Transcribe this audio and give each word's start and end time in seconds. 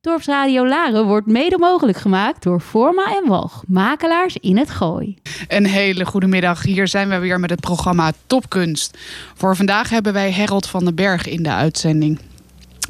Dorpsradio 0.00 0.66
Laren 0.66 1.06
wordt 1.06 1.26
mede 1.26 1.58
mogelijk 1.58 1.98
gemaakt 1.98 2.42
door 2.42 2.60
Forma 2.60 3.16
en 3.16 3.28
Walg, 3.28 3.62
makelaars 3.66 4.36
in 4.36 4.56
het 4.56 4.70
Gooi. 4.70 5.16
Een 5.48 5.66
hele 5.66 6.04
goede 6.04 6.26
middag. 6.26 6.62
Hier 6.62 6.88
zijn 6.88 7.08
we 7.08 7.18
weer 7.18 7.40
met 7.40 7.50
het 7.50 7.60
programma 7.60 8.12
Topkunst. 8.26 8.98
Voor 9.34 9.56
vandaag 9.56 9.90
hebben 9.90 10.12
wij 10.12 10.32
Harold 10.32 10.66
van 10.66 10.84
den 10.84 10.94
Berg 10.94 11.26
in 11.26 11.42
de 11.42 11.52
uitzending. 11.52 12.18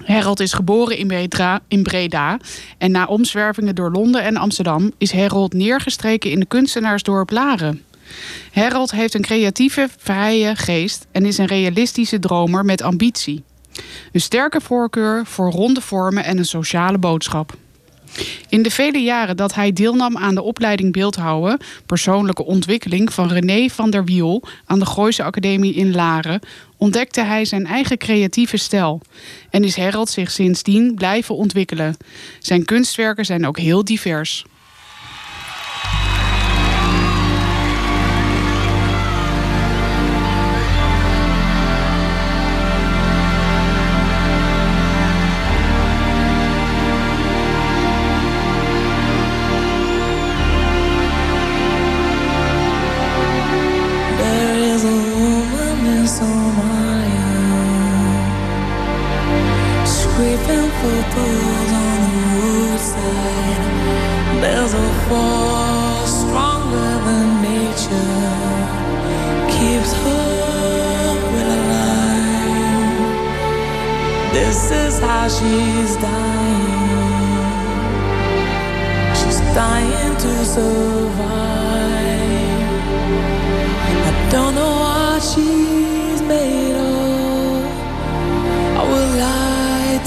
Harold 0.04 0.40
is 0.40 0.52
geboren 0.52 0.96
in 0.96 1.06
Breda, 1.06 1.60
in 1.68 1.82
Breda 1.82 2.38
en 2.78 2.90
na 2.90 3.04
omzwervingen 3.04 3.74
door 3.74 3.90
Londen 3.90 4.22
en 4.22 4.36
Amsterdam 4.36 4.92
is 4.98 5.12
Harold 5.12 5.52
neergestreken 5.52 6.30
in 6.30 6.40
de 6.40 6.46
kunstenaarsdorp 6.46 7.30
Laren. 7.30 7.82
Harold 8.52 8.90
heeft 8.90 9.14
een 9.14 9.22
creatieve, 9.22 9.88
vrije 9.98 10.56
geest 10.56 11.06
en 11.12 11.26
is 11.26 11.38
een 11.38 11.46
realistische 11.46 12.18
dromer 12.18 12.64
met 12.64 12.82
ambitie. 12.82 13.44
Een 14.12 14.20
sterke 14.20 14.60
voorkeur 14.60 15.26
voor 15.26 15.50
ronde 15.50 15.80
vormen 15.80 16.24
en 16.24 16.38
een 16.38 16.44
sociale 16.44 16.98
boodschap. 16.98 17.56
In 18.48 18.62
de 18.62 18.70
vele 18.70 18.98
jaren 18.98 19.36
dat 19.36 19.54
hij 19.54 19.72
deelnam 19.72 20.16
aan 20.16 20.34
de 20.34 20.42
opleiding 20.42 20.92
beeldhouwen, 20.92 21.58
persoonlijke 21.86 22.44
ontwikkeling 22.44 23.12
van 23.12 23.32
René 23.32 23.68
van 23.68 23.90
der 23.90 24.04
Wiel 24.04 24.42
aan 24.64 24.78
de 24.78 24.86
Gooise 24.86 25.22
Academie 25.22 25.74
in 25.74 25.94
Laren, 25.94 26.40
ontdekte 26.76 27.20
hij 27.20 27.44
zijn 27.44 27.66
eigen 27.66 27.98
creatieve 27.98 28.56
stijl 28.56 29.00
en 29.50 29.64
is 29.64 29.76
Harold 29.76 30.08
zich 30.08 30.30
sindsdien 30.30 30.94
blijven 30.94 31.34
ontwikkelen. 31.34 31.96
Zijn 32.38 32.64
kunstwerken 32.64 33.24
zijn 33.24 33.46
ook 33.46 33.58
heel 33.58 33.84
divers. 33.84 34.44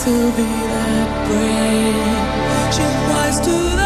To 0.04 0.32
be 0.36 0.50
that 0.74 1.10
brave. 1.28 2.74
She 2.74 2.82
flies 3.06 3.40
to 3.42 3.81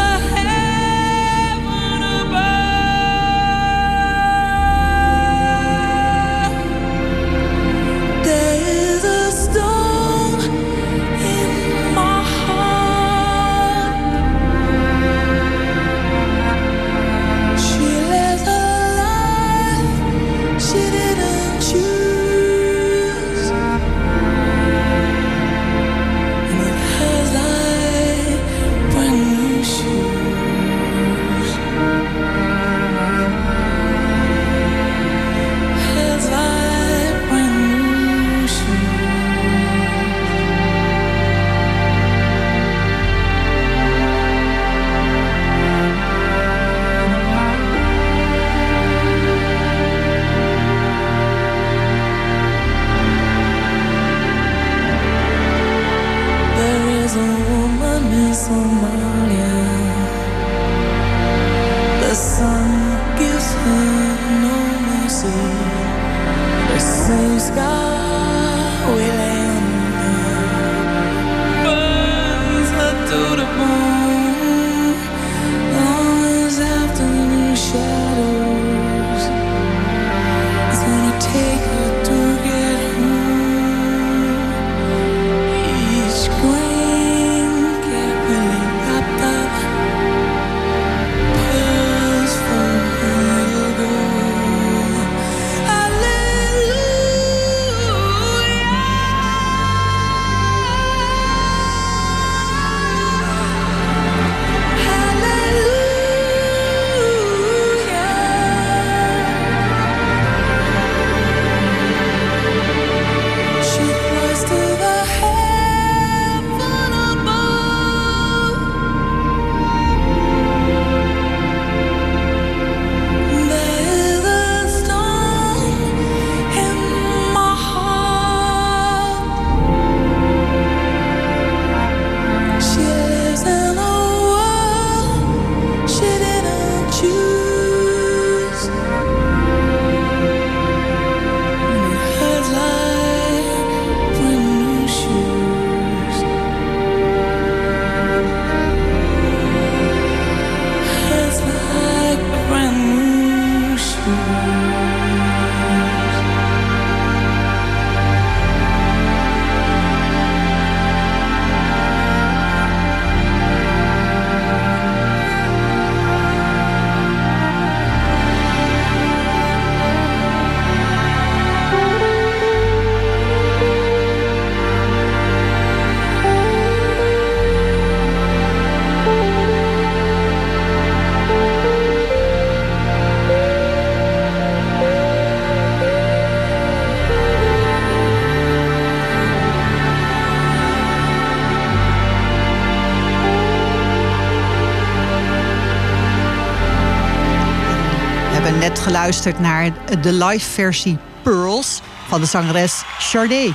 geluisterd 199.06 199.40
naar 199.40 200.00
de 200.00 200.12
live 200.12 200.50
versie 200.50 200.98
Pearls 201.22 201.80
van 202.08 202.20
de 202.20 202.26
zangeres 202.26 202.82
Sade. 202.98 203.52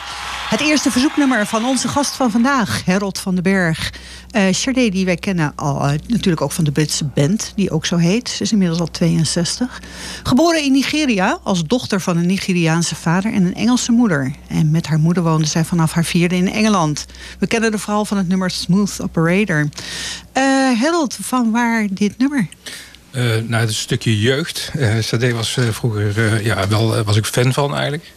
Het 0.49 0.59
eerste 0.59 0.91
verzoeknummer 0.91 1.45
van 1.45 1.65
onze 1.65 1.87
gast 1.87 2.15
van 2.15 2.31
vandaag, 2.31 2.85
Harold 2.85 3.19
van 3.19 3.33
den 3.33 3.43
Berg. 3.43 3.93
Uh, 4.31 4.43
Sade, 4.51 4.89
die 4.89 5.05
wij 5.05 5.15
kennen 5.15 5.53
al, 5.55 5.85
uh, 5.85 5.91
natuurlijk 6.07 6.41
ook 6.41 6.51
van 6.51 6.63
de 6.63 6.71
Britse 6.71 7.05
band, 7.05 7.51
die 7.55 7.71
ook 7.71 7.85
zo 7.85 7.97
heet. 7.97 8.29
Ze 8.29 8.43
is 8.43 8.51
inmiddels 8.51 8.79
al 8.79 8.91
62. 8.91 9.81
Geboren 10.23 10.63
in 10.63 10.71
Nigeria 10.71 11.39
als 11.43 11.63
dochter 11.63 12.01
van 12.01 12.17
een 12.17 12.27
Nigeriaanse 12.27 12.95
vader 12.95 13.33
en 13.33 13.45
een 13.45 13.55
Engelse 13.55 13.91
moeder. 13.91 14.33
En 14.47 14.71
met 14.71 14.87
haar 14.87 14.99
moeder 14.99 15.23
woonde 15.23 15.47
zij 15.47 15.65
vanaf 15.65 15.91
haar 15.91 16.05
vierde 16.05 16.35
in 16.35 16.51
Engeland. 16.51 17.05
We 17.39 17.47
kennen 17.47 17.71
de 17.71 17.77
verhaal 17.77 18.05
van 18.05 18.17
het 18.17 18.27
nummer 18.27 18.51
Smooth 18.51 19.01
Operator. 19.01 19.69
Uh, 20.37 20.81
Harold, 20.81 21.17
van 21.21 21.51
waar 21.51 21.87
dit 21.91 22.17
nummer? 22.17 22.47
Uh, 23.11 23.23
nou, 23.47 23.65
het 23.65 23.73
stukje 23.73 24.19
jeugd. 24.19 24.71
Uh, 24.75 24.93
Sade 24.99 25.33
was 25.33 25.55
uh, 25.55 25.69
vroeger, 25.69 26.43
ja, 26.43 26.67
wel 26.67 27.03
was 27.03 27.15
ik 27.15 27.25
fan 27.25 27.53
van 27.53 27.73
eigenlijk. 27.75 28.11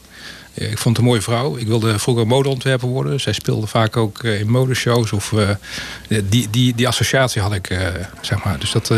ik 0.55 0.79
vond 0.79 0.97
het 0.97 0.99
een 0.99 1.11
mooie 1.11 1.23
vrouw. 1.23 1.57
Ik 1.57 1.67
wilde 1.67 1.99
vroeger 1.99 2.27
modeontwerper 2.27 2.89
worden. 2.89 3.21
Zij 3.21 3.33
speelde 3.33 3.67
vaak 3.67 3.97
ook 3.97 4.23
in 4.23 4.51
modeshows. 4.51 5.13
Of, 5.13 5.35
die, 6.09 6.51
die, 6.51 6.75
die 6.75 6.89
associatie 6.89 7.43
had 7.43 7.55
ik, 7.55 7.79
zeg 8.21 8.45
maar. 8.45 8.59
Dus 8.59 8.73
dat, 8.73 8.93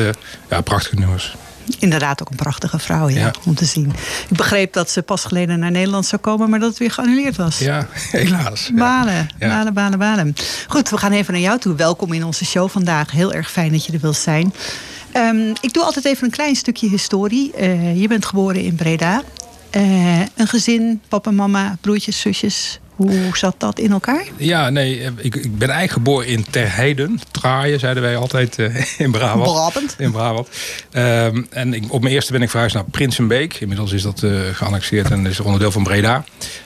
ja, 0.49 0.61
prachtige 0.61 0.95
nummers. 0.95 1.37
Inderdaad 1.79 2.21
ook 2.21 2.31
een 2.31 2.37
prachtige 2.37 2.79
vrouw, 2.79 3.09
ja, 3.09 3.19
ja, 3.19 3.33
om 3.45 3.55
te 3.55 3.65
zien. 3.65 3.93
Ik 4.29 4.37
begreep 4.37 4.73
dat 4.73 4.91
ze 4.91 5.03
pas 5.03 5.25
geleden 5.25 5.59
naar 5.59 5.71
Nederland 5.71 6.07
zou 6.07 6.21
komen... 6.21 6.51
maar 6.51 6.59
dat 6.59 6.69
het 6.69 6.79
weer 6.79 6.91
geannuleerd 6.91 7.37
was. 7.37 7.59
Ja, 7.59 7.87
helaas. 8.11 8.71
Balen, 8.75 9.29
ja. 9.39 9.49
balen, 9.49 9.75
balen, 9.75 9.99
balen. 9.99 10.35
Goed, 10.69 10.91
we 10.91 10.99
gaan 10.99 11.13
even 11.13 11.33
naar 11.33 11.43
jou 11.43 11.59
toe. 11.59 11.75
Welkom 11.75 12.13
in 12.13 12.25
onze 12.25 12.45
show 12.45 12.71
vandaag. 12.71 13.11
Heel 13.11 13.33
erg 13.33 13.51
fijn 13.51 13.73
dat 13.73 13.87
je 13.87 13.93
er 13.93 14.01
wilt 14.01 14.17
zijn. 14.17 14.55
Um, 15.17 15.53
ik 15.61 15.73
doe 15.73 15.83
altijd 15.83 16.05
even 16.05 16.25
een 16.25 16.31
klein 16.31 16.55
stukje 16.55 16.89
historie. 16.89 17.53
Uh, 17.61 18.01
je 18.01 18.09
bent 18.09 18.25
geboren 18.25 18.63
in 18.63 18.75
Breda. 18.75 19.23
Uh, 19.77 20.21
een 20.21 20.47
gezin, 20.47 21.01
papa, 21.09 21.31
mama, 21.31 21.77
broertjes, 21.81 22.21
zusjes. 22.21 22.81
Hoe 22.97 23.31
zat 23.33 23.55
dat 23.59 23.79
in 23.79 23.93
elkaar? 23.93 24.25
Ja, 24.37 24.71
nee, 24.71 25.01
ik, 25.17 25.35
ik 25.35 25.59
ben 25.59 25.69
eigenlijk 25.69 25.93
geboren 25.93 26.27
in 26.27 26.45
Terheiden. 26.51 27.21
Traaien, 27.31 27.81
zeiden 27.81 28.03
wij 28.03 28.17
altijd 28.17 28.59
uh, 28.59 28.85
in 28.99 29.11
Brabant. 29.11 29.53
Brabant. 29.53 29.95
In 29.99 30.11
Brabant. 30.11 30.49
Um, 30.93 31.47
en 31.51 31.75
ik, 31.75 31.93
op 31.93 32.03
mijn 32.03 32.15
eerste 32.15 32.33
ben 32.33 32.43
ik 32.43 32.51
verhuisd 32.51 32.75
naar 32.75 32.85
Prinsenbeek. 32.85 33.55
Inmiddels 33.55 33.93
is 33.93 34.03
dat 34.03 34.23
uh, 34.23 34.41
geannexeerd 34.53 35.11
en 35.11 35.27
is 35.27 35.41
onderdeel 35.41 35.73
van 35.73 35.83
Breda. 35.83 36.25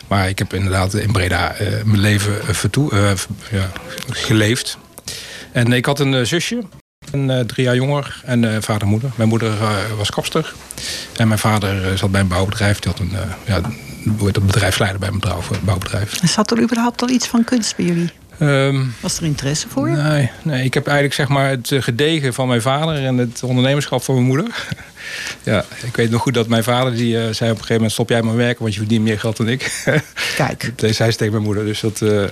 Maar 0.08 0.28
ik 0.28 0.38
heb 0.38 0.54
inderdaad 0.54 0.94
in 0.94 1.12
Breda 1.12 1.60
uh, 1.60 1.68
mijn 1.84 2.00
leven 2.00 2.54
vertoe, 2.54 3.16
ja, 3.50 3.70
geleefd. 4.08 4.78
En 5.52 5.72
ik 5.72 5.86
had 5.86 6.00
een 6.00 6.26
zusje. 6.26 6.62
En, 7.12 7.28
uh, 7.28 7.40
drie 7.40 7.64
jaar 7.64 7.74
jonger 7.74 8.20
en 8.24 8.42
uh, 8.42 8.56
vader 8.60 8.82
en 8.82 8.88
moeder. 8.88 9.10
Mijn 9.16 9.28
moeder 9.28 9.52
uh, 9.52 9.70
was 9.96 10.10
kapster. 10.10 10.52
En 11.16 11.28
mijn 11.28 11.40
vader 11.40 11.98
zat 11.98 12.10
bij 12.10 12.20
een 12.20 12.28
bouwbedrijf. 12.28 12.78
Die 12.78 12.92
had 12.92 13.00
een, 13.00 13.12
ja, 13.46 13.60
bedrijfsleider 14.40 15.00
bij 15.00 15.08
een 15.08 15.22
bouwbedrijf. 15.64 16.18
Zat 16.22 16.50
er 16.50 16.62
überhaupt 16.62 17.02
al 17.02 17.08
iets 17.08 17.26
van 17.26 17.44
kunst 17.44 17.76
bij 17.76 17.86
jullie? 17.86 18.10
Um, 18.42 18.94
was 19.00 19.16
er 19.16 19.24
interesse 19.24 19.68
voor? 19.68 19.90
Nee, 19.90 20.30
nee, 20.42 20.64
ik 20.64 20.74
heb 20.74 20.86
eigenlijk 20.86 21.16
zeg 21.16 21.28
maar 21.28 21.48
het 21.48 21.70
gedegen 21.74 22.34
van 22.34 22.48
mijn 22.48 22.62
vader 22.62 23.04
en 23.04 23.16
het 23.16 23.42
ondernemerschap 23.42 24.02
van 24.02 24.14
mijn 24.14 24.26
moeder. 24.26 24.66
ja, 25.42 25.64
ik 25.82 25.96
weet 25.96 26.10
nog 26.10 26.22
goed 26.22 26.34
dat 26.34 26.48
mijn 26.48 26.64
vader 26.64 26.94
die 26.94 27.14
uh, 27.14 27.20
zei 27.20 27.28
op 27.28 27.40
een 27.40 27.46
gegeven 27.46 27.74
moment: 27.74 27.92
stop 27.92 28.08
jij 28.08 28.22
maar 28.22 28.36
werken, 28.36 28.62
want 28.62 28.74
je 28.74 28.80
verdient 28.80 29.04
meer 29.04 29.18
geld 29.18 29.36
dan 29.36 29.48
ik. 29.48 29.84
Kijk. 30.36 30.72
dat 30.76 30.94
zei 30.94 31.10
ze 31.10 31.16
tegen 31.16 31.32
mijn 31.32 31.44
moeder. 31.44 31.64
Dus 31.64 31.80
dat, 31.80 32.00
uh, 32.00 32.24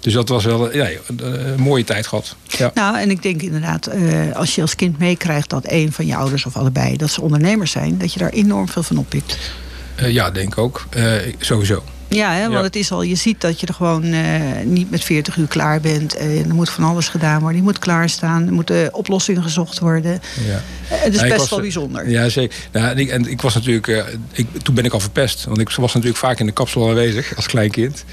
dus 0.00 0.12
dat 0.12 0.28
was 0.28 0.44
wel 0.44 0.74
ja, 0.74 0.88
een 1.16 1.60
mooie 1.60 1.84
tijd 1.84 2.06
gehad. 2.06 2.36
Ja. 2.46 2.70
Nou, 2.74 2.98
en 2.98 3.10
ik 3.10 3.22
denk 3.22 3.42
inderdaad, 3.42 3.94
uh, 3.94 4.36
als 4.36 4.54
je 4.54 4.60
als 4.60 4.74
kind 4.74 4.98
meekrijgt 4.98 5.50
dat 5.50 5.64
een 5.66 5.92
van 5.92 6.06
je 6.06 6.16
ouders 6.16 6.46
of 6.46 6.56
allebei 6.56 6.96
dat 6.96 7.10
ze 7.10 7.20
ondernemers 7.20 7.70
zijn, 7.70 7.98
dat 7.98 8.12
je 8.12 8.18
daar 8.18 8.30
enorm 8.30 8.68
veel 8.68 8.82
van 8.82 8.98
oppikt. 8.98 9.38
ja, 9.96 10.30
denk 10.30 10.52
ik 10.52 10.58
ook. 10.58 10.86
sowieso. 11.38 11.82
Ja, 12.08 12.32
hè, 12.32 12.40
want 12.40 12.52
Ja. 12.52 12.62
het 12.62 12.76
is 12.76 12.90
al, 12.92 13.02
je 13.02 13.14
ziet 13.14 13.40
dat 13.40 13.60
je 13.60 13.66
er 13.66 13.74
gewoon 13.74 14.04
eh, 14.04 14.40
niet 14.64 14.90
met 14.90 15.04
40 15.04 15.36
uur 15.36 15.46
klaar 15.46 15.80
bent. 15.80 16.16
Eh, 16.16 16.46
er 16.46 16.54
moet 16.54 16.70
van 16.70 16.84
alles 16.84 17.08
gedaan 17.08 17.40
worden. 17.40 17.56
Je 17.56 17.62
moet 17.62 17.78
klaarstaan. 17.78 18.46
Er 18.46 18.52
moeten 18.52 18.94
oplossingen 18.94 19.42
gezocht 19.42 19.78
worden. 19.78 20.20
Ja. 20.46 20.62
Eh, 20.88 21.02
het 21.02 21.14
is 21.14 21.20
ik 21.20 21.28
best 21.28 21.40
was, 21.40 21.50
wel 21.50 21.60
bijzonder. 21.60 22.10
Ja, 22.10 22.28
zeker. 22.28 22.56
Nou, 22.72 22.86
en, 22.86 22.98
ik, 22.98 23.08
en 23.08 23.30
ik 23.30 23.40
was 23.40 23.54
natuurlijk, 23.54 24.04
ik, 24.32 24.46
toen 24.62 24.74
ben 24.74 24.84
ik 24.84 24.92
al 24.92 25.00
verpest. 25.00 25.44
Want 25.44 25.58
ik 25.58 25.70
was 25.70 25.92
natuurlijk 25.94 26.20
vaak 26.20 26.40
in 26.40 26.46
de 26.46 26.52
kapsel 26.52 26.88
aanwezig 26.88 27.36
als 27.36 27.46
klein 27.46 27.70
kind. 27.70 28.04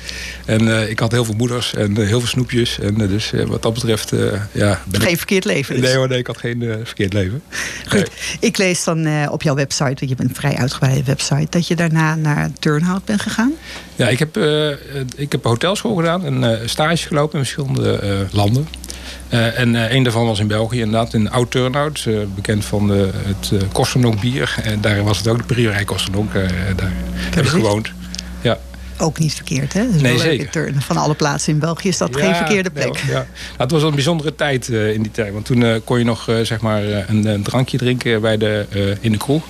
En 0.45 0.89
ik 0.89 0.99
had 0.99 1.11
heel 1.11 1.25
veel 1.25 1.35
moeders 1.35 1.73
en 1.73 1.97
heel 1.97 2.19
veel 2.19 2.29
snoepjes. 2.29 2.79
En 2.79 2.95
dus 2.95 3.31
wat 3.47 3.61
dat 3.61 3.73
betreft, 3.73 4.11
ja. 4.51 4.81
Ben 4.85 5.01
Geen 5.01 5.11
ik, 5.11 5.17
verkeerd 5.17 5.45
leven. 5.45 5.75
Dus. 5.75 5.83
nee 5.83 5.95
hoor, 5.95 6.07
nee, 6.07 6.19
ik 6.19 6.27
had 6.27 6.37
geen 6.37 6.79
verkeerd 6.83 7.13
leven. 7.13 7.41
Goed, 7.87 8.09
ik 8.39 8.57
lees 8.57 8.83
dan 8.83 9.29
op 9.29 9.41
jouw 9.41 9.55
website, 9.55 9.83
want 9.83 10.09
je 10.09 10.15
bent 10.15 10.29
een 10.29 10.35
vrij 10.35 10.55
uitgebreide 10.55 11.03
website, 11.03 11.47
dat 11.49 11.67
je 11.67 11.75
daarna 11.75 12.15
naar 12.15 12.49
Turnhout 12.59 13.05
bent 13.05 13.21
gegaan. 13.21 13.53
Ja, 13.95 14.07
ik 14.07 14.19
heb, 14.19 14.37
eh, 14.37 14.69
ik 15.15 15.31
heb 15.31 15.43
een 15.43 15.49
hotelschool 15.49 15.95
gedaan 15.95 16.25
en 16.25 16.43
eh 16.43 16.67
stage 16.67 17.07
gelopen 17.07 17.39
in 17.39 17.45
verschillende 17.45 17.97
eh, 17.97 18.09
landen. 18.31 18.67
En 19.29 19.95
een 19.95 20.03
daarvan 20.03 20.25
was 20.25 20.39
in 20.39 20.47
België, 20.47 20.79
inderdaad, 20.79 21.13
in 21.13 21.31
Oud 21.31 21.51
Turnhout. 21.51 22.07
bekend 22.35 22.65
van 22.65 22.87
de, 22.87 23.09
het 23.13 23.51
uh, 23.53 24.19
bier. 24.21 24.55
En 24.63 24.81
daar 24.81 25.03
was 25.03 25.17
het 25.17 25.27
ook 25.27 25.37
de 25.37 25.43
briegerij 25.43 25.83
Kosterdonk. 25.83 26.33
eh, 26.33 26.49
daar 26.75 26.91
heb 27.35 27.45
ik 27.45 27.49
gewoond. 27.49 27.91
Ja. 29.03 29.09
Ook 29.09 29.19
niet 29.19 29.33
verkeerd, 29.33 29.73
hè? 29.73 29.85
Dat 29.85 29.95
is 29.95 30.01
Nee, 30.01 30.17
zeker. 30.17 30.49
Turn. 30.49 30.81
Van 30.81 30.97
alle 30.97 31.13
plaatsen 31.13 31.53
in 31.53 31.59
België 31.59 31.87
is 31.87 31.97
dat 31.97 32.15
geen 32.15 32.27
Ja, 32.27 32.35
verkeerde 32.35 32.69
plek. 32.69 32.85
hoor, 32.87 32.97
ja. 33.07 33.13
Nou, 33.13 33.25
het 33.57 33.71
was 33.71 33.83
een 33.83 33.93
bijzondere 33.93 34.35
tijd 34.35 34.69
eh, 34.69 34.93
in 34.93 35.01
die 35.01 35.11
tijd. 35.11 35.33
Want 35.33 35.45
toen 35.45 35.63
eh, 35.63 35.75
kon 35.83 35.97
je 35.99 36.05
nog 36.05 36.29
eh, 36.29 36.39
zeg 36.41 36.61
maar, 36.61 36.83
een, 36.83 37.25
een 37.25 37.43
drankje 37.43 37.77
drinken 37.77 38.21
bij 38.21 38.37
de, 38.37 38.97
in 39.01 39.11
de 39.11 39.17
kroeg. 39.17 39.43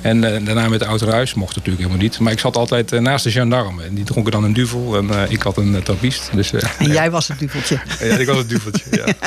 En 0.00 0.20
daarna 0.20 0.68
met 0.68 0.78
de 0.78 0.84
auto 0.84 1.06
naar 1.06 1.14
huis. 1.14 1.34
Mocht 1.34 1.56
natuurlijk 1.56 1.84
helemaal 1.84 2.02
niet. 2.02 2.18
Maar 2.18 2.32
ik 2.32 2.38
zat 2.38 2.56
altijd 2.56 2.90
naast 2.90 3.24
de 3.24 3.30
gendarme. 3.30 3.82
En 3.82 3.94
die 3.94 4.04
dronken 4.04 4.32
dan 4.32 4.44
een 4.44 4.52
duvel. 4.52 4.96
En 4.96 5.10
ik 5.28 5.42
had 5.42 5.56
een 5.56 5.82
trappist. 5.82 6.30
Dus, 6.34 6.52
En 6.78 6.92
jij 7.00 7.10
was 7.10 7.28
het 7.28 7.38
duveltje. 7.38 7.80
ja, 8.00 8.16
ik 8.16 8.26
was 8.26 8.36
het 8.36 8.48
duveltje. 8.48 8.84
Ja. 8.90 9.04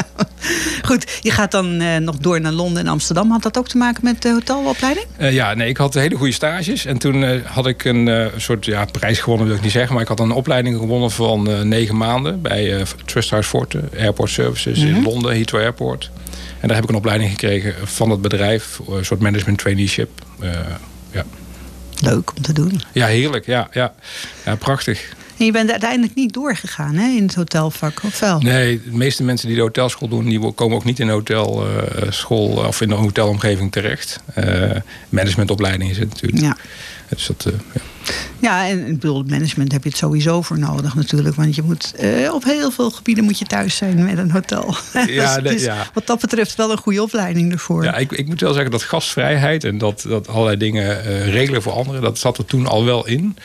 Goed, 0.89 1.19
je 1.22 1.31
gaat 1.31 1.51
dan 1.51 2.04
nog 2.04 2.18
door 2.18 2.42
naar 2.42 2.51
Londen 2.51 2.83
en 2.83 2.88
Amsterdam. 2.92 3.31
Had 3.31 3.44
dat 3.44 3.57
ook 3.57 3.68
te 3.68 3.77
maken 3.77 4.04
met 4.04 4.22
de 4.22 4.30
hotelopleiding? 4.30 5.06
Ja, 5.19 5.54
nee, 5.54 5.69
ik 5.69 5.77
had 5.77 5.94
hele 5.94 6.16
goede 6.16 6.33
stages. 6.33 6.86
En 6.86 6.98
toen 6.98 7.42
had 7.44 7.68
ik 7.68 7.83
een 7.83 8.31
soort 8.38 8.66
ja, 8.66 8.86
prijs 8.92 9.19
gewonnen, 9.19 9.48
wil 9.48 9.56
ik 9.56 9.62
niet 9.65 9.73
zeggen. 9.73 9.94
Maar 9.94 10.03
ik 10.03 10.09
had 10.09 10.19
een 10.19 10.31
opleiding 10.31 10.77
gewonnen 10.77 11.12
van 11.12 11.50
eh, 11.50 11.62
negen 11.62 11.97
maanden 11.97 12.41
bij 12.41 12.77
eh 12.77 12.85
Trusthouse 13.06 13.50
Forte 13.50 13.83
Airport 14.00 14.29
Services 14.29 14.79
in 14.79 15.03
Londen, 15.03 15.35
Heathrow 15.35 15.62
Airport. 15.62 16.12
En 16.59 16.67
daar 16.67 16.75
heb 16.75 16.83
ik 16.83 16.89
een 16.89 16.95
opleiding 16.95 17.29
gekregen 17.29 17.74
van 17.84 18.10
het 18.10 18.22
bedrijf, 18.22 18.79
een 18.89 19.05
soort 19.05 19.19
management 19.19 19.57
traineeship. 19.57 20.10
Eh, 20.39 20.50
ja. 21.12 21.25
Leuk 22.01 22.31
om 22.36 22.41
te 22.41 22.53
doen. 22.53 22.81
ja, 22.91 23.05
heerlijk. 23.05 23.45
Ja, 23.45 23.67
ja. 23.72 23.93
ja, 24.45 24.55
prachtig. 24.55 25.13
En 25.38 25.45
je 25.45 25.51
bent 25.51 25.72
uiteindelijk 25.72 26.15
niet 26.15 26.34
doorgegaan 26.34 26.95
hè, 26.95 27.07
in 27.07 27.24
het 27.24 27.36
hotelvak, 27.36 28.03
of 28.03 28.19
wel? 28.19 28.39
Nee, 28.39 28.81
de 28.84 28.98
meeste 28.98 29.24
mensen 29.24 29.48
die 29.48 29.55
de 29.55 29.62
hotelschool 29.62 30.07
doen, 30.07 30.25
die 30.25 30.51
komen 30.53 30.77
ook 30.77 30.84
niet 30.84 31.00
in 31.00 31.07
de 31.07 31.13
hotelschool 31.13 32.48
of 32.48 32.81
in 32.81 32.89
de 32.89 32.95
hotelomgeving 32.95 33.72
terecht. 33.72 34.19
Eh, 34.34 34.72
managementopleiding 35.10 35.89
is 35.89 35.98
het 35.98 36.10
natuurlijk. 36.10 36.41
Ja. 36.41 36.57
Dus 37.09 37.27
dat, 37.27 37.45
eh, 37.45 37.59
ja. 37.74 37.81
Ja, 38.39 38.67
en 38.67 38.88
ik 38.88 39.00
bedoel, 39.00 39.24
management 39.27 39.71
heb 39.71 39.83
je 39.83 39.89
het 39.89 39.97
sowieso 39.97 40.41
voor 40.41 40.59
nodig 40.59 40.95
natuurlijk. 40.95 41.35
Want 41.35 41.55
je 41.55 41.62
moet 41.62 41.93
eh, 41.95 42.33
op 42.33 42.43
heel 42.43 42.71
veel 42.71 42.91
gebieden 42.91 43.24
moet 43.24 43.39
je 43.39 43.45
thuis 43.45 43.75
zijn 43.75 44.03
met 44.03 44.17
een 44.17 44.31
hotel. 44.31 44.75
Ja, 45.07 45.39
dus, 45.39 45.51
dus 45.51 45.63
ja. 45.63 45.88
wat 45.93 46.07
dat 46.07 46.19
betreft 46.19 46.55
wel 46.55 46.71
een 46.71 46.77
goede 46.77 47.01
opleiding 47.01 47.51
ervoor. 47.51 47.83
Ja, 47.83 47.95
ik, 47.95 48.12
ik 48.12 48.27
moet 48.27 48.41
wel 48.41 48.53
zeggen 48.53 48.71
dat 48.71 48.83
gastvrijheid 48.83 49.63
en 49.63 49.77
dat, 49.77 50.05
dat 50.07 50.27
allerlei 50.27 50.57
dingen 50.57 51.05
eh, 51.05 51.33
regelen 51.33 51.62
voor 51.62 51.74
anderen, 51.74 52.01
dat 52.01 52.17
zat 52.17 52.38
er 52.38 52.45
toen 52.45 52.67
al 52.67 52.85
wel 52.85 53.07
in. 53.07 53.38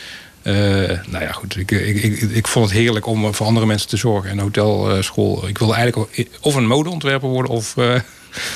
Nou 0.43 1.21
ja, 1.21 1.33
goed. 1.33 1.57
Ik, 1.57 1.71
ik, 1.71 2.03
ik, 2.03 2.21
ik 2.21 2.49
vond 2.49 2.71
het 2.71 2.79
heerlijk 2.79 3.07
om 3.07 3.35
voor 3.35 3.47
andere 3.47 3.67
mensen 3.67 3.89
te 3.89 3.97
zorgen. 3.97 4.31
En 4.31 4.39
hotelschool. 4.39 5.49
Ik 5.49 5.59
wilde 5.59 5.75
eigenlijk 5.75 6.29
of 6.41 6.55
een 6.55 6.67
modeontwerper 6.67 7.29
worden 7.29 7.53
of, 7.53 7.75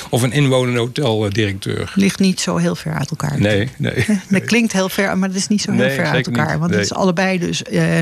of 0.09 0.21
een 0.21 0.31
inwonende 0.31 0.79
hoteldirecteur. 0.79 1.91
Ligt 1.95 2.19
niet 2.19 2.39
zo 2.39 2.57
heel 2.57 2.75
ver 2.75 2.93
uit 2.93 3.09
elkaar. 3.09 3.39
Nee, 3.39 3.69
nee. 3.77 4.05
Dat 4.29 4.43
klinkt 4.45 4.73
heel 4.73 4.89
ver, 4.89 5.17
maar 5.17 5.27
dat 5.29 5.37
is 5.37 5.47
niet 5.47 5.61
zo 5.61 5.71
heel 5.71 5.79
Nee, 5.85 5.95
ver 5.95 6.05
uit 6.05 6.25
elkaar. 6.27 6.49
niet. 6.51 6.59
Want 6.59 6.71
het 6.73 6.81
is 6.83 6.93
allebei 6.93 7.39
dus 7.39 7.63
eh, 7.63 7.99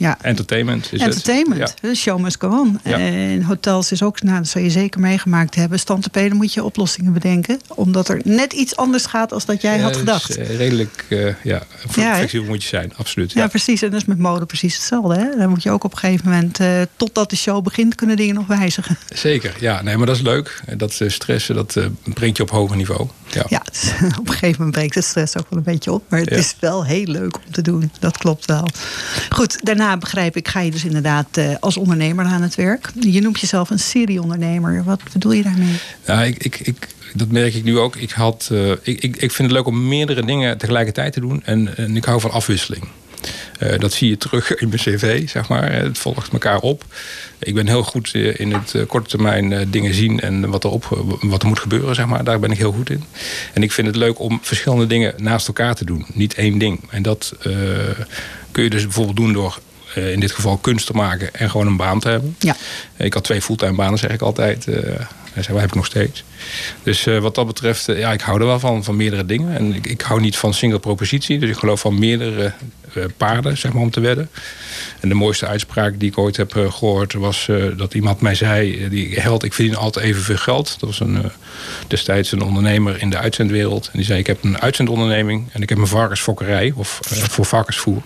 ja, 0.00 0.18
Entertainment 0.22 0.92
is 0.92 1.00
entertainment. 1.00 1.60
het. 1.60 1.74
Ja. 1.82 1.88
De 1.88 1.94
show 1.94 2.20
must 2.20 2.36
go 2.40 2.48
on. 2.48 2.80
Ja. 2.84 2.98
En 2.98 3.42
hotels 3.42 3.92
is 3.92 4.02
ook, 4.02 4.22
nou, 4.22 4.36
dat 4.38 4.48
zou 4.48 4.64
je 4.64 4.70
zeker 4.70 5.00
meegemaakt 5.00 5.54
hebben. 5.54 5.78
Standtepeden 5.78 6.36
moet 6.36 6.54
je 6.54 6.64
oplossingen 6.64 7.12
bedenken. 7.12 7.60
Omdat 7.68 8.08
er 8.08 8.20
net 8.24 8.52
iets 8.52 8.76
anders 8.76 9.06
gaat 9.06 9.32
als 9.32 9.44
dat 9.44 9.62
jij 9.62 9.76
Ja, 9.76 9.82
had 9.82 9.96
gedacht. 9.96 10.36
eh, 10.36 10.56
redelijk 10.56 11.06
eh, 11.08 11.34
ja, 11.42 11.62
flexibel 11.88 12.48
moet 12.48 12.62
je 12.62 12.68
zijn, 12.68 12.92
absoluut. 12.96 13.32
Ja, 13.32 13.46
precies. 13.46 13.82
En 13.82 13.90
dat 13.90 14.00
is 14.00 14.06
met 14.06 14.18
mode 14.18 14.46
precies 14.46 14.74
hetzelfde. 14.74 15.14
Hè? 15.18 15.36
Dan 15.36 15.48
moet 15.48 15.62
je 15.62 15.70
ook 15.70 15.84
op 15.84 15.92
een 15.92 15.98
gegeven 15.98 16.28
moment, 16.30 16.60
eh, 16.60 16.80
totdat 16.96 17.30
de 17.30 17.36
show 17.36 17.62
begint, 17.64 17.94
kunnen 17.94 18.16
dingen 18.16 18.34
nog 18.34 18.46
wijzigen. 18.46 18.98
Zeker, 19.14 19.54
ja. 19.60 19.82
Nee, 19.82 19.96
maar 19.96 20.06
dat 20.06 20.16
is 20.16 20.22
leuk. 20.22 20.60
Dat 20.76 21.00
stressen, 21.06 21.54
dat 21.54 21.76
brengt 22.14 22.36
je 22.36 22.42
op 22.42 22.50
hoger 22.50 22.76
niveau. 22.76 23.08
Ja. 23.48 23.62
Op 24.20 24.28
een 24.28 24.32
gegeven 24.32 24.56
moment 24.58 24.70
breekt 24.70 24.94
de 24.94 25.02
stress 25.02 25.36
ook 25.36 25.46
wel 25.50 25.58
een 25.58 25.64
beetje 25.64 25.92
op. 25.92 26.04
Maar 26.08 26.20
het 26.20 26.30
is 26.30 26.54
wel 26.60 26.84
heel 26.84 27.04
leuk 27.06 27.36
om 27.36 27.52
te 27.52 27.62
doen. 27.62 27.90
Dat 27.98 28.18
klopt 28.18 28.44
wel. 28.44 28.68
Goed, 29.30 29.58
daarna 29.64 29.89
begrijp 29.96 30.36
ik, 30.36 30.48
ga 30.48 30.60
je 30.60 30.70
dus 30.70 30.84
inderdaad 30.84 31.36
eh, 31.36 31.54
als 31.60 31.76
ondernemer 31.76 32.24
aan 32.24 32.42
het 32.42 32.54
werk. 32.54 32.90
Je 33.00 33.20
noemt 33.20 33.40
jezelf 33.40 33.70
een 33.70 33.78
serieondernemer. 33.78 34.84
Wat 34.84 35.00
bedoel 35.12 35.32
je 35.32 35.42
daarmee? 35.42 35.74
Ja, 36.06 36.22
ik, 36.22 36.44
ik, 36.44 36.60
ik, 36.60 36.88
dat 37.14 37.28
merk 37.28 37.54
ik 37.54 37.64
nu 37.64 37.78
ook. 37.78 37.96
Ik, 37.96 38.10
had, 38.10 38.48
eh, 38.52 38.70
ik, 38.70 39.02
ik, 39.02 39.32
vind 39.32 39.38
het 39.38 39.50
leuk 39.50 39.66
om 39.66 39.88
meerdere 39.88 40.24
dingen 40.24 40.58
tegelijkertijd 40.58 41.12
te 41.12 41.20
doen. 41.20 41.42
En, 41.44 41.76
en 41.76 41.96
ik 41.96 42.04
hou 42.04 42.20
van 42.20 42.30
afwisseling. 42.30 42.88
Eh, 43.58 43.78
dat 43.78 43.92
zie 43.92 44.08
je 44.08 44.16
terug 44.16 44.54
in 44.60 44.68
mijn 44.68 44.80
cv, 44.80 45.28
zeg 45.28 45.48
maar. 45.48 45.72
Het 45.72 45.98
volgt 45.98 46.32
elkaar 46.32 46.60
op. 46.60 46.84
Ik 47.38 47.54
ben 47.54 47.66
heel 47.66 47.82
goed 47.82 48.14
in 48.14 48.52
het 48.52 48.74
korte 48.86 49.08
termijn 49.08 49.70
dingen 49.70 49.94
zien 49.94 50.20
en 50.20 50.50
wat 50.50 50.64
er, 50.64 50.70
op, 50.70 50.84
wat 51.20 51.42
er 51.42 51.48
moet 51.48 51.58
gebeuren, 51.58 51.94
zeg 51.94 52.06
maar. 52.06 52.24
Daar 52.24 52.40
ben 52.40 52.50
ik 52.50 52.58
heel 52.58 52.72
goed 52.72 52.90
in. 52.90 53.04
En 53.52 53.62
ik 53.62 53.72
vind 53.72 53.86
het 53.86 53.96
leuk 53.96 54.18
om 54.20 54.38
verschillende 54.42 54.86
dingen 54.86 55.14
naast 55.16 55.46
elkaar 55.46 55.74
te 55.74 55.84
doen. 55.84 56.04
Niet 56.12 56.34
één 56.34 56.58
ding. 56.58 56.80
En 56.90 57.02
dat 57.02 57.32
kun 58.50 58.62
je 58.64 58.70
dus 58.70 58.82
bijvoorbeeld 58.82 59.16
doen 59.16 59.32
door 59.32 59.60
eh, 59.94 60.12
in 60.12 60.20
dit 60.20 60.32
geval 60.32 60.56
kunst 60.56 60.86
te 60.86 60.92
maken 60.92 61.34
en 61.34 61.50
gewoon 61.50 61.66
een 61.66 61.76
baan 61.76 62.00
te 62.00 62.08
hebben. 62.08 62.36
Ja. 62.38 62.56
Ik 62.96 63.14
had 63.14 63.24
twee 63.24 63.42
fulltime 63.42 63.74
banen, 63.74 63.98
zeg 63.98 64.10
ik 64.10 64.20
altijd. 64.22 64.66
eh 64.66 65.00
en 65.34 65.56
heb 65.56 65.68
ik 65.68 65.74
nog 65.74 65.86
steeds. 65.86 66.24
Dus 66.82 67.06
eh, 67.06 67.18
wat 67.18 67.34
dat 67.34 67.46
betreft, 67.46 67.88
eh, 67.88 67.98
ja, 67.98 68.12
ik 68.12 68.20
hou 68.20 68.40
er 68.40 68.46
wel 68.46 68.58
van, 68.58 68.84
van 68.84 68.96
meerdere 68.96 69.26
dingen. 69.26 69.56
En 69.56 69.74
ik, 69.74 69.86
ik 69.86 70.00
hou 70.00 70.20
niet 70.20 70.36
van 70.36 70.54
single 70.54 70.78
propositie. 70.78 71.38
Dus 71.38 71.50
ik 71.50 71.56
geloof 71.56 71.80
van 71.80 71.98
meerdere 71.98 72.52
eh, 72.94 73.04
paarden, 73.16 73.58
zeg 73.58 73.72
maar, 73.72 73.82
om 73.82 73.90
te 73.90 74.00
wedden. 74.00 74.30
En 75.00 75.08
de 75.08 75.14
mooiste 75.14 75.46
uitspraak 75.46 76.00
die 76.00 76.10
ik 76.10 76.18
ooit 76.18 76.36
heb 76.36 76.56
eh, 76.56 76.72
gehoord... 76.72 77.12
was 77.12 77.48
eh, 77.48 77.64
dat 77.76 77.94
iemand 77.94 78.20
mij 78.20 78.34
zei... 78.34 78.84
eh, 78.84 78.90
die 78.90 79.20
held, 79.20 79.42
ik 79.44 79.52
verdien 79.52 79.76
altijd 79.76 80.04
evenveel 80.04 80.36
geld. 80.36 80.76
Dat 80.80 80.88
was 80.88 81.00
een, 81.00 81.16
eh, 81.24 81.30
destijds 81.86 82.32
een 82.32 82.42
ondernemer 82.42 83.00
in 83.02 83.10
de 83.10 83.18
uitzendwereld. 83.18 83.84
En 83.86 83.92
die 83.98 84.04
zei, 84.06 84.18
ik 84.18 84.26
heb 84.26 84.44
een 84.44 84.60
uitzendonderneming... 84.60 85.48
en 85.52 85.62
ik 85.62 85.68
heb 85.68 85.78
een 85.78 85.86
varkensfokkerij, 85.86 86.72
of 86.76 87.00
eh, 87.10 87.18
voor 87.18 87.44
varkensvoer. 87.44 88.02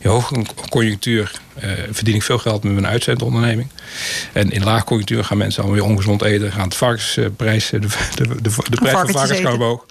In 0.00 0.10
hoge 0.10 0.44
conjunctuur 0.68 1.40
eh, 1.54 1.70
verdien 1.90 2.14
ik 2.14 2.22
veel 2.22 2.38
geld 2.38 2.62
met 2.62 2.72
mijn 2.72 2.86
uitzendonderneming. 2.86 3.68
En 4.32 4.50
in 4.50 4.64
laag 4.64 4.84
conjunctuur 4.84 5.24
gaan 5.24 5.36
mensen 5.36 5.62
allemaal 5.62 5.80
weer 5.80 5.90
ongezond 5.90 6.22
eten. 6.22 6.52
Gaan 6.52 6.64
het 6.64 6.74
varkensprijs, 6.74 7.70
de, 7.70 7.78
de, 7.78 7.88
de, 8.14 8.36
de, 8.42 8.76
prijs 8.76 8.92
van 8.92 9.10
varkens 9.10 9.40
gaan 9.40 9.52
omhoog. 9.52 9.86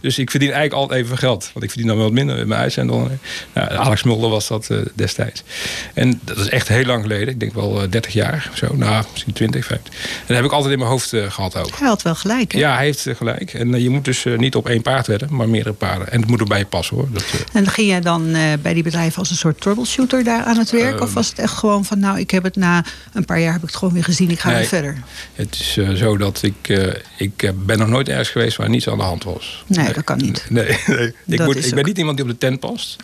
Dus 0.00 0.18
ik 0.18 0.30
verdien 0.30 0.52
eigenlijk 0.52 0.80
altijd 0.80 1.04
even 1.04 1.18
geld. 1.18 1.50
Want 1.52 1.64
ik 1.64 1.70
verdien 1.70 1.86
dan 1.86 1.96
wel 1.96 2.04
wat 2.04 2.14
minder 2.14 2.36
met 2.36 2.46
mijn 2.46 2.60
uitzendonderneming. 2.60 3.20
Nou, 3.52 3.70
Alex 3.70 4.02
Mulder 4.02 4.30
was 4.30 4.48
dat 4.48 4.70
eh, 4.70 4.78
destijds. 4.94 5.42
En 5.94 6.20
dat 6.24 6.36
is 6.36 6.48
echt 6.48 6.68
heel 6.68 6.84
lang 6.84 7.02
geleden. 7.02 7.28
Ik 7.28 7.40
denk 7.40 7.54
wel 7.54 7.82
eh, 7.82 7.90
30 7.90 8.12
jaar 8.12 8.48
of 8.50 8.56
zo. 8.56 8.74
Nou, 8.76 9.04
misschien 9.12 9.32
20, 9.32 9.64
15. 9.66 9.92
En 9.92 10.00
dat 10.26 10.36
heb 10.36 10.44
ik 10.44 10.52
altijd 10.52 10.72
in 10.72 10.78
mijn 10.78 10.90
hoofd 10.90 11.12
eh, 11.12 11.30
gehad 11.30 11.56
ook. 11.56 11.78
Hij 11.78 11.88
had 11.88 12.02
wel 12.02 12.14
gelijk. 12.14 12.52
Hè? 12.52 12.58
Ja, 12.58 12.74
hij 12.74 12.84
heeft 12.84 13.06
eh, 13.06 13.14
gelijk. 13.14 13.54
En 13.54 13.74
eh, 13.74 13.82
je 13.82 13.90
moet 13.90 14.04
dus 14.04 14.24
eh, 14.24 14.38
niet 14.38 14.54
op 14.54 14.68
één 14.68 14.82
paard 14.82 15.06
wedden, 15.06 15.28
maar 15.30 15.48
meerdere 15.48 15.74
paarden. 15.74 16.12
En 16.12 16.20
het 16.20 16.30
moet 16.30 16.40
erbij 16.40 16.64
passen 16.64 16.96
hoor. 16.96 17.08
Dat, 17.12 17.22
eh, 17.22 17.40
En 17.52 17.66
ging 17.66 17.88
jij 17.88 18.00
dan 18.00 18.34
eh, 18.34 18.42
bij 18.62 18.74
die 18.74 18.82
bedrijven 18.82 19.18
als 19.18 19.30
een 19.30 19.36
soort 19.36 19.60
troubleshooter 19.60 20.24
daar 20.24 20.44
aan 20.44 20.56
het 20.58 20.70
werk? 20.70 20.96
Eh, 20.96 21.02
of 21.02 21.14
was 21.14 21.28
het 21.28 21.38
echt 21.38 21.52
gewoon 21.52 21.84
van, 21.84 21.98
nou, 21.98 22.18
ik 22.18 22.30
heb 22.30 22.42
het 22.42 22.56
na 22.56 22.84
een 23.12 23.24
paar 23.24 23.37
jaar 23.42 23.52
heb 23.52 23.62
ik 23.62 23.68
het 23.68 23.76
gewoon 23.76 23.94
weer 23.94 24.04
gezien, 24.04 24.30
ik 24.30 24.40
ga 24.40 24.48
Nee. 24.48 24.58
weer 24.58 24.66
verder? 24.66 25.02
Het 25.34 25.54
is 25.60 25.76
eh, 25.76 25.90
zo 25.90 26.16
dat 26.16 26.42
ik, 26.42 26.68
eh, 26.68 26.86
ik 27.16 27.42
eh, 27.42 27.50
ben 27.54 27.78
nog 27.78 27.88
nooit 27.88 28.08
ergens 28.08 28.28
geweest 28.28 28.56
waar 28.56 28.68
niets 28.68 28.88
aan 28.88 28.98
de 28.98 29.04
hand 29.04 29.24
was. 29.24 29.64
Nee, 29.66 29.92
dat 29.92 30.04
kan 30.04 30.18
niet. 30.18 30.46
Nee, 30.48 30.78
nee. 30.86 31.14
Ik, 31.26 31.44
moet, 31.44 31.66
ik 31.66 31.74
ben 31.74 31.84
niet 31.84 31.98
iemand 31.98 32.16
die 32.16 32.26
op 32.26 32.32
de 32.32 32.38
tent 32.38 32.60
past. 32.60 32.96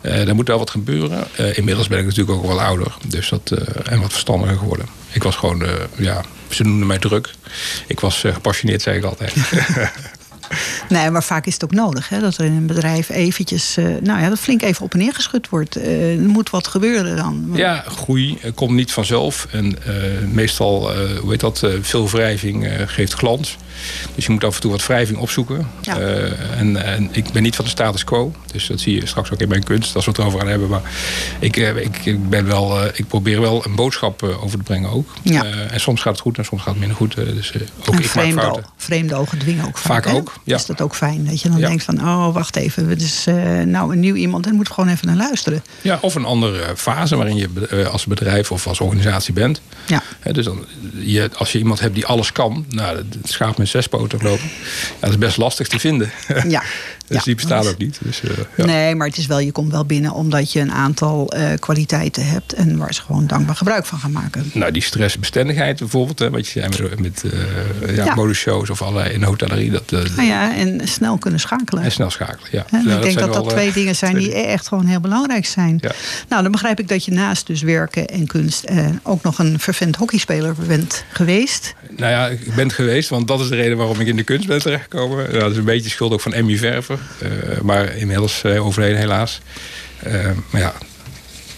Er 0.00 0.34
moet 0.34 0.48
wel 0.48 0.58
wat 0.58 0.70
gebeuren. 0.70 1.26
Inmiddels 1.54 1.88
ben 1.88 1.98
ik 1.98 2.04
natuurlijk 2.04 2.38
ook 2.38 2.46
wel 2.46 2.60
ouder. 2.60 2.96
Dus 3.06 3.28
dat, 3.28 3.50
en 3.84 4.00
wat 4.00 4.10
verstandiger 4.12 4.58
geworden. 4.58 4.86
Ik 5.12 5.22
was 5.22 5.36
gewoon, 5.36 5.66
ja, 5.96 6.24
ze 6.48 6.62
noemden 6.62 6.86
mij 6.86 6.98
druk. 6.98 7.30
Ik 7.86 8.00
was 8.00 8.20
gepassioneerd, 8.20 8.82
zei 8.82 8.96
ik 8.98 9.04
altijd. 9.04 9.34
Nee, 10.88 11.10
maar 11.10 11.22
vaak 11.22 11.46
is 11.46 11.54
het 11.54 11.64
ook 11.64 11.72
nodig 11.72 12.08
hè, 12.08 12.20
dat 12.20 12.36
er 12.36 12.44
in 12.44 12.52
een 12.52 12.66
bedrijf 12.66 13.08
eventjes, 13.08 13.76
eh, 13.76 13.84
nou 13.84 14.20
ja, 14.20 14.28
dat 14.28 14.38
flink 14.38 14.62
even 14.62 14.84
op 14.84 14.92
en 14.92 14.98
neer 14.98 15.14
geschud 15.14 15.48
wordt. 15.48 15.76
Eh, 15.76 16.12
er 16.12 16.28
moet 16.28 16.50
wat 16.50 16.66
gebeuren 16.66 17.16
dan. 17.16 17.50
Ja, 17.52 17.84
groei 17.86 18.38
eh, 18.42 18.50
komt 18.54 18.72
niet 18.72 18.92
vanzelf. 18.92 19.46
En 19.50 19.78
meestal, 20.32 20.92
hoe 21.20 21.30
heet 21.30 21.40
dat, 21.40 21.66
veel 21.80 22.08
wrijving 22.08 22.68
geeft 22.86 23.12
glans. 23.12 23.56
Dus 24.14 24.26
je 24.26 24.32
moet 24.32 24.44
af 24.44 24.54
en 24.54 24.60
toe 24.60 24.70
wat 24.70 24.86
wrijving 24.86 25.18
opzoeken. 25.18 25.66
Ja. 25.80 25.98
En, 26.56 26.84
en 26.84 27.08
ik 27.12 27.32
ben 27.32 27.42
niet 27.42 27.56
van 27.56 27.64
de 27.64 27.70
status 27.70 28.04
quo. 28.04 28.34
Dus 28.52 28.66
dat 28.66 28.80
zie 28.80 28.94
je 29.00 29.06
straks 29.06 29.32
ook 29.32 29.40
in 29.40 29.48
mijn 29.48 29.64
kunst, 29.64 29.94
als 29.94 30.04
we 30.04 30.10
het 30.10 30.20
erover 30.20 30.38
gaan 30.38 30.48
hebben. 30.48 30.68
Maar 30.68 30.82
ik, 31.38 31.56
ik, 31.56 32.04
ik, 32.04 32.28
ben 32.28 32.46
wel, 32.46 32.84
ik 32.84 33.06
probeer 33.08 33.40
wel 33.40 33.64
een 33.64 33.74
boodschap 33.74 34.22
over 34.22 34.58
te 34.58 34.64
brengen 34.64 34.90
ook. 34.90 35.08
Ja. 35.22 35.44
En 35.44 35.80
soms 35.80 36.00
gaat 36.00 36.12
het 36.12 36.22
goed 36.22 36.38
en 36.38 36.44
soms 36.44 36.62
gaat 36.62 36.70
het 36.70 36.78
minder 36.78 36.96
goed. 36.96 37.14
dus 37.14 37.52
ook 37.54 37.94
en 37.94 37.98
ik 37.98 38.04
maak 38.04 38.04
vreemde, 38.04 38.40
fouten. 38.40 38.64
vreemde 38.76 39.14
ogen 39.14 39.38
dwingen 39.38 39.66
ook 39.66 39.78
vaak. 39.78 40.04
Vaak 40.04 40.14
ook, 40.14 40.32
ja. 40.46 40.56
Is 40.56 40.66
dat 40.66 40.80
ook 40.80 40.94
fijn? 40.94 41.24
Dat 41.24 41.40
je 41.40 41.48
dan 41.48 41.58
Ja. 41.58 41.68
denkt 41.68 41.84
van, 41.84 42.00
oh, 42.00 42.34
wacht 42.34 42.56
even. 42.56 42.88
Het 42.88 43.02
is 43.02 43.24
eh, 43.26 43.34
nou 43.60 43.92
een 43.92 44.00
nieuw 44.00 44.14
iemand 44.14 44.46
en 44.46 44.54
moet 44.54 44.70
gewoon 44.70 44.90
even 44.90 45.06
naar 45.06 45.16
luisteren. 45.16 45.62
Ja, 45.82 45.98
of 46.00 46.14
een 46.14 46.24
andere 46.24 46.76
fase 46.76 47.16
waarin 47.16 47.36
je 47.36 47.48
eh, 47.70 47.86
als 47.86 48.06
bedrijf 48.06 48.52
of 48.52 48.66
als 48.66 48.80
organisatie 48.80 49.32
bent. 49.34 49.60
Ja. 49.86 50.02
Dus 50.32 50.44
dan, 50.44 50.64
je, 50.94 51.30
als 51.36 51.52
je 51.52 51.58
iemand 51.58 51.80
hebt 51.80 51.94
die 51.94 52.06
alles 52.06 52.32
kan, 52.32 52.64
nou, 52.68 52.96
het 52.96 53.06
schaap 53.24 53.58
met 53.58 53.68
zes 53.68 53.86
poten 53.86 54.18
lopen, 54.22 54.44
ja, 54.44 54.94
dat 55.00 55.10
is 55.10 55.18
best 55.18 55.36
lastig 55.36 55.68
te 55.68 55.78
vinden. 55.78 56.10
Ja. 56.48 56.62
dus 57.06 57.16
Ja, 57.16 57.22
die 57.24 57.34
bestaan 57.34 57.66
ook 57.66 57.78
niet. 57.78 57.98
Dus, 58.02 58.20
eh, 58.22 58.30
ja. 58.56 58.64
Nee, 58.64 58.94
maar 58.94 59.06
het 59.06 59.16
is 59.16 59.26
wel, 59.26 59.38
je 59.38 59.52
komt 59.52 59.72
wel 59.72 59.84
binnen 59.84 60.12
omdat 60.12 60.52
je 60.52 60.60
een 60.60 60.72
aantal 60.72 61.28
eh, 61.32 61.48
kwaliteiten 61.58 62.26
hebt. 62.26 62.52
En 62.52 62.76
waar 62.76 62.94
ze 62.94 63.02
gewoon 63.02 63.26
dankbaar 63.26 63.56
gebruik 63.56 63.86
van 63.86 63.98
gaan 63.98 64.12
maken. 64.12 64.50
Nou, 64.54 64.72
die 64.72 64.82
stressbestendigheid 64.82 65.78
bijvoorbeeld, 65.78 66.18
hè, 66.18 66.30
wat 66.30 66.46
je 66.48 66.60
zei 66.60 66.68
met, 66.68 67.00
met 67.00 67.24
eh, 67.32 67.96
ja, 67.96 68.04
Ja. 68.04 68.14
modeshows 68.14 68.70
of 68.70 68.82
allerlei 68.82 69.14
in 69.14 69.20
de 69.20 69.26
hotellerie, 69.26 69.70
dat, 69.70 69.90
Nou 69.90 70.22
ja, 70.22 70.56
en 70.56 70.88
snel 70.88 71.18
kunnen 71.18 71.40
schakelen. 71.40 71.82
en 71.82 71.92
snel 71.92 72.10
schakelen. 72.10 72.48
Ja. 72.50 72.66
Ik 72.96 73.02
denk 73.02 73.18
dat 73.18 73.34
dat 73.34 73.48
twee 73.48 73.72
dingen 73.72 73.96
zijn 73.96 74.16
die 74.16 74.32
echt 74.34 74.68
gewoon 74.68 74.86
heel 74.86 75.00
belangrijk 75.00 75.46
zijn. 75.46 75.80
Nou, 76.28 76.42
dan 76.42 76.52
begrijp 76.52 76.80
ik 76.80 76.88
dat 76.88 77.04
je 77.04 77.12
naast 77.12 77.46
dus 77.46 77.62
werken 77.62 78.06
en 78.06 78.26
kunst 78.26 78.64
ook 79.02 79.22
nog 79.22 79.38
een 79.38 79.60
vervent 79.60 79.96
hockeyspeler 79.96 80.54
bent 80.66 81.04
geweest. 81.12 81.74
Nou 81.96 82.10
ja, 82.10 82.26
ik 82.28 82.54
ben 82.54 82.64
het 82.66 82.72
geweest, 82.72 83.08
want 83.08 83.28
dat 83.28 83.40
is 83.40 83.48
de 83.48 83.56
reden 83.56 83.76
waarom 83.76 84.00
ik 84.00 84.06
in 84.06 84.16
de 84.16 84.22
kunst 84.22 84.46
ben 84.46 84.58
terechtgekomen. 84.60 85.16
Nou, 85.16 85.38
dat 85.38 85.50
is 85.50 85.56
een 85.56 85.64
beetje 85.64 85.90
schuld 85.90 86.12
ook 86.12 86.20
van 86.20 86.32
Emmy 86.32 86.56
Verver, 86.56 86.95
maar 87.62 87.96
inmiddels 87.96 88.44
eh, 88.44 88.66
overleden 88.66 88.98
helaas. 88.98 89.40
Eh, 90.02 90.30
maar 90.50 90.60
ja, 90.60 90.74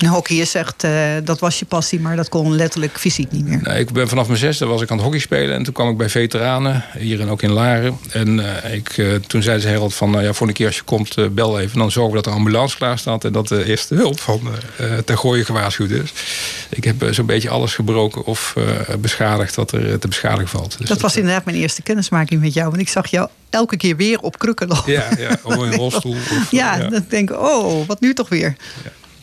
hockey 0.07 0.37
is 0.37 0.55
echt, 0.55 0.85
eh, 0.85 0.93
dat 1.25 1.39
was 1.39 1.59
je 1.59 1.65
passie, 1.65 2.01
maar 2.01 2.17
dat 2.17 2.29
kon 2.29 2.55
letterlijk 2.55 2.99
fysiek 2.99 3.31
niet 3.31 3.47
meer. 3.47 3.61
Nou, 3.63 3.79
ik 3.79 3.93
ben 3.93 4.09
vanaf 4.09 4.27
mijn 4.27 4.39
zesde 4.39 4.67
was 4.67 4.83
ik 4.83 4.91
aan 4.91 4.97
het 4.97 5.05
hockey 5.05 5.21
spelen. 5.21 5.55
En 5.55 5.63
toen 5.63 5.73
kwam 5.73 5.91
ik 5.91 5.97
bij 5.97 6.09
veteranen, 6.09 6.85
hier 6.99 7.21
en 7.21 7.29
ook 7.29 7.43
in 7.43 7.53
Laren. 7.53 7.99
En 8.13 8.63
eh, 8.63 8.75
ik, 8.75 8.89
eh, 8.89 9.15
toen 9.15 9.43
zei 9.43 9.61
ze 9.61 9.69
Herald 9.69 9.95
van, 9.95 10.11
nou 10.11 10.25
ja, 10.25 10.33
voor 10.33 10.49
een 10.49 10.53
keer 10.53 10.67
als 10.67 10.77
je 10.77 10.83
komt, 10.83 11.35
bel 11.35 11.61
even. 11.61 11.79
Dan 11.79 11.91
zorgen 11.91 12.17
we 12.17 12.23
dat 12.23 12.33
de 12.33 12.39
ambulance 12.39 12.77
klaar 12.77 12.99
staat 12.99 13.25
en 13.25 13.33
dat 13.33 13.49
de 13.49 13.65
eerste 13.65 13.95
hulp 13.95 14.21
van 14.21 14.41
ter 15.05 15.19
gooien 15.19 15.45
gewaarschuwd 15.45 15.91
is. 15.91 16.13
Ik 16.69 16.85
heb 16.85 17.07
zo'n 17.11 17.27
beetje 17.27 17.51
alles 17.51 17.75
gebroken 17.75 18.25
of 18.25 18.55
beschadigd 18.99 19.55
wat 19.55 19.73
er 19.73 19.99
te 19.99 20.09
beschadigen 20.09 20.49
valt. 20.49 20.79
Dus 20.79 20.89
dat 20.89 21.01
was 21.01 21.17
inderdaad 21.17 21.45
mijn 21.45 21.57
eerste 21.57 21.83
kennismaking 21.83 22.41
met 22.41 22.55
jou. 22.55 22.69
Want 22.69 22.81
ik 22.81 22.89
zag 22.89 23.07
jou 23.07 23.29
elke 23.51 23.77
keer 23.77 23.97
weer 23.97 24.21
op 24.21 24.39
krukken 24.39 24.69
lopen. 24.69 24.93
Ja, 24.93 25.09
ja, 25.19 25.39
of 25.43 25.55
in 25.55 25.61
een 25.61 25.75
rolstoel. 25.85 26.13
Of, 26.13 26.51
Ja, 26.51 26.77
ja. 26.77 26.89
dan 26.89 27.05
denk 27.09 27.31
ik, 27.31 27.41
oh, 27.41 27.87
wat 27.87 28.01
nu 28.01 28.15
toch 28.15 28.29
weer? 28.29 28.57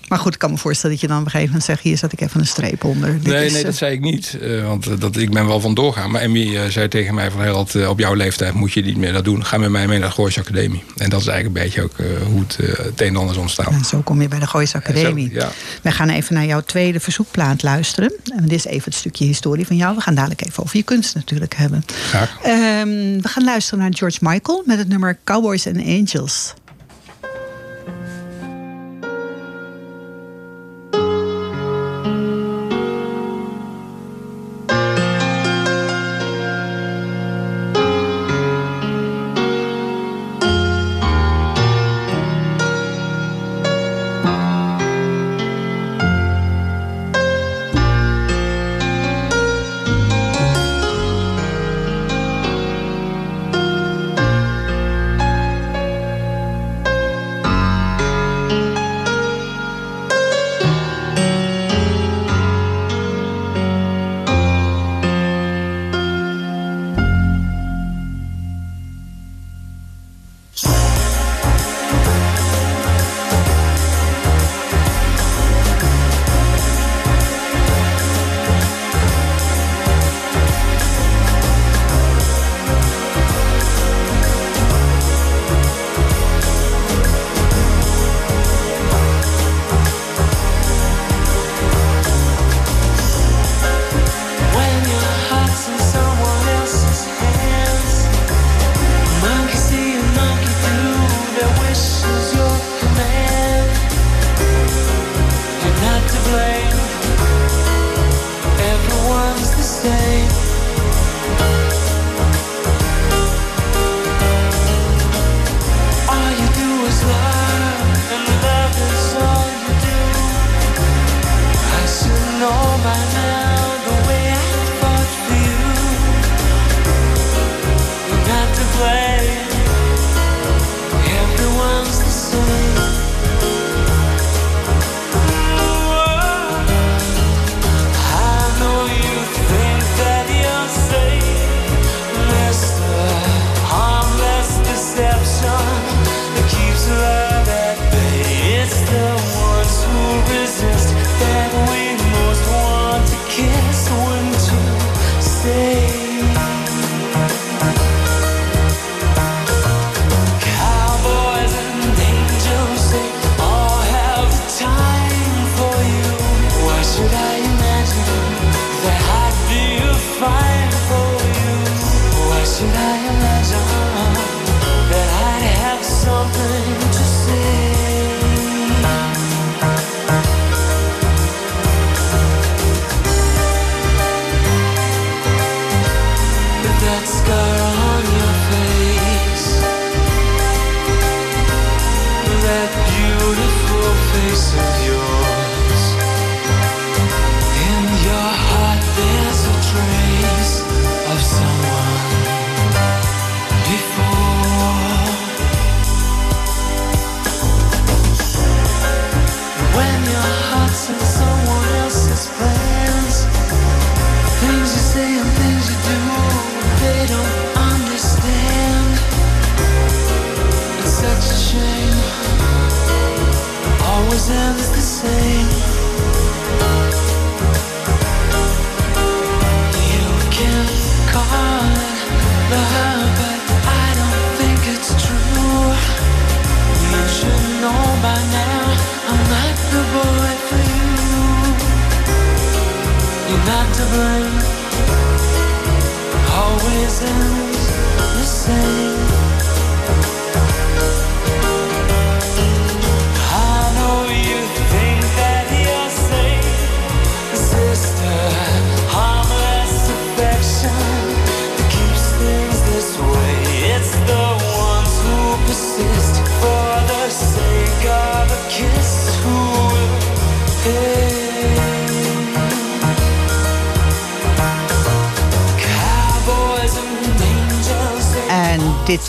Maar 0.07 0.19
goed, 0.19 0.33
ik 0.33 0.39
kan 0.39 0.51
me 0.51 0.57
voorstellen 0.57 0.91
dat 0.91 1.01
je 1.01 1.07
dan 1.07 1.17
op 1.19 1.25
een 1.25 1.31
gegeven 1.31 1.51
moment 1.53 1.69
zegt... 1.69 1.81
hier 1.81 1.97
zet 1.97 2.11
ik 2.11 2.21
even 2.21 2.39
een 2.39 2.47
streep 2.47 2.83
onder. 2.83 3.13
Dit 3.13 3.23
Nee, 3.33 3.45
is, 3.45 3.51
nee, 3.51 3.59
eh, 3.61 3.65
dat 3.67 3.75
zei 3.75 3.93
ik 3.93 4.01
niet. 4.01 4.37
eh, 4.41 4.67
want 4.67 4.87
eh, 4.87 4.93
dat, 4.99 5.15
ik 5.17 5.31
ben 5.31 5.47
wel 5.47 5.59
van 5.59 5.73
doorgaan. 5.73 6.11
Maar 6.11 6.21
Emmy 6.21 6.55
eh, 6.55 6.61
zei 6.69 6.87
tegen 6.87 7.13
mij 7.15 7.31
van 7.31 7.41
Herald, 7.41 7.75
eh, 7.75 7.89
op 7.89 7.99
jouw 7.99 8.13
leeftijd 8.13 8.53
moet 8.53 8.73
je 8.73 8.81
niet 8.81 8.97
meer 8.97 9.13
dat 9.13 9.23
doen. 9.23 9.45
Ga 9.45 9.57
met 9.57 9.69
mij 9.69 9.87
mee 9.87 9.99
naar 9.99 10.07
de 10.07 10.13
Goois 10.13 10.39
Academie. 10.39 10.83
En 10.97 11.09
dat 11.09 11.21
is 11.21 11.27
eigenlijk 11.27 11.57
een 11.57 11.63
beetje 11.63 11.81
ook 11.83 11.97
eh, 11.99 12.05
hoe 12.27 12.39
het, 12.39 12.57
eh, 12.59 12.85
het 12.85 13.01
een 13.01 13.07
en 13.07 13.15
ander 13.15 13.35
is 13.35 13.41
ontstaan. 13.41 13.73
En 13.73 13.85
zo 13.85 14.01
kom 14.01 14.21
je 14.21 14.27
bij 14.27 14.39
de 14.39 14.47
Goois 14.47 14.75
Academie. 14.75 15.29
Zo, 15.33 15.39
ja. 15.39 15.51
We 15.81 15.91
gaan 15.91 16.09
even 16.09 16.33
naar 16.33 16.45
jouw 16.45 16.61
tweede 16.61 16.99
verzoekplaat 16.99 17.63
luisteren. 17.63 18.13
En 18.37 18.43
dit 18.47 18.57
is 18.57 18.65
even 18.65 18.83
het 18.85 18.95
stukje 18.95 19.25
historie 19.25 19.65
van 19.67 19.75
jou. 19.75 19.95
We 19.95 20.01
gaan 20.01 20.15
dadelijk 20.15 20.45
even 20.45 20.63
over 20.63 20.77
je 20.77 20.83
kunst 20.83 21.15
natuurlijk 21.15 21.55
hebben. 21.55 21.83
Graag. 22.09 22.37
Ehm, 22.43 22.87
we 23.21 23.27
gaan 23.27 23.43
luisteren 23.43 23.79
naar 23.79 23.89
George 23.93 24.17
Michael 24.21 24.63
met 24.65 24.77
het 24.77 24.87
nummer 24.87 25.17
Cowboys 25.23 25.67
and 25.67 25.77
Angels. 25.77 26.53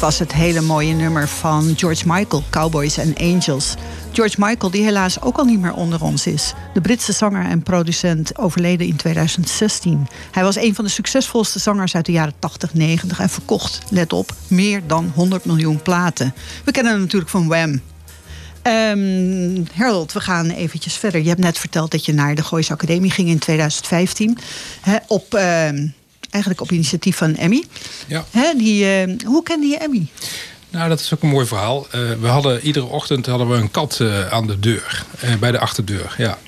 Was 0.01 0.19
het 0.19 0.33
hele 0.33 0.61
mooie 0.61 0.95
nummer 0.95 1.29
van 1.29 1.75
George 1.77 2.03
Michael, 2.07 2.43
Cowboys 2.51 2.99
and 2.99 3.19
Angels. 3.19 3.75
George 4.13 4.37
Michael, 4.39 4.71
die 4.71 4.83
helaas 4.83 5.21
ook 5.21 5.37
al 5.37 5.45
niet 5.45 5.61
meer 5.61 5.75
onder 5.75 6.03
ons 6.03 6.27
is. 6.27 6.53
De 6.75 6.81
Britse 6.81 7.13
zanger 7.13 7.45
en 7.45 7.63
producent 7.63 8.39
overleden 8.39 8.87
in 8.87 8.97
2016. 8.97 10.07
Hij 10.31 10.43
was 10.43 10.57
een 10.57 10.75
van 10.75 10.85
de 10.85 10.91
succesvolste 10.91 11.59
zangers 11.59 11.95
uit 11.95 12.07
de 12.07 12.13
jaren 12.13 12.33
80, 12.39 12.75
90 12.75 13.21
en 13.21 13.29
verkocht, 13.29 13.83
let 13.91 14.13
op, 14.13 14.33
meer 14.49 14.83
dan 14.87 15.13
100 15.15 15.45
miljoen 15.45 15.83
platen. 15.83 16.35
We 16.65 16.71
kennen 16.71 16.93
hem 16.93 17.01
natuurlijk 17.01 17.31
van 17.31 17.49
Wham. 17.49 17.81
Ehm 18.63 19.65
Harold, 19.75 20.13
we 20.13 20.21
gaan 20.21 20.51
eventjes 20.51 20.95
verder. 20.95 21.21
Je 21.21 21.29
hebt 21.29 21.41
net 21.41 21.59
verteld 21.59 21.91
dat 21.91 22.05
je 22.05 22.13
naar 22.13 22.35
de 22.35 22.43
Goois 22.43 22.71
Academie 22.71 23.11
ging 23.11 23.29
in 23.29 23.39
2015. 23.39 24.39
Hè, 24.81 24.97
op, 25.07 25.35
ehm, 25.35 25.87
eigenlijk 26.37 26.61
op 26.61 26.73
initiatief 26.73 27.17
van 27.17 27.37
Emmy. 27.37 27.65
Ja. 28.07 28.25
Hè, 28.31 28.53
die, 28.57 28.85
eh, 28.85 29.27
hoe 29.27 29.43
kende 29.43 29.67
je 29.67 29.79
Emmy? 29.79 30.07
Nou, 30.71 30.89
dat 30.89 31.01
is 31.01 31.15
ook 31.15 31.23
een 31.23 31.29
mooi 31.29 31.47
verhaal. 31.47 31.87
Eh, 31.91 32.01
we 32.21 32.27
hadden 32.27 32.61
iedere 32.61 32.87
ochtend 32.87 33.27
hadden 33.27 33.49
we 33.49 33.57
een 33.57 33.71
kat 33.71 34.01
eh, 34.01 34.29
aan 34.29 34.47
de 34.47 34.59
deur, 34.59 35.05
bij 35.41 35.53
de 35.53 35.59
achterdeur. 35.59 36.15
Ja. 36.19 36.39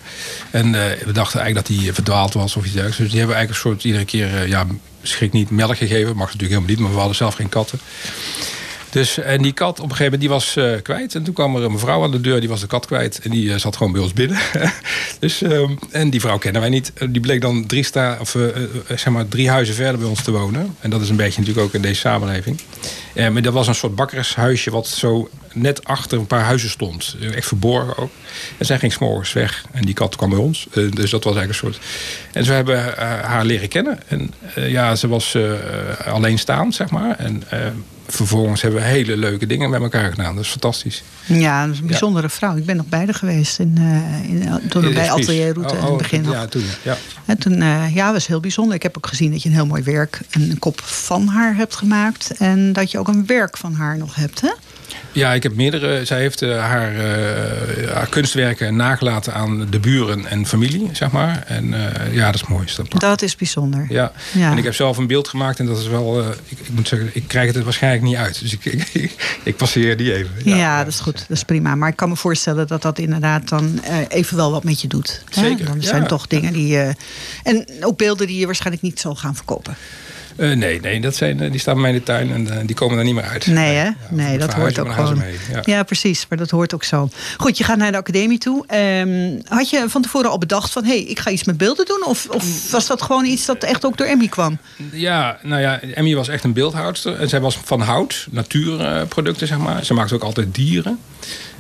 En 0.51 0.73
we 0.73 1.13
dachten 1.13 1.41
eigenlijk 1.41 1.69
dat 1.69 1.77
hij 1.77 1.95
verdwaald 1.95 2.35
was 2.35 2.57
of 2.57 2.65
iets 2.65 2.73
dergelijks. 2.73 2.99
Dus 2.99 3.11
die 3.11 3.19
hebben 3.19 3.37
we 3.37 3.43
eigenlijk 3.43 3.65
een 3.65 3.71
soort 3.71 3.85
iedere 3.85 4.05
keer, 4.05 4.49
ja, 4.49 4.67
schrik 5.03 5.33
niet 5.33 5.51
melk 5.51 5.77
gegeven. 5.77 6.17
Mag 6.17 6.33
natuurlijk 6.33 6.53
helemaal 6.53 6.69
niet, 6.69 6.79
maar 6.79 6.91
we 6.91 6.97
hadden 6.97 7.17
zelf 7.17 7.35
geen 7.35 7.49
katten. 7.49 7.79
Dus, 8.91 9.19
en 9.19 9.43
die 9.43 9.53
kat 9.53 9.81
op 9.81 9.91
een 9.91 9.97
gegeven 9.97 10.05
moment 10.05 10.21
die 10.21 10.31
was 10.31 10.57
eh, 10.57 10.83
kwijt. 10.83 11.15
En 11.15 11.23
toen 11.23 11.35
kwam 11.35 11.57
er 11.57 11.63
een 11.63 11.73
mevrouw 11.73 12.03
aan 12.03 12.11
de 12.11 12.21
deur, 12.21 12.41
die 12.41 12.49
was 12.49 12.61
de 12.61 12.67
kat 12.67 12.87
kwijt. 12.87 13.21
En 13.23 13.31
die 13.31 13.53
eh, 13.53 13.59
zat 13.59 13.77
gewoon 13.77 13.93
bij 13.93 14.03
ons 14.03 14.13
binnen. 14.13 14.39
dus, 15.21 15.43
ehm, 15.43 15.73
en 15.91 16.11
die 16.11 16.21
vrouw 16.21 16.39
kennen 16.39 16.61
wij 16.61 16.71
niet. 16.71 16.93
Eh, 16.95 17.09
Die 17.11 17.21
bleek 17.21 17.41
dan 17.41 17.67
drie, 17.67 17.85
sta, 17.85 18.17
of, 18.21 18.37
zeg 18.89 19.09
maar 19.09 19.29
drie 19.29 19.51
huizen 19.51 19.75
verder 19.75 19.99
bij 19.99 20.09
ons 20.09 20.23
te 20.23 20.31
wonen. 20.31 20.77
En 20.81 20.91
dat 20.91 21.01
is 21.01 21.09
een 21.09 21.17
beetje 21.17 21.41
natuurlijk 21.41 21.67
ook 21.67 21.75
in 21.75 21.83
deze 21.83 22.01
samenleving. 22.01 22.61
Maar 23.15 23.43
dat 23.43 23.53
was 23.53 23.67
een 23.67 23.75
soort 23.75 23.95
bakkershuisje 23.95 24.71
wat 24.71 24.87
zo 24.87 25.31
net 25.53 25.85
achter 25.85 26.19
een 26.19 26.27
paar 26.27 26.45
huizen 26.45 26.71
stond. 26.71 27.17
Echt 27.35 27.47
verborgen 27.47 27.97
ook. 27.97 28.11
En 28.59 28.67
zij 28.67 28.79
ging 28.79 28.93
s'morgens 28.93 29.33
weg. 29.33 29.65
En 29.73 29.85
die 29.85 29.95
kat 29.95 30.17
kwam 30.17 30.31
bij 30.31 30.39
ons. 30.39 30.67
Dus 30.73 31.11
dat 31.11 31.25
was 31.25 31.37
eigenlijk 31.37 31.49
een 31.49 31.55
soort... 31.55 31.79
En 32.33 32.45
ze 32.45 32.53
hebben 32.53 32.95
haar 33.23 33.45
leren 33.45 33.69
kennen. 33.69 33.99
En 34.09 34.35
ja, 34.55 34.95
ze 34.95 35.09
was 35.09 35.37
alleenstaand, 36.05 36.75
zeg 36.75 36.91
maar. 36.91 37.17
En 37.19 37.43
vervolgens 38.09 38.63
hebben 38.63 38.81
we 38.81 38.87
hele 38.87 39.17
leuke 39.17 39.47
dingen 39.47 39.71
met 39.71 39.83
elkaar 39.83 40.11
gedaan. 40.11 40.35
Dat 40.35 40.45
is 40.45 40.51
fantastisch. 40.51 41.03
Ja, 41.27 41.65
dat 41.65 41.75
is 41.75 41.81
een 41.81 41.87
bijzondere 41.87 42.29
vrouw. 42.29 42.57
Ik 42.57 42.65
ben 42.65 42.77
nog 42.77 42.87
bij 42.87 43.05
haar 43.05 43.15
geweest 43.15 43.59
in, 43.59 43.75
eh, 43.79 44.31
in, 44.31 44.69
toen 44.69 44.83
we 44.83 44.93
bij. 44.93 45.11
Atelier 45.11 45.53
Route 45.53 45.77
in 45.77 45.83
Oh, 45.83 45.89
het 45.89 45.99
begin 45.99 46.23
nog. 46.23 46.33
Ja, 46.33 46.47
toen. 46.47 46.65
Ja. 46.83 46.97
En 47.25 47.39
toen, 47.39 47.63
eh, 47.63 47.95
ja, 47.95 48.13
was 48.13 48.27
heel 48.27 48.41
bijzonder. 48.41 48.75
Ik 48.75 48.83
heb 48.83 48.97
ook 48.97 49.07
gezien 49.07 49.31
dat 49.31 49.43
je 49.43 49.49
een 49.49 49.55
heel 49.55 49.67
mooi 49.67 49.83
werk, 49.83 50.21
een 50.31 50.57
kop 50.59 50.81
van 50.81 51.27
haar 51.27 51.57
hebt 51.57 51.75
gemaakt. 51.77 52.31
En 52.39 52.73
dat 52.73 52.91
je 52.91 52.99
ook 52.99 53.09
een 53.09 53.27
werk 53.27 53.57
van 53.57 53.75
haar 53.75 53.99
nog 53.99 54.15
hebt, 54.15 54.41
hè? 54.41 54.53
Ja, 55.13 55.33
ik 55.33 55.43
heb 55.43 55.55
meerdere. 55.55 56.05
Zij 56.05 56.19
heeft 56.21 56.43
eh, 56.43 56.59
haar, 56.59 56.95
eh, 56.95 57.93
haar 57.95 58.07
kunstwerken 58.09 58.77
nagelaten 58.77 59.35
aan 59.35 59.67
de 59.71 59.79
buren 59.79 60.27
en 60.27 60.47
familie, 60.47 60.89
zeg 60.93 61.11
maar. 61.11 61.43
En 61.47 61.95
eh, 61.95 62.15
ja, 62.15 62.27
dat 62.27 62.35
is 62.35 62.49
mooi. 62.49 62.65
Is 62.65 62.75
dat. 62.75 63.01
Dat 63.01 63.23
is 63.23 63.37
bijzonder. 63.37 63.87
Ja. 63.89 64.13
Ja. 64.33 64.51
en 64.51 64.59
ik 64.59 64.65
heb 64.65 64.75
zelf 64.75 64.97
een 64.97 65.07
beeld 65.07 65.29
gemaakt 65.29 65.59
en 65.59 65.67
dat 65.67 65.79
is 65.79 65.87
wel, 65.87 66.21
ik, 66.49 66.59
ik 66.59 66.69
moet 66.71 66.89
zeggen, 66.89 67.11
ik 67.13 67.25
krijg 67.27 67.47
het 67.47 67.57
er 67.57 67.65
waarschijnlijk 67.65 68.03
niet 68.03 68.17
uit. 68.17 68.41
Dus 68.41 68.53
ik, 68.53 68.65
ik, 68.93 69.39
ik 69.43 69.57
passeer 69.57 69.97
die 69.97 70.15
even. 70.15 70.31
Ja, 70.45 70.85
dat 70.85 70.93
is 70.93 71.01
goed. 71.01 71.19
Dat 71.29 71.37
is 71.37 71.43
prima. 71.43 71.75
Maar 71.75 71.89
ik 71.89 71.97
kan 71.97 72.09
me 72.09 72.17
voorstellen 72.17 72.67
dat 72.67 72.83
dat 72.83 72.99
inderdaad 72.99 73.49
dan 73.49 73.81
even 74.09 74.37
wel 74.37 74.51
wat 74.51 74.65
met 74.65 74.81
je 74.81 74.89
doet. 74.89 75.23
hè? 75.31 75.43
Zeker, 75.43 75.65
Dan 75.67 75.81
ja. 75.81 75.87
zijn 75.89 76.07
toch 76.07 76.27
dingen 76.27 76.53
die... 76.53 76.79
en 77.43 77.67
ook 77.81 77.99
beelden 77.99 78.27
die 78.27 78.39
je 78.39 78.47
waarschijnlijk 78.47 78.83
niet 78.83 79.01
zal 79.01 79.15
gaan 79.15 79.35
verkopen. 79.35 79.77
Eh, 80.39 80.53
nee, 80.53 80.81
nee 80.81 81.01
dat 81.01 81.15
zijn, 81.17 81.41
eh, 81.41 81.51
die 81.51 81.61
staan 81.61 81.75
bij 81.75 81.83
mij 81.83 81.93
in 81.93 81.99
de 81.99 82.05
tuin 82.05 82.33
en 82.33 82.51
eh, 82.51 82.67
die 82.67 82.77
komen 82.77 82.97
daar 82.97 83.05
niet 83.05 83.15
meer 83.15 83.25
uit. 83.25 83.47
Nee, 83.47 83.75
hè? 83.75 83.85
Ja, 83.85 83.95
nee, 84.11 84.39
dat 84.39 84.55
hoort 84.55 84.79
ook 84.79 84.93
gewoon. 84.93 85.17
ze 85.17 85.23
mee, 85.23 85.37
ja. 85.53 85.61
Ja. 85.65 85.83
precies. 85.83 86.27
Maar 86.29 86.39
dat 86.39 86.51
hoort 86.51 86.75
ook 86.75 86.85
zo. 86.85 87.09
Goed, 87.37 87.59
je 87.59 87.65
gaat 87.65 87.77
naar 87.77 87.93
de 87.93 87.99
academie 87.99 88.39
toe. 88.39 88.67
Ehm, 88.67 89.41
had 89.45 89.71
je 89.71 89.85
van 89.89 90.03
tevoren 90.03 90.31
al 90.31 90.39
bedacht 90.39 90.73
van... 90.73 90.85
hé, 90.85 90.91
hey, 90.91 91.03
ik 91.03 91.19
ga 91.19 91.31
iets 91.31 91.45
met 91.45 91.57
beelden 91.57 91.87
doen? 91.87 92.05
Of, 92.07 92.27
of 92.31 92.71
was 92.71 92.87
dat 92.87 93.03
gewoon 93.03 93.25
iets 93.25 93.47
dat 93.47 93.65
echt 93.65 93.85
ook 93.85 93.97
door 93.97 94.07
Emmy 94.07 94.29
kwam? 94.29 94.59
Ja, 94.93 95.39
nou 95.43 95.61
ja, 95.61 95.81
Emmy 95.81 96.15
was 96.15 96.29
echt 96.29 96.45
een 96.45 96.53
beeldhoudster. 96.53 97.21
En 97.21 97.29
zij 97.29 97.41
was 97.41 97.59
van 97.65 97.81
hout, 97.81 98.27
natuurproducten, 98.31 99.47
zeg 99.47 99.59
maar. 99.59 99.85
Ze 99.85 99.95
maakte 99.95 100.15
ook 100.15 100.23
altijd 100.23 100.55
dieren. 100.55 100.99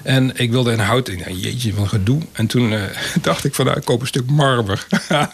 En 0.03 0.31
ik 0.35 0.51
wilde 0.51 0.73
een 0.73 0.79
hout. 0.79 1.07
Dacht, 1.07 1.43
jeetje, 1.43 1.73
wat 1.73 1.83
een 1.83 1.89
gedoe. 1.89 2.21
En 2.33 2.47
toen 2.47 2.73
eh, 2.73 2.83
dacht 3.23 3.45
ik 3.45 3.55
van, 3.55 3.65
nou, 3.65 3.79
ik 3.79 3.85
koop 3.85 4.01
een 4.01 4.07
stuk 4.07 4.31
marmer. 4.31 4.87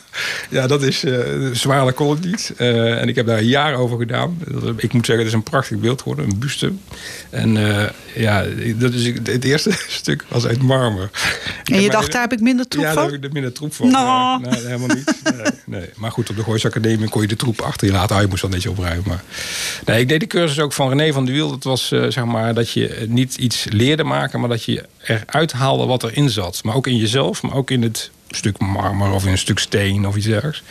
ja, 0.50 0.66
dat 0.66 0.83
is 0.83 1.05
uh, 1.05 1.18
zwaarder 1.53 1.92
kon 1.92 2.11
het 2.11 2.24
niet. 2.24 2.53
Eh, 2.57 3.00
en 3.00 3.09
ik 3.09 3.14
heb 3.14 3.27
daar 3.27 3.38
een 3.38 3.46
jaar 3.46 3.74
over 3.74 3.98
gedaan. 3.98 4.38
Ik 4.77 4.92
moet 4.92 5.07
zeggen, 5.07 5.24
het 5.24 5.27
is 5.27 5.33
een 5.33 5.42
prachtig 5.42 5.79
beeld 5.79 6.03
geworden. 6.03 6.24
Een 6.24 6.38
buste. 6.38 6.72
En 7.31 7.59
ja, 8.14 8.44
dat 8.77 8.92
is, 8.92 9.07
het 9.07 9.44
eerste 9.44 9.70
stuk 9.88 10.24
was 10.29 10.46
uit 10.46 10.62
marmer. 10.62 11.11
En 11.64 11.81
je 11.81 11.90
dacht, 11.90 12.12
daar 12.12 12.20
heb 12.20 12.33
ik 12.33 12.40
minder 12.40 12.68
troep 12.68 12.85
ja, 12.85 12.92
van? 12.92 13.03
daar 13.03 13.12
heb 13.12 13.20
ik 13.20 13.27
er 13.27 13.33
minder 13.33 13.53
troep 13.53 13.74
van. 13.74 13.90
Nou. 13.90 14.40
Nee, 14.40 14.61
helemaal 14.61 14.96
niet. 14.96 15.22
Nee, 15.24 15.53
nee. 15.64 15.90
Maar 15.96 16.11
goed, 16.11 16.31
op 16.31 16.37
de 16.37 16.42
Goois 16.42 16.66
Academie 16.66 17.09
kon 17.09 17.22
je 17.22 17.29
de 17.29 17.37
troep 17.37 17.61
achter 17.61 17.87
je 17.87 17.92
laten. 17.92 18.16
Ah, 18.16 18.22
je 18.22 18.29
moest 18.29 18.42
wel 18.42 18.50
netjes 18.50 18.72
opruimen. 18.72 19.05
Maar... 19.07 19.22
Nee, 19.85 20.00
ik 20.00 20.09
deed 20.09 20.20
de 20.20 20.27
cursus 20.27 20.61
ook 20.61 20.72
van 20.72 20.88
René 20.88 21.12
van 21.12 21.24
de 21.24 21.33
Wiel. 21.33 21.50
Dat 21.50 21.64
was 21.64 21.88
zeg 21.88 22.24
maar 22.24 22.55
dat 22.55 22.70
je 22.70 23.05
niet 23.09 23.37
iets 23.37 23.66
leerde 23.70 24.05
maken, 24.05 24.40
maar 24.40 24.48
dat 24.48 24.54
je 24.62 24.85
eruit 25.07 25.53
haalde 25.53 25.87
wat 25.87 26.03
erin 26.03 26.31
zat. 26.31 26.64
Maar 26.64 26.75
ook 26.75 26.87
in 26.87 26.97
jezelf, 26.97 27.43
maar 27.43 27.55
ook 27.55 27.71
in 27.71 27.83
het 27.83 28.11
stuk 28.35 28.59
marmer 28.59 29.11
of 29.11 29.25
in 29.25 29.31
een 29.31 29.38
stuk 29.38 29.59
steen 29.59 30.07
of 30.07 30.16
iets 30.16 30.27
dergelijks. 30.27 30.62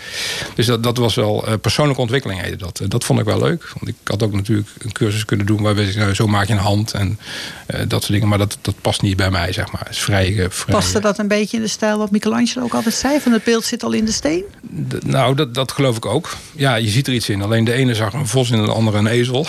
Dus 0.56 0.66
dat, 0.66 0.84
dat 0.84 0.98
was 0.98 1.16
wel 1.16 1.48
uh, 1.48 1.54
persoonlijke 1.62 2.02
ontwikkeling 2.02 2.42
heette 2.42 2.58
dat. 2.58 2.80
Uh, 2.80 2.90
dat 2.90 3.04
vond 3.04 3.20
ik 3.20 3.26
wel 3.26 3.40
leuk. 3.40 3.72
Want 3.80 3.88
ik 3.88 3.96
had 4.04 4.24
ook 4.24 4.34
natuurlijk 4.34 4.70
een 4.78 4.92
cursus 4.92 5.26
kunnen 5.26 5.46
doen 5.46 5.62
waar 5.62 5.76
we 5.76 5.94
nou, 5.96 6.14
zo 6.14 6.28
maak 6.28 6.48
je 6.48 6.54
een 6.54 6.60
hand 6.60 6.92
en 6.94 7.20
uh, 7.68 7.80
dat 7.88 8.02
soort 8.02 8.14
dingen. 8.14 8.28
Maar 8.28 8.38
dat, 8.38 8.58
dat 8.62 8.76
past 8.82 9.02
niet 9.02 9.18
bij 9.18 9.32
mij, 9.32 9.52
zeg 9.52 9.72
maar. 9.72 9.88
Is 9.90 10.00
vrij, 10.00 10.48
vrij, 10.50 10.76
Paste 10.76 11.00
dat 11.00 11.20
een 11.20 11.28
beetje 11.28 11.58
in 11.58 11.64
de 11.64 11.70
stijl 11.70 11.98
wat 11.98 12.12
Michelangelo 12.12 12.66
ook 12.66 12.74
altijd 12.74 12.96
zei? 12.96 13.20
Van 13.20 13.32
het 13.32 13.44
beeld 13.44 13.66
zit 13.66 13.84
al 13.84 13.92
in 13.92 14.06
de 14.06 14.12
steen? 14.12 14.44
D 14.88 15.06
nou, 15.06 15.36
dat, 15.36 15.54
dat 15.54 15.72
geloof 15.72 15.98
ik 15.98 16.06
ook. 16.06 16.38
Ja, 16.56 16.76
je 16.76 16.90
ziet 16.90 17.08
er 17.08 17.14
iets 17.14 17.30
in. 17.30 17.42
Alleen 17.42 17.64
de 17.64 17.74
ene 17.74 17.96
zag 17.96 18.14
een 18.14 18.28
vos 18.28 18.52
en 18.52 18.66
de 18.66 18.72
andere 18.72 18.98
een 18.98 19.08
ezel. 19.08 19.46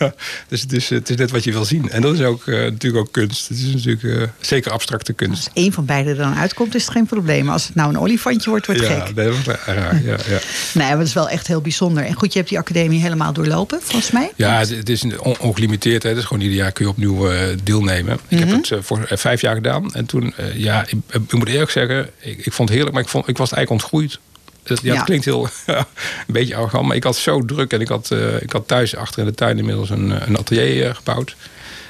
dus 0.48 0.60
het 0.60 0.72
is, 0.72 0.88
het 0.88 1.10
is 1.10 1.16
net 1.16 1.30
wat 1.30 1.44
je 1.44 1.52
wil 1.52 1.64
zien. 1.64 1.90
En 1.90 2.02
dat 2.02 2.14
is 2.14 2.20
ook 2.20 2.46
natuurlijk 2.46 3.06
ook 3.06 3.12
kunst. 3.12 3.48
Het 3.48 3.58
is 3.58 3.74
natuurlijk 3.74 4.30
zeker 4.40 4.72
abstracte 4.72 5.12
kunst. 5.12 5.44
Als 5.44 5.54
één 5.54 5.72
van 5.72 5.84
beide 5.84 6.14
dan 6.14 6.34
uitkomt, 6.34 6.74
is 6.74 6.82
het 6.82 6.92
geen 6.92 7.06
probleem. 7.06 7.48
Als 7.58 7.66
het 7.66 7.76
nou 7.76 7.88
een 7.88 7.98
olifantje 8.00 8.50
wordt, 8.50 8.66
wordt 8.66 8.80
ja, 8.80 8.86
gek. 9.04 9.14
nee, 9.14 9.26
dat 9.26 9.34
is 9.36 9.44
raar. 9.66 10.02
Ja, 10.04 10.16
ja. 10.28 10.38
Nee, 10.74 10.88
maar 10.88 10.96
dat 10.98 11.06
is 11.06 11.12
wel 11.12 11.28
echt 11.28 11.46
heel 11.46 11.60
bijzonder. 11.60 12.04
En 12.04 12.14
goed, 12.14 12.32
je 12.32 12.38
hebt 12.38 12.50
die 12.50 12.58
academie 12.58 13.00
helemaal 13.00 13.32
doorlopen, 13.32 13.78
volgens 13.82 14.10
mij. 14.10 14.32
Ja, 14.36 14.58
het, 14.58 14.68
het 14.68 14.88
is 14.88 15.04
on- 15.18 15.38
ongelimiteerd. 15.38 16.02
Hè. 16.02 16.14
Dus 16.14 16.24
gewoon 16.24 16.42
ieder 16.42 16.56
jaar 16.56 16.72
kun 16.72 16.84
je 16.84 16.90
opnieuw 16.90 17.30
eh, 17.30 17.56
deelnemen. 17.62 18.18
Ik 18.28 18.38
heb 18.38 18.50
het 18.50 18.70
eh, 18.70 18.78
voor 18.82 19.04
eh, 19.08 19.16
vijf 19.16 19.40
jaar 19.40 19.54
gedaan. 19.54 19.94
En 19.94 20.06
toen, 20.06 20.34
ja, 20.54 20.82
ik, 20.86 20.98
ik 21.10 21.32
moet 21.32 21.48
eerlijk 21.48 21.70
zeggen, 21.70 22.10
ik, 22.18 22.46
ik 22.46 22.52
vond 22.52 22.58
het 22.68 22.70
heerlijk, 22.70 22.92
maar 22.94 23.02
ik, 23.04 23.08
vond, 23.08 23.28
ik 23.28 23.38
was 23.38 23.52
eigenlijk 23.52 23.82
ontgroeid. 23.82 24.18
Het, 24.62 24.80
ja, 24.82 24.90
Ja. 24.92 24.96
het 24.96 25.04
klinkt 25.04 25.24
heel 25.24 25.48
een 25.66 25.84
beetje 26.26 26.56
arrogant, 26.56 26.86
maar 26.86 26.96
ik 26.96 27.04
had 27.04 27.16
zo 27.16 27.44
druk. 27.44 27.72
En 27.72 27.80
ik 27.80 27.88
had, 27.88 28.10
ik 28.40 28.52
had 28.52 28.68
thuis 28.68 28.96
achter 28.96 29.18
in 29.20 29.26
de 29.26 29.34
tuin 29.34 29.58
inmiddels 29.58 29.90
een, 29.90 30.10
een 30.28 30.38
atelier 30.38 30.94
gebouwd. 30.94 31.36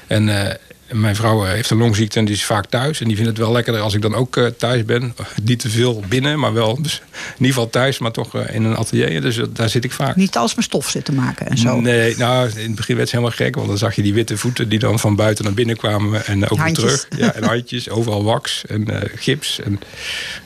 En 0.07 0.57
mijn 0.91 1.15
vrouw 1.15 1.45
eh, 1.45 1.51
heeft 1.51 1.69
een 1.69 1.77
longziekte 1.77 2.19
en 2.19 2.25
die 2.25 2.35
is 2.35 2.43
vaak 2.45 2.65
thuis. 2.65 3.01
En 3.01 3.07
die 3.07 3.15
vindt 3.15 3.29
het 3.31 3.39
wel 3.39 3.51
lekkerder 3.51 3.81
als 3.81 3.93
ik 3.93 4.01
dan 4.01 4.15
ook 4.15 4.37
eh, 4.37 4.45
thuis 4.45 4.85
ben. 4.85 5.13
Niet 5.43 5.59
te 5.59 5.69
veel 5.69 6.03
binnen, 6.07 6.39
maar 6.39 6.53
wel 6.53 6.81
dus 6.81 7.01
in 7.11 7.33
ieder 7.37 7.47
geval 7.53 7.69
thuis, 7.69 7.99
maar 7.99 8.11
toch 8.11 8.35
eh, 8.35 8.55
in 8.55 8.63
een 8.63 8.75
atelier. 8.75 9.21
Dus 9.21 9.39
daar 9.53 9.69
zit 9.69 9.83
ik 9.83 9.91
vaak. 9.91 10.15
Niet 10.15 10.37
als 10.37 10.53
mijn 10.55 10.65
stof 10.65 10.89
zitten 10.89 11.13
maken 11.15 11.47
en 11.47 11.57
zo. 11.57 11.79
Nee, 11.79 12.17
nou, 12.17 12.49
in 12.55 12.65
het 12.67 12.75
begin 12.75 12.95
werd 12.95 13.09
ze 13.09 13.15
helemaal 13.15 13.37
gek. 13.37 13.55
Want 13.55 13.67
dan 13.67 13.77
zag 13.77 13.95
je 13.95 14.01
die 14.01 14.13
witte 14.13 14.37
voeten 14.37 14.69
die 14.69 14.79
dan 14.79 14.99
van 14.99 15.15
buiten 15.15 15.45
naar 15.45 15.53
binnen 15.53 15.77
kwamen. 15.77 16.25
En 16.25 16.49
ook 16.49 16.61
weer 16.63 16.73
terug. 16.73 17.07
Ja, 17.17 17.33
en 17.33 17.43
handjes, 17.53 17.89
overal 17.89 18.23
wax 18.23 18.65
en 18.65 18.87
gips. 19.15 19.59
En 19.59 19.79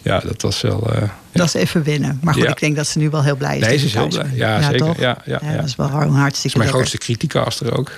ja, 0.01 0.19
dat 0.19 0.41
was 0.41 0.62
wel... 0.62 0.91
Dat 1.32 1.45
is 1.45 1.53
even 1.53 1.84
winnen. 1.84 2.19
Maar 2.21 2.34
goed, 2.34 2.43
Ja. 2.43 2.49
ik 2.49 2.60
denk 2.60 2.75
dat 2.75 2.88
ze 2.88 2.97
nu 2.97 3.10
wel 3.10 3.23
heel 3.23 3.36
blij 3.36 3.58
is. 3.58 3.62
Nee, 3.62 3.69
dat 3.71 3.79
ze 3.79 3.86
is 3.86 3.93
heel 3.93 4.08
blij. 4.08 4.23
bent. 4.23 4.36
Ja, 4.38 4.62
zeker. 4.69 5.01
Ja, 5.01 5.17
ja, 5.25 5.39
ja. 5.43 5.56
Dat 5.56 5.65
is 5.65 5.75
wel 5.75 5.89
dat 5.89 5.97
hartstikke 6.10 6.27
is 6.32 6.41
mijn 6.43 6.58
lekker. 6.58 6.69
grootste 6.69 6.97
criticaster 6.97 7.77
ook. 7.77 7.91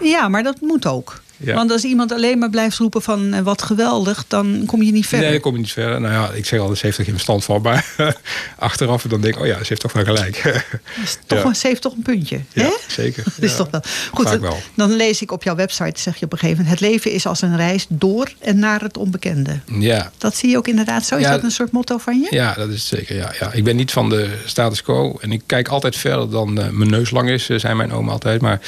Ja, 0.00 0.28
maar 0.28 0.42
dat 0.42 0.56
moet 0.60 0.86
ook. 0.86 1.20
Ja. 1.36 1.54
Want 1.54 1.70
als 1.70 1.84
iemand 1.84 2.12
alleen 2.12 2.38
maar 2.38 2.50
blijft 2.50 2.78
roepen 2.78 3.02
van 3.02 3.32
eh, 3.32 3.40
wat 3.40 3.62
geweldig, 3.62 4.24
dan 4.28 4.62
kom 4.66 4.82
je 4.82 4.92
niet 4.92 5.06
verder. 5.06 5.20
Nee, 5.24 5.32
dan 5.32 5.40
kom 5.42 5.52
je 5.52 5.58
niet 5.58 5.72
verder. 5.72 6.00
Nou 6.00 6.12
ja, 6.12 6.30
ik 6.32 6.46
zeg 6.46 6.60
al, 6.60 6.76
ze 6.76 6.86
heeft 6.86 6.98
er 6.98 7.04
geen 7.04 7.12
verstand 7.12 7.44
van. 7.44 7.62
Maar 7.62 7.86
achteraf 8.58 9.02
dan 9.02 9.20
denk 9.20 9.34
ik, 9.34 9.40
oh 9.40 9.46
ja, 9.46 9.58
ze 9.58 9.64
heeft 9.68 9.80
toch 9.80 9.92
wel 9.92 10.04
gelijk. 10.04 10.42
Toch 11.26 11.42
Ja. 11.42 11.54
ze 11.54 11.66
heeft 11.66 11.82
toch 11.82 11.92
een 11.92 12.02
puntje. 12.02 12.40
ja, 12.52 12.62
hè? 12.62 12.70
zeker. 12.88 13.24
Dat 13.24 13.42
is 13.50 13.56
toch 13.56 13.70
wel. 13.70 13.80
Goed, 14.10 14.28
wel. 14.38 14.56
dan 14.74 14.92
lees 14.96 15.22
ik 15.22 15.32
op 15.32 15.42
jouw 15.42 15.54
website, 15.54 16.00
zeg 16.00 16.16
je 16.16 16.24
op 16.24 16.32
een 16.32 16.38
gegeven 16.38 16.62
moment... 16.62 16.80
het 16.80 16.88
leven 16.90 17.12
is 17.12 17.26
als 17.26 17.42
een 17.42 17.56
reis 17.56 17.86
door 17.88 18.32
en 18.38 18.58
naar 18.58 18.80
het 18.80 18.96
onbekende. 18.96 19.60
Ja, 19.78 20.10
Dat 20.18 20.36
zie 20.36 20.50
je 20.50 20.56
ook 20.56 20.68
inderdaad 20.68 21.04
zo? 21.06 21.16
Is 21.16 21.26
dat 21.26 21.42
een 21.42 21.50
soort 21.50 21.72
motto 21.72 21.98
van 21.98 22.20
je? 22.20 22.26
Ja, 22.30 22.54
dat 22.54 22.68
is 22.68 22.86
zeker. 22.88 23.16
Ja, 23.16 23.32
ja. 23.40 23.52
Ik 23.52 23.64
ben 23.64 23.76
niet 23.76 23.92
van 23.92 24.08
de 24.08 24.30
status 24.44 24.82
quo. 24.82 25.16
En 25.20 25.32
ik 25.32 25.42
kijk 25.46 25.68
altijd 25.68 25.96
verder 25.96 26.30
dan 26.30 26.60
eh, 26.60 26.68
mijn 26.68 26.90
neus 26.90 27.10
lang 27.10 27.28
is, 27.30 27.48
eh, 27.48 27.58
zei 27.58 27.74
mijn 27.74 27.92
oom 27.92 28.08
altijd. 28.08 28.40
Maar 28.40 28.60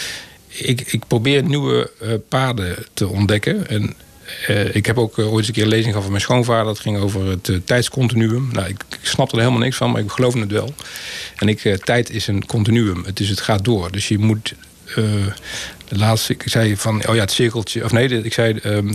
ik, 0.49 0.81
ik 0.81 1.03
probeer 1.07 1.43
nieuwe 1.43 1.91
eh, 2.01 2.13
paden 2.29 2.77
te 2.93 3.09
ontdekken. 3.09 3.69
En 3.69 3.95
eh, 4.47 4.75
ik 4.75 4.87
heb 4.87 4.99
ook 4.99 5.19
eh, 5.19 5.27
ooit 5.27 5.39
eens 5.39 5.47
een 5.47 5.53
keer 5.53 5.63
een 5.63 5.69
lezing 5.69 5.89
gehad 5.89 6.03
van 6.03 6.13
mijn 6.13 6.25
schoonvader. 6.25 6.65
Dat 6.65 6.79
ging 6.79 6.99
over 6.99 7.27
het 7.27 7.51
tijdscontinuum. 7.65 8.49
Nou, 8.53 8.69
ik, 8.69 8.83
ik 8.89 9.07
snapte 9.07 9.35
er 9.35 9.43
helemaal 9.43 9.63
niks 9.63 9.77
van, 9.77 9.91
maar 9.91 10.01
ik 10.01 10.11
geloofde 10.11 10.41
het 10.41 10.53
wel. 10.53 10.75
En 11.37 11.49
ik, 11.49 11.77
tijd 11.85 12.11
is 12.11 12.27
een 12.27 12.47
continuum. 12.47 13.05
Het, 13.05 13.21
is, 13.21 13.29
het 13.29 13.41
gaat 13.41 13.65
door. 13.65 13.93
Dus 13.93 14.09
je 14.09 14.19
moet... 14.19 14.55
de 14.95 15.33
laatste, 15.99 16.33
ik 16.33 16.43
zei 16.47 16.77
van, 16.77 17.09
oh 17.09 17.15
ja, 17.15 17.21
het 17.21 17.33
cirkeltje. 17.33 17.85
Of 17.85 17.93
nee, 17.93 18.23
ik 18.23 18.33
zei... 18.33 18.59
ehm, 18.59 18.95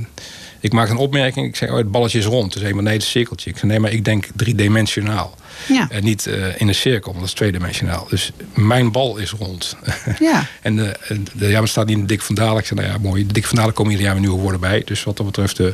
ik 0.64 0.74
maakte 0.74 0.92
een 0.92 0.98
opmerking. 0.98 1.48
Ik 1.48 1.56
zei, 1.56 1.72
oh, 1.72 1.78
het 1.78 1.92
balletje 1.92 2.18
is 2.20 2.26
rond. 2.26 2.54
Zei 2.54 2.68
iemand, 2.68 2.84
nee, 2.84 2.94
het 2.94 3.02
is 3.02 3.08
een 3.08 3.20
cirkeltje. 3.20 3.50
Ik 3.50 3.58
zei, 3.58 3.72
nee, 3.72 3.80
maar 3.80 3.92
ik 3.92 4.06
denk 4.06 4.28
driedimensionaal. 4.36 5.36
Ja. 5.68 5.88
En 5.90 6.04
niet 6.04 6.28
eh, 6.28 6.62
in 6.62 6.68
een 6.68 6.76
cirkel, 6.76 7.12
want 7.12 7.20
dat 7.20 7.28
is 7.28 7.34
tweedimensionaal. 7.34 8.08
Dus 8.10 8.32
mijn 8.54 8.92
bal 8.92 9.18
is 9.18 9.32
rond. 9.32 9.76
Ja. 10.20 10.46
en 10.62 10.76
de, 10.76 10.96
de, 11.34 11.48
ja, 11.48 11.60
maar 11.60 11.68
staat 11.68 11.86
niet 11.86 11.96
in 11.96 12.02
de 12.02 12.08
Dik 12.08 12.22
van 12.22 12.36
Dalen. 12.36 12.60
Ik 12.60 12.66
zei, 12.66 12.80
nou 12.80 12.92
ja, 12.94 13.00
mooi. 13.00 13.28
De 13.28 13.34
Dik 13.34 13.46
van 13.46 13.56
Dalen 13.56 13.74
komen 13.74 13.92
ieder 13.92 14.06
jaar 14.06 14.16
weer 14.16 14.26
nieuwe 14.26 14.42
woorden 14.42 14.60
bij. 14.60 14.82
Dus 14.86 15.04
wat 15.04 15.18
dat 15.18 15.26
betreft, 15.26 15.60
eh, 15.60 15.68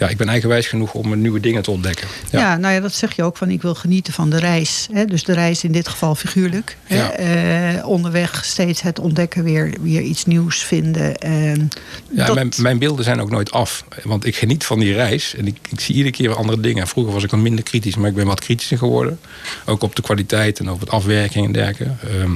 ja, 0.00 0.08
ik 0.08 0.16
ben 0.16 0.28
eigenwijs 0.28 0.66
genoeg 0.66 0.94
om 0.94 1.20
nieuwe 1.20 1.40
dingen 1.40 1.62
te 1.62 1.70
ontdekken. 1.70 2.08
Ja. 2.30 2.56
nou 2.56 2.74
ja, 2.74 2.80
dat 2.80 2.92
zeg 2.94 3.16
je 3.16 3.22
ook 3.22 3.36
van 3.36 3.50
ik 3.50 3.62
wil 3.62 3.74
genieten 3.74 4.12
van 4.12 4.30
de 4.30 4.38
reis. 4.38 4.88
Hè? 4.92 5.04
Dus 5.04 5.24
de 5.24 5.32
reis 5.32 5.64
in 5.64 5.72
dit 5.72 5.88
geval 5.88 6.14
figuurlijk. 6.14 6.76
Hè? 6.84 6.96
Ja. 6.96 7.10
Eh, 7.12 7.86
onderweg 7.88 8.44
steeds 8.44 8.82
het 8.82 8.98
ontdekken, 8.98 9.44
weer, 9.44 9.74
weer 9.80 10.00
iets 10.00 10.24
nieuws 10.24 10.62
vinden. 10.62 11.18
En 11.18 11.68
Ja, 12.10 12.26
dat- 12.26 12.34
mijn, 12.34 12.52
mijn 12.56 12.78
beelden 12.78 13.04
zijn 13.04 13.20
ook 13.20 13.30
nooit 13.30 13.50
af. 13.52 13.84
Want 14.02 14.26
ik 14.26 14.36
geniet 14.36 14.64
van 14.64 14.78
die 14.78 14.92
reis. 14.92 15.34
En 15.34 15.46
ik, 15.46 15.56
ik 15.70 15.80
zie 15.80 15.94
iedere 15.94 16.14
keer 16.14 16.28
weer 16.28 16.36
andere 16.36 16.60
dingen. 16.60 16.86
Vroeger 16.88 17.12
was 17.12 17.22
ik 17.24 17.30
dan 17.30 17.42
minder 17.42 17.64
kritisch, 17.64 17.96
maar 17.96 18.08
ik 18.08 18.14
ben 18.14 18.26
wat 18.26 18.40
kritischer 18.40 18.78
geworden. 18.78 19.20
Ook 19.66 19.82
op 19.82 19.96
de 19.96 20.02
kwaliteit 20.02 20.58
en 20.58 20.70
op 20.70 20.80
het 20.80 20.90
afwerking 20.90 21.46
en 21.46 21.52
dergelijke. 21.52 21.94
Ehm, 22.08 22.32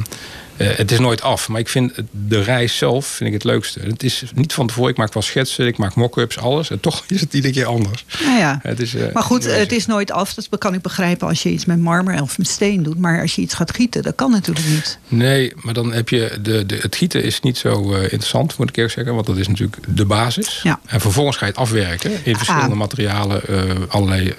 eh, 0.56 0.68
het 0.76 0.92
is 0.92 0.98
nooit 0.98 1.22
af, 1.22 1.48
maar 1.48 1.60
ik 1.60 1.68
vind 1.68 1.92
de 2.10 2.42
reis 2.42 2.76
zelf 2.76 3.06
vind 3.06 3.28
ik 3.28 3.34
het 3.34 3.44
leukste. 3.44 3.80
Het 3.80 4.02
is 4.02 4.22
niet 4.34 4.52
van 4.52 4.66
tevoren, 4.66 4.90
ik 4.90 4.96
maak 4.96 5.12
wel 5.14 5.22
schetsen, 5.22 5.66
ik 5.66 5.76
maak 5.76 5.94
mock-ups, 5.94 6.38
alles. 6.38 6.70
En 6.70 6.80
toch 6.80 7.04
is 7.08 7.20
het 7.20 7.34
iedere 7.34 7.52
keer 7.54 7.66
anders. 7.66 8.04
nou 8.24 8.38
ja. 8.38 8.58
Het 8.62 8.80
is, 8.80 8.94
eh, 8.94 9.12
Maar 9.12 9.22
goed, 9.22 9.44
het 9.44 9.72
is 9.72 9.86
nooit 9.86 10.10
af. 10.10 10.34
Dat 10.34 10.48
kan 10.58 10.74
ik 10.74 10.82
begrijpen 10.82 11.28
als 11.28 11.42
je 11.42 11.50
iets 11.50 11.64
met 11.64 11.78
marmer 11.78 12.22
of 12.22 12.38
met 12.38 12.48
steen 12.48 12.82
doet. 12.82 12.98
Maar 12.98 13.20
als 13.20 13.34
je 13.34 13.42
iets 13.42 13.54
gaat 13.54 13.74
gieten, 13.74 14.02
dat 14.02 14.14
kan 14.14 14.30
natuurlijk 14.30 14.66
niet. 14.66 14.98
Nee, 15.08 15.52
maar 15.56 15.74
dan 15.74 15.92
heb 15.92 16.08
je 16.08 16.38
de, 16.42 16.66
de, 16.66 16.76
het 16.76 16.96
gieten 16.96 17.22
is 17.24 17.40
niet 17.40 17.58
zo 17.58 17.94
eh, 17.94 18.02
interessant, 18.02 18.58
moet 18.58 18.68
ik 18.68 18.76
eerlijk 18.76 18.94
zeggen. 18.94 19.14
Want 19.14 19.26
dat 19.26 19.36
is 19.36 19.48
natuurlijk 19.48 19.76
de 19.88 20.04
basis. 20.04 20.60
Ja. 20.62 20.80
En 20.86 21.00
vervolgens 21.00 21.36
ga 21.36 21.44
je 21.46 21.50
het 21.50 21.60
afwerken 21.60 22.10
in 22.24 22.36
verschillende 22.36 22.70
Ah. 22.70 22.78
materialen, 22.78 23.46
eh, 23.48 23.60
allerlei 23.88 24.34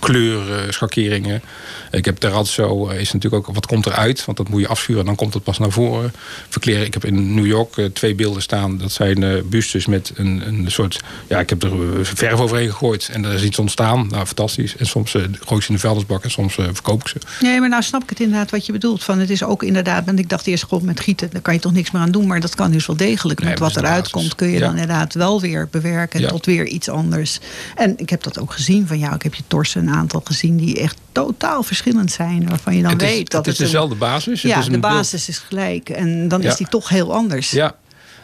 eh, 0.00 0.08
kleuren, 0.08 0.72
schakeringen. 0.72 1.42
Ik 1.90 2.04
heb 2.04 2.16
terrazzo, 2.16 2.88
eh, 2.88 3.00
is 3.00 3.12
natuurlijk 3.12 3.48
ook 3.48 3.54
wat 3.54 3.66
komt 3.66 3.86
eruit, 3.86 4.24
want 4.24 4.38
dat 4.38 4.48
moet 4.48 4.60
je 4.60 4.68
afschuren 4.68 5.00
en 5.00 5.06
dan 5.06 5.16
komt 5.16 5.34
het 5.34 5.42
pas 5.42 5.58
naar 5.58 5.70
voren. 5.70 6.12
Verkleren, 6.48 6.84
ik 6.86 6.94
heb 6.94 7.04
in 7.04 7.34
New 7.34 7.46
York 7.46 7.76
eh, 7.76 7.84
twee 7.84 8.14
beelden 8.14 8.42
staan. 8.42 8.78
Dat 8.78 8.92
zijn 8.92 9.22
eh 9.22 9.42
bustes 9.44 9.86
met 9.86 10.12
een, 10.14 10.42
een 10.46 10.70
soort, 10.70 11.00
ja, 11.28 11.38
ik 11.38 11.50
heb 11.50 11.62
er 11.62 11.72
verf 12.02 12.40
overheen 12.40 12.70
gegooid 12.70 13.08
en 13.12 13.24
er 13.24 13.32
is 13.34 13.42
iets 13.42 13.58
ontstaan. 13.58 14.06
Nou, 14.08 14.26
fantastisch. 14.26 14.76
En 14.76 14.86
soms 14.86 15.10
gooi 15.10 15.28
ik 15.56 15.62
ze 15.62 15.68
in 15.68 15.74
de 15.74 15.78
vuilnisbak 15.80 16.24
en 16.24 16.30
soms 16.30 16.54
verkoop 16.54 17.00
ik 17.00 17.08
ze. 17.08 17.16
Nee, 17.40 17.60
maar 17.60 17.68
nou 17.68 17.82
snap 17.82 18.02
ik 18.02 18.08
het 18.08 18.20
inderdaad 18.20 18.50
wat 18.50 18.66
je 18.66 18.72
bedoelt. 18.72 19.04
Van 19.04 19.18
het 19.18 19.30
is 19.30 19.42
ook 19.44 19.62
inderdaad, 19.62 20.04
want 20.04 20.18
ik 20.18 20.28
dacht 20.28 20.46
eerst 20.46 20.64
gewoon 20.64 20.84
met 20.84 21.00
gieten, 21.00 21.28
daar 21.32 21.40
kan 21.42 21.54
je 21.54 21.60
toch 21.60 21.72
niks 21.72 21.90
meer 21.90 22.02
aan 22.02 22.10
doen. 22.10 22.26
Maar 22.26 22.40
dat 22.40 22.54
kan 22.54 22.70
dus 22.70 22.86
wel 22.86 22.96
degelijk. 22.96 23.40
Nee, 23.40 23.48
maar 23.48 23.58
wat 23.58 23.76
eruit 23.76 24.10
komt, 24.10 24.34
kun 24.34 24.48
je 24.48 24.54
Ja. 24.54 24.60
dan 24.60 24.70
inderdaad 24.70 25.14
wel 25.14 25.40
weer 25.40 25.68
bewerken 25.70 26.20
Ja. 26.20 26.28
tot 26.28 26.46
weer 26.46 26.66
iets 26.66 26.88
anders. 26.88 27.38
En 27.76 27.94
ik 27.98 28.10
heb 28.10 28.22
dat 28.22 28.38
ook 28.40 28.52
gezien 28.52 28.86
van 28.86 28.98
jou. 28.98 29.14
Ik 29.14 29.22
heb 29.22 29.34
je 29.34 29.42
torsen 29.46 29.84
een 29.90 29.96
aantal 29.96 30.20
gezien 30.24 30.56
die 30.56 30.80
echt 30.80 30.96
totaal 31.12 31.62
verschillend 31.62 32.12
zijn. 32.12 32.48
Waarvan 32.48 32.76
je 32.76 32.82
dan 32.82 32.92
het 32.92 33.02
is, 33.02 33.08
weet 33.08 33.30
dat 33.30 33.44
het 33.44 33.54
is 33.54 33.60
een- 33.60 33.64
dezelfde 33.66 33.94
basis. 33.94 34.42
het 34.42 34.52
Ja, 34.52 34.58
is 34.58 34.66
een 34.66 34.72
de 34.72 34.78
basis 34.78 35.28
is 35.28 35.38
gelijk. 35.38 35.88
En 35.88 36.28
dan 36.28 36.42
Ja. 36.42 36.48
is 36.50 36.56
die 36.56 36.68
toch 36.68 36.88
heel 36.88 37.14
anders. 37.14 37.50
Ja. 37.50 37.74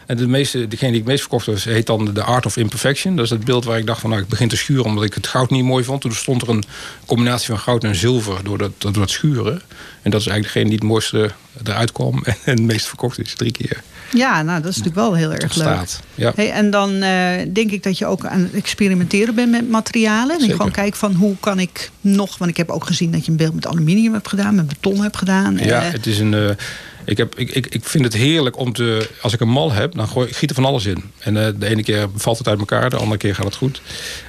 En 0.05 0.17
de 0.17 0.27
meeste, 0.27 0.67
degene 0.67 0.91
die 0.91 0.99
ik 0.99 1.03
het 1.03 1.05
meest 1.07 1.19
verkocht 1.21 1.45
was, 1.45 1.63
heet 1.63 1.85
dan 1.85 2.13
The 2.13 2.21
Art 2.23 2.45
of 2.45 2.57
Imperfection. 2.57 3.15
Dat 3.15 3.25
is 3.25 3.31
het 3.31 3.43
beeld 3.45 3.65
waar 3.65 3.77
ik 3.77 3.85
dacht 3.85 4.01
van, 4.01 4.09
nou, 4.09 4.21
ik 4.21 4.27
begin 4.27 4.47
te 4.47 4.57
schuren 4.57 4.85
omdat 4.85 5.03
ik 5.03 5.13
het 5.13 5.27
goud 5.27 5.49
niet 5.49 5.63
mooi 5.63 5.83
vond. 5.83 6.01
Toen 6.01 6.13
stond 6.13 6.41
er 6.41 6.49
een 6.49 6.63
combinatie 7.05 7.47
van 7.47 7.59
goud 7.59 7.83
en 7.83 7.95
zilver 7.95 8.43
door 8.43 8.57
dat, 8.57 8.71
door 8.77 8.91
dat 8.93 9.09
schuren. 9.09 9.61
En 10.01 10.11
dat 10.11 10.19
is 10.21 10.27
eigenlijk 10.27 10.43
degene 10.43 10.65
die 10.65 10.75
het 10.79 10.83
mooiste 10.87 11.31
eruit 11.63 11.91
kwam 11.91 12.23
en 12.25 12.35
het 12.43 12.61
meest 12.61 12.87
verkocht 12.87 13.19
is, 13.19 13.33
drie 13.35 13.51
keer. 13.51 13.83
Ja, 14.13 14.41
nou, 14.41 14.61
dat 14.61 14.71
is 14.71 14.77
natuurlijk 14.77 15.05
wel 15.05 15.13
heel 15.13 15.31
erg 15.31 15.55
leuk. 15.55 15.65
Staat. 15.67 16.01
Ja. 16.15 16.31
Hey, 16.35 16.51
en 16.51 16.69
dan 16.71 17.01
eh, 17.01 17.19
denk 17.53 17.71
ik 17.71 17.83
dat 17.83 17.97
je 17.97 18.05
ook 18.05 18.25
aan 18.25 18.39
het 18.39 18.53
experimenteren 18.53 19.35
bent 19.35 19.51
met 19.51 19.69
materialen. 19.69 20.35
En 20.35 20.39
Zeker. 20.41 20.55
gewoon 20.55 20.71
kijkt 20.71 20.97
van 20.97 21.13
hoe 21.13 21.35
kan 21.39 21.59
ik 21.59 21.91
nog... 22.01 22.37
Want 22.37 22.51
ik 22.51 22.57
heb 22.57 22.69
ook 22.69 22.85
gezien 22.85 23.11
dat 23.11 23.25
je 23.25 23.31
een 23.31 23.37
beeld 23.37 23.53
met 23.53 23.67
aluminium 23.67 24.13
hebt 24.13 24.27
gedaan, 24.27 24.55
met 24.55 24.67
beton 24.67 25.01
hebt 25.01 25.17
gedaan. 25.17 25.57
Ja, 25.57 25.81
Eh, 25.83 25.91
het 25.91 26.05
is 26.05 26.19
een. 26.19 26.55
Ik, 27.07 27.17
heb, 27.17 27.35
ik, 27.35 27.49
ik, 27.51 27.65
ik 27.67 27.83
vind 27.83 28.03
het 28.03 28.13
heerlijk 28.13 28.57
om 28.57 28.73
te. 28.73 29.09
Als 29.21 29.33
ik 29.33 29.39
een 29.39 29.49
mal 29.49 29.71
heb, 29.71 29.95
dan 29.95 30.07
gooi 30.07 30.27
ik 30.27 30.35
giet 30.35 30.49
er 30.49 30.55
van 30.55 30.65
alles 30.65 30.85
in. 30.85 31.03
En 31.19 31.45
eh, 31.45 31.53
de 31.59 31.67
ene 31.67 31.83
keer 31.83 32.07
valt 32.15 32.37
het 32.37 32.47
uit 32.47 32.59
elkaar, 32.59 32.89
de 32.89 32.95
andere 32.95 33.17
keer 33.17 33.35
gaat 33.35 33.45
het 33.45 33.55
goed. 33.55 33.81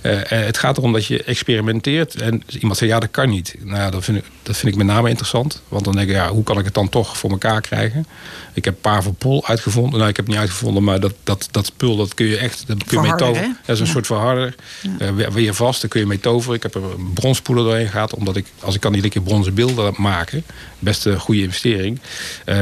Eh, 0.02 0.20
eh, 0.20 0.46
het 0.46 0.58
gaat 0.58 0.76
erom 0.76 0.92
dat 0.92 1.06
je 1.06 1.22
experimenteert. 1.24 2.14
En 2.14 2.42
iemand 2.60 2.78
zegt 2.78 2.90
ja, 2.90 3.00
dat 3.00 3.10
kan 3.10 3.28
niet. 3.28 3.54
Nou 3.62 3.76
ja, 3.78 3.90
dat 3.90 4.04
vind, 4.04 4.18
ik, 4.18 4.24
dat 4.42 4.56
vind 4.56 4.72
ik 4.72 4.78
met 4.78 4.86
name 4.86 5.08
interessant. 5.08 5.62
Want 5.68 5.84
dan 5.84 5.94
denk 5.94 6.08
ik, 6.08 6.14
ja, 6.14 6.28
hoe 6.28 6.44
kan 6.44 6.58
ik 6.58 6.64
het 6.64 6.74
dan 6.74 6.88
toch 6.88 7.16
voor 7.18 7.30
elkaar 7.30 7.60
krijgen? 7.60 8.06
Ik 8.52 8.64
heb 8.64 8.76
Paverpol 8.80 9.46
uitgevonden. 9.46 9.98
Nou, 9.98 10.10
ik 10.10 10.16
heb 10.16 10.24
het 10.24 10.34
niet 10.34 10.44
uitgevonden, 10.44 10.84
maar 10.84 11.00
dat, 11.00 11.14
dat, 11.22 11.48
dat 11.50 11.66
spul, 11.66 11.96
dat 11.96 12.14
kun 12.14 12.26
je 12.26 12.36
echt. 12.36 12.64
Dat 12.66 12.84
kun 12.84 13.02
je 13.02 13.08
mee 13.08 13.16
toveren. 13.16 13.56
Dat 13.66 13.74
is 13.74 13.80
een 13.80 13.86
Ja. 13.86 13.92
soort 13.92 14.06
verharder. 14.06 14.54
Eh, 14.98 15.10
weer, 15.10 15.32
weer 15.32 15.54
vast, 15.54 15.80
daar 15.80 15.90
kun 15.90 16.00
je 16.00 16.06
mee 16.06 16.20
toveren. 16.20 16.56
Ik 16.56 16.62
heb 16.62 16.74
er 16.74 16.82
een 16.82 17.12
bronspoeder 17.14 17.64
doorheen 17.64 17.88
gehad. 17.88 18.14
Omdat 18.14 18.36
ik, 18.36 18.46
als 18.60 18.74
ik 18.74 18.80
kan 18.80 18.94
iedere 18.94 19.12
keer 19.12 19.22
bronzen 19.22 19.54
beelden 19.54 19.94
maken. 19.96 20.44
Best 20.78 21.04
een 21.06 21.20
goede 21.20 21.42
investering. 21.42 22.00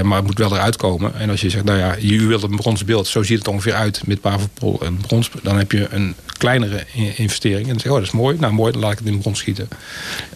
Maar 0.07 0.17
het 0.19 0.27
moet 0.27 0.39
wel 0.39 0.55
eruit 0.55 0.77
komen. 0.77 1.15
En 1.15 1.31
als 1.31 1.41
je 1.41 1.51
zegt, 1.51 1.65
nou 1.65 1.79
ja, 1.79 1.97
je 1.99 2.27
wilt 2.27 2.43
een 2.43 2.57
bronzen 2.57 2.87
beeld. 2.87 3.07
Zo 3.07 3.23
ziet 3.23 3.39
het 3.39 3.49
ongeveer 3.49 3.75
uit 3.75 4.03
met 4.07 4.21
Paverpol 4.21 4.81
en 4.85 4.97
brons. 4.97 5.31
Dan 5.43 5.59
heb 5.59 5.73
je 5.73 5.87
een 5.91 6.15
kleinere 6.39 6.85
investering. 7.17 7.63
En 7.63 7.69
dan 7.69 7.75
zeg 7.81 7.83
je, 7.85 7.91
oh, 7.91 7.97
dat 7.99 8.07
is 8.07 8.11
mooi. 8.13 8.37
Nou, 8.41 8.53
mooi, 8.53 8.73
dan 8.73 8.81
laat 8.81 8.93
ik 8.93 8.99
het 8.99 9.07
in 9.07 9.19
brons 9.19 9.39
schieten. 9.39 9.69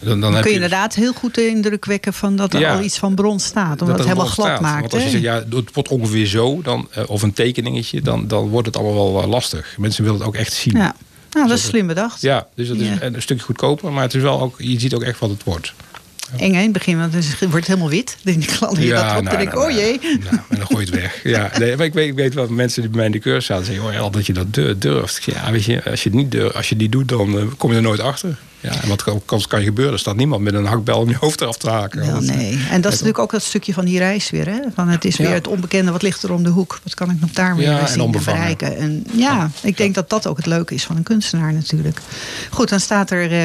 Dan, 0.01 0.21
dan, 0.21 0.33
kun 0.33 0.49
je 0.49 0.55
inderdaad 0.55 0.95
heel 0.95 1.13
goed 1.13 1.35
de 1.35 1.47
indruk 1.49 1.85
wekken 1.85 2.13
van 2.13 2.37
dat 2.37 2.55
er 2.55 2.61
Ja. 2.61 2.75
al 2.75 2.83
iets 2.83 2.99
van 2.99 3.15
brons 3.15 3.45
staat. 3.45 3.71
Omdat 3.71 3.87
dat 3.87 3.99
het 3.99 4.07
helemaal 4.07 4.25
brons 4.25 4.39
glad 4.47 4.47
staat. 4.59 4.61
maakt. 4.61 4.81
Want 4.81 4.93
als 4.95 5.03
je 5.03 5.09
zegt, 5.11 5.23
ja, 5.23 5.35
het 5.57 5.71
wordt 5.75 5.89
ongeveer 5.89 6.27
zo. 6.27 6.63
Dan, 6.63 6.89
eh, 6.91 7.03
of 7.07 7.23
een 7.23 7.33
tekeningetje. 7.33 8.01
Dan, 8.03 8.29
dan 8.29 8.49
wordt 8.49 8.67
het 8.67 8.77
allemaal 8.77 9.13
wel 9.15 9.27
lastig. 9.27 9.75
Mensen 9.79 10.03
willen 10.05 10.19
het 10.19 10.29
ook 10.29 10.35
echt 10.35 10.53
zien. 10.53 10.77
ja. 10.77 10.95
Nou, 11.33 11.49
dat 11.49 11.59
is 11.59 11.65
slim 11.65 11.87
bedacht. 11.87 12.21
Ja, 12.21 12.47
dus 12.55 12.69
dat 12.69 12.77
is 12.77 12.87
Ja. 12.87 12.97
een 13.03 13.23
stukje 13.23 13.45
goedkoper, 13.45 13.93
maar 13.93 14.03
het 14.03 14.15
is 14.15 14.23
wel 14.23 14.41
ook, 14.41 14.55
je 14.59 14.81
ziet 14.81 14.95
ook 14.95 15.03
echt 15.03 15.19
wat 15.19 15.31
het 15.31 15.45
wordt. 15.45 15.73
Eng 16.37 16.53
hè, 16.53 16.59
in 16.59 16.64
het 16.64 16.73
begin, 16.73 16.99
want 16.99 17.12
dan 17.12 17.23
wordt 17.38 17.55
het 17.55 17.66
helemaal 17.66 17.88
wit. 17.88 18.16
Dan 18.25 18.38
klant 18.38 18.77
je 18.77 18.88
dat 18.88 19.16
op, 19.16 19.23
nou, 19.23 19.37
denk 19.37 19.49
ik, 19.49 19.55
nou, 19.55 19.71
oh 19.71 19.77
jee. 19.77 20.01
Nou, 20.03 20.37
en 20.49 20.57
dan 20.57 20.66
gooi 20.66 20.85
je 20.87 20.90
het 20.93 21.01
weg. 21.01 21.21
Ja, 21.23 21.51
nee, 21.59 21.77
maar 21.77 21.87
ik 21.87 21.93
weet, 21.93 22.09
ik 22.09 22.14
weet 22.14 22.35
wel 22.35 22.49
mensen 22.49 22.81
die 22.81 22.90
bij 22.90 22.99
mij 22.99 23.07
in 23.07 23.12
de 23.12 23.19
cursus 23.19 23.47
zaten. 23.47 23.64
Zeggen, 23.64 23.85
oh, 23.85 23.93
ja, 23.93 24.09
dat 24.09 24.27
je 24.27 24.33
dat 24.33 24.55
dur- 24.55 24.79
durft. 24.79 25.25
Ja, 25.25 25.51
weet 25.53 25.64
je, 25.64 25.90
als 25.90 26.03
je 26.03 26.09
het 26.09 26.19
niet 26.19 26.31
durft, 26.31 26.55
als 26.57 26.69
je 26.69 26.77
niet 26.77 26.93
doet, 26.93 27.09
dan 27.09 27.38
eh, 27.38 27.45
kom 27.57 27.71
je 27.71 27.77
er 27.77 27.83
nooit 27.83 28.01
achter. 28.01 28.38
Ja, 28.61 28.83
en 28.83 28.88
wat 28.88 29.03
kan, 29.03 29.23
kan, 29.49 29.62
gebeuren? 29.62 29.93
Er 29.93 29.99
staat 29.99 30.16
niemand 30.16 30.43
met 30.43 30.55
een 30.55 30.64
hakbel 30.64 30.99
om 30.99 31.09
je 31.09 31.16
hoofd 31.16 31.40
eraf 31.40 31.57
te 31.57 31.71
haken. 31.71 32.07
Wel, 32.07 32.21
nee. 32.21 32.53
En 32.71 32.81
dat 32.81 32.93
is 32.93 32.99
natuurlijk 32.99 33.19
ook 33.19 33.31
dat 33.31 33.43
stukje 33.43 33.73
van 33.73 33.85
die 33.85 33.99
reis 33.99 34.31
weer. 34.31 34.47
Hè? 34.47 34.59
Van 34.75 34.88
het 34.88 35.05
is 35.05 35.16
Ja. 35.16 35.25
weer 35.25 35.35
het 35.35 35.49
onbekende, 35.49 35.93
wat 35.93 36.03
ligt 36.03 36.23
er 36.23 36.33
om 36.33 36.43
de 36.43 36.49
hoek? 36.49 36.81
Wat 36.83 36.95
kan 36.95 37.11
ik 37.11 37.21
nog 37.21 37.31
daar 37.31 37.57
weer 37.57 37.71
Ja, 37.71 37.81
en 37.81 37.88
zien 37.88 38.01
en 38.01 38.11
bereiken? 38.11 38.77
En 38.77 39.07
ja, 39.12 39.51
ik 39.62 39.77
denk 39.77 39.95
dat 39.95 40.11
dat 40.11 40.27
ook 40.27 40.37
het 40.37 40.47
leuke 40.47 40.75
is 40.75 40.85
van 40.85 40.97
een 40.97 41.03
kunstenaar 41.03 41.53
natuurlijk. 41.53 41.99
Goed, 42.51 42.69
dan 42.69 42.81
staat 42.81 43.11
er 43.11 43.31
eh, 43.31 43.45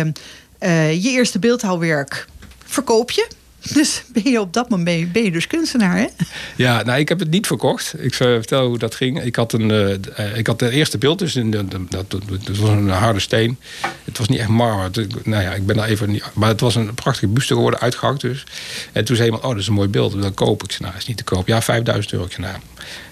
eh, 0.58 1.04
je 1.04 1.10
eerste 1.10 1.40
beeldhouwwerk 1.40 2.28
verkoop 2.76 3.12
je. 3.12 3.28
Dus 3.74 4.04
ben 4.14 4.32
je 4.32 4.40
op 4.40 4.54
dat 4.54 4.70
moment 4.70 5.12
ben 5.12 5.24
je, 5.24 5.32
dus 5.32 5.48
kunstenaar, 5.48 5.98
hè? 5.98 6.08
Ja, 6.56 6.84
nou, 6.84 7.00
ik 7.00 7.10
heb 7.10 7.20
het 7.20 7.30
niet 7.30 7.48
verkocht. 7.48 7.94
Ik 7.98 8.14
zal 8.14 8.28
vertellen 8.28 8.68
hoe 8.68 8.78
dat 8.78 8.96
ging. 8.96 9.24
Ik 9.24 9.36
had, 9.36 9.54
een, 9.54 9.72
eh, 9.72 9.94
eh, 9.94 10.38
ik 10.38 10.48
had 10.48 10.60
het 10.60 10.72
eerste 10.72 10.98
beeld, 10.98 11.20
dus 11.20 11.34
de- 11.34 11.66
dat, 11.90 12.12
dat, 12.12 12.24
was 12.58 12.70
een 12.70 12.90
harde 12.90 13.20
steen. 13.20 13.58
Het 14.04 14.18
was 14.18 14.28
niet 14.28 14.40
echt 14.40 14.48
marmer. 14.48 14.90
Nou 15.24 15.44
ja, 15.44 15.52
ik 15.52 15.66
ben 15.66 15.76
daar 15.76 15.88
even 15.88 16.12
niet. 16.12 16.24
Maar 16.34 16.50
het 16.50 16.60
was 16.60 16.76
een 16.76 16.94
prachtige 16.94 17.28
buste 17.28 17.54
geworden, 17.54 17.80
uitgehakt 17.80 18.22
dus. 18.22 18.44
En 18.92 19.06
toen 19.06 19.16
zei 19.16 19.28
iemand: 19.28 19.44
Oh, 19.46 19.52
dat 19.52 19.60
is 19.60 19.68
een 19.68 19.74
mooi 19.74 19.90
beeld. 19.90 20.12
Dat 20.12 20.20
wil 20.22 20.30
ik 20.64 20.72
zei: 20.72 20.90
Nou, 20.90 20.96
is 20.98 21.08
niet 21.08 21.18
te 21.18 21.24
koop. 21.24 21.48
Ja, 21.48 21.62
5000 21.62 22.14
euro. 22.14 22.26
Ik 22.26 22.32
zei: 22.32 22.48
Nou, 22.48 22.58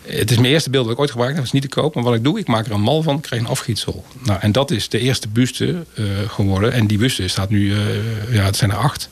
het 0.08 0.32
is 0.32 0.38
mijn 0.38 0.52
eerste 0.54 0.70
beeld 0.70 0.84
dat 0.84 0.94
ik 0.94 1.00
ooit 1.00 1.12
gebruikt 1.12 1.36
heb. 1.36 1.44
Dat 1.46 1.54
is 1.54 1.62
niet 1.62 1.72
te 1.72 1.80
koop. 1.82 1.96
Maar 1.96 2.04
wat 2.04 2.16
ik 2.16 2.24
doe, 2.24 2.40
ik 2.40 2.48
maak 2.48 2.66
er 2.66 2.72
een 2.72 2.82
mal 2.82 3.02
van. 3.04 3.16
Ik 3.16 3.22
krijg 3.22 3.42
een 3.42 3.48
afgietsel. 3.48 4.06
Nou, 4.24 4.40
en 4.42 4.52
dat 4.52 4.72
is 4.72 4.90
de 4.90 5.00
eerste 5.00 5.28
buste 5.28 5.84
eh, 5.94 6.04
geworden. 6.28 6.72
En 6.74 6.88
die 6.88 6.98
buste 6.98 7.28
staat 7.28 7.50
nu, 7.50 7.72
eh, 7.74 7.80
ja, 8.34 8.44
het 8.44 8.56
zijn 8.56 8.72
er 8.72 8.78
acht 8.78 9.10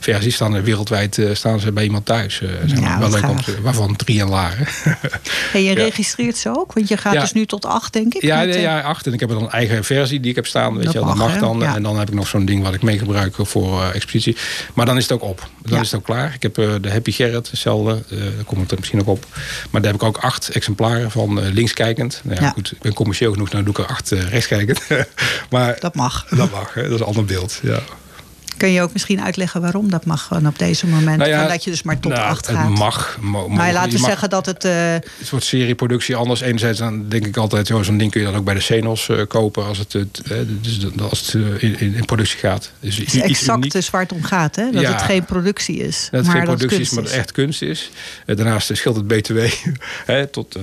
versies. 0.00 0.34
Staan 0.34 0.54
er 0.54 0.62
wereldwijd 0.64 1.18
eh, 1.18 1.34
staan 1.34 1.60
ze 1.60 1.72
bij 1.72 1.84
iemand 1.84 2.06
thuis. 2.06 2.34
Zijn 2.66 2.80
Ja, 2.80 2.98
wel 2.98 3.10
leuk 3.10 3.28
om 3.28 3.42
te- 3.42 3.60
waarvan 3.62 3.96
drie 3.96 4.20
en 4.20 4.28
lager. 4.28 4.74
En 5.52 5.62
je 5.64 5.68
Ja. 5.68 5.74
registreert 5.74 6.36
ze 6.36 6.48
ook? 6.58 6.72
Want 6.72 6.88
je 6.88 6.96
gaat 6.96 7.12
Ja. 7.14 7.20
dus 7.20 7.32
nu 7.32 7.46
tot 7.46 7.64
acht, 7.66 7.92
denk 7.92 8.14
ik? 8.14 8.22
Ja, 8.22 8.44
met, 8.44 8.54
ja, 8.54 8.80
acht. 8.80 9.06
En 9.06 9.12
ik 9.12 9.20
heb 9.20 9.28
dan 9.28 9.42
een 9.42 9.50
eigen 9.50 9.84
versie 9.84 10.20
die 10.20 10.30
ik 10.30 10.36
heb 10.36 10.46
staan. 10.46 10.74
Weet 10.74 10.84
Dat 10.84 10.92
je, 10.92 10.98
dat 10.98 11.14
mag, 11.14 11.38
dan. 11.38 11.64
En 11.64 11.82
dan 11.82 11.98
heb 11.98 12.08
ik 12.08 12.14
nog 12.14 12.26
zo'n 12.28 12.44
ding 12.44 12.62
wat 12.62 12.74
ik 12.74 12.82
mee 12.82 12.98
gebruik 12.98 13.34
voor 13.38 13.82
expositie. 13.82 14.36
Maar 14.74 14.86
dan 14.86 14.96
is 14.96 15.02
het 15.02 15.12
ook 15.12 15.22
op. 15.22 15.48
Dan 15.64 15.80
is 15.80 15.90
het 15.90 16.00
ook 16.00 16.06
klaar. 16.06 16.34
Ik 16.34 16.42
heb 16.42 16.54
de 16.54 16.90
Happy 16.90 17.10
Gerrit, 17.12 17.50
hetzelfde. 17.50 18.02
daar 18.08 18.44
kom 18.44 18.62
ik 18.62 18.70
er 18.70 18.76
misschien 18.78 19.00
ook 19.00 19.08
op. 19.08 19.26
Maar 19.70 19.82
daar 19.82 19.92
heb 19.92 20.00
ik 20.00 20.06
ook 20.06 20.16
acht 20.16 20.27
exemplaren 20.36 21.10
van 21.10 21.40
eh, 21.42 21.52
linkskijkend. 21.52 22.20
Nou 22.24 22.36
ja, 22.36 22.42
Ja. 22.42 22.50
goed, 22.50 22.72
ik 22.72 22.80
ben 22.80 22.92
commercieel 22.94 23.32
genoeg, 23.32 23.50
nou 23.50 23.64
doe 23.64 23.72
ik 23.72 23.78
er 23.78 23.86
acht 23.86 24.12
eh, 24.12 24.28
rechtskijkend. 24.28 24.80
maar 25.50 25.76
Dat 25.80 25.94
mag. 25.94 26.26
dat 26.30 26.50
mag, 26.50 26.74
hè. 26.74 26.82
dat 26.82 26.92
is 26.92 27.00
een 27.00 27.06
ander 27.06 27.24
beeld. 27.24 27.58
Ja. 27.62 27.80
Kun 28.58 28.72
je 28.72 28.82
ook 28.82 28.92
misschien 28.92 29.20
uitleggen 29.22 29.60
waarom 29.60 29.90
dat 29.90 30.04
mag 30.04 30.22
gewoon 30.22 30.46
op 30.46 30.58
deze 30.58 30.86
moment? 30.86 31.18
Nou 31.18 31.30
ja, 31.30 31.46
dat 31.48 31.64
je 31.64 31.70
dus 31.70 31.82
maar 31.82 31.98
tot 32.00 32.12
nou, 32.12 32.28
acht 32.28 32.46
het 32.46 32.56
gaat. 32.56 32.68
mag. 32.68 33.18
mo- 33.20 33.48
Maar 33.48 33.72
laten 33.72 33.92
we 33.92 33.98
mag- 33.98 34.08
zeggen 34.08 34.30
dat 34.30 34.46
het... 34.46 34.64
eh, 34.64 34.72
Het 34.92 35.06
soort 35.24 35.44
serieproductie 35.44 36.16
anders. 36.16 36.40
Enerzijds 36.40 36.78
dan 36.78 37.08
denk 37.08 37.26
ik 37.26 37.36
altijd, 37.36 37.66
zo'n 37.66 37.98
ding 37.98 38.10
kun 38.10 38.20
je 38.20 38.26
dan 38.26 38.36
ook 38.36 38.44
bij 38.44 38.54
de 38.54 38.60
Cenos 38.60 39.08
eh, 39.08 39.16
kopen 39.28 39.64
als 39.66 39.78
het, 39.78 39.92
het, 39.92 40.20
eh, 40.24 40.36
dus 40.60 40.78
als 41.10 41.20
het 41.32 41.34
eh, 41.34 41.62
in, 41.62 41.94
in, 41.94 42.04
productie 42.04 42.38
gaat. 42.38 42.70
Dus 42.80 42.96
Het 42.96 43.14
is 43.14 43.20
exact 43.20 43.72
dus 43.72 43.90
waar 43.90 44.02
het 44.02 44.12
om 44.12 44.22
gaat, 44.22 44.56
hè? 44.56 44.70
Dat 44.70 44.82
Ja. 44.82 44.92
het 44.92 45.02
geen 45.02 45.24
productie 45.24 45.76
is. 45.76 46.08
Dat 46.10 46.20
het 46.20 46.26
maar 46.26 46.36
geen 46.36 46.44
productie 46.44 46.80
is, 46.80 46.90
maar 46.90 47.02
dat 47.02 47.10
het 47.12 47.20
echt 47.20 47.32
kunst 47.32 47.62
is. 47.62 47.90
Eh, 48.26 48.36
daarnaast 48.36 48.70
scheelt 48.76 48.96
het 48.96 49.06
BTW. 49.08 49.38
hè, 50.06 50.26
tot, 50.26 50.54
eh, 50.54 50.62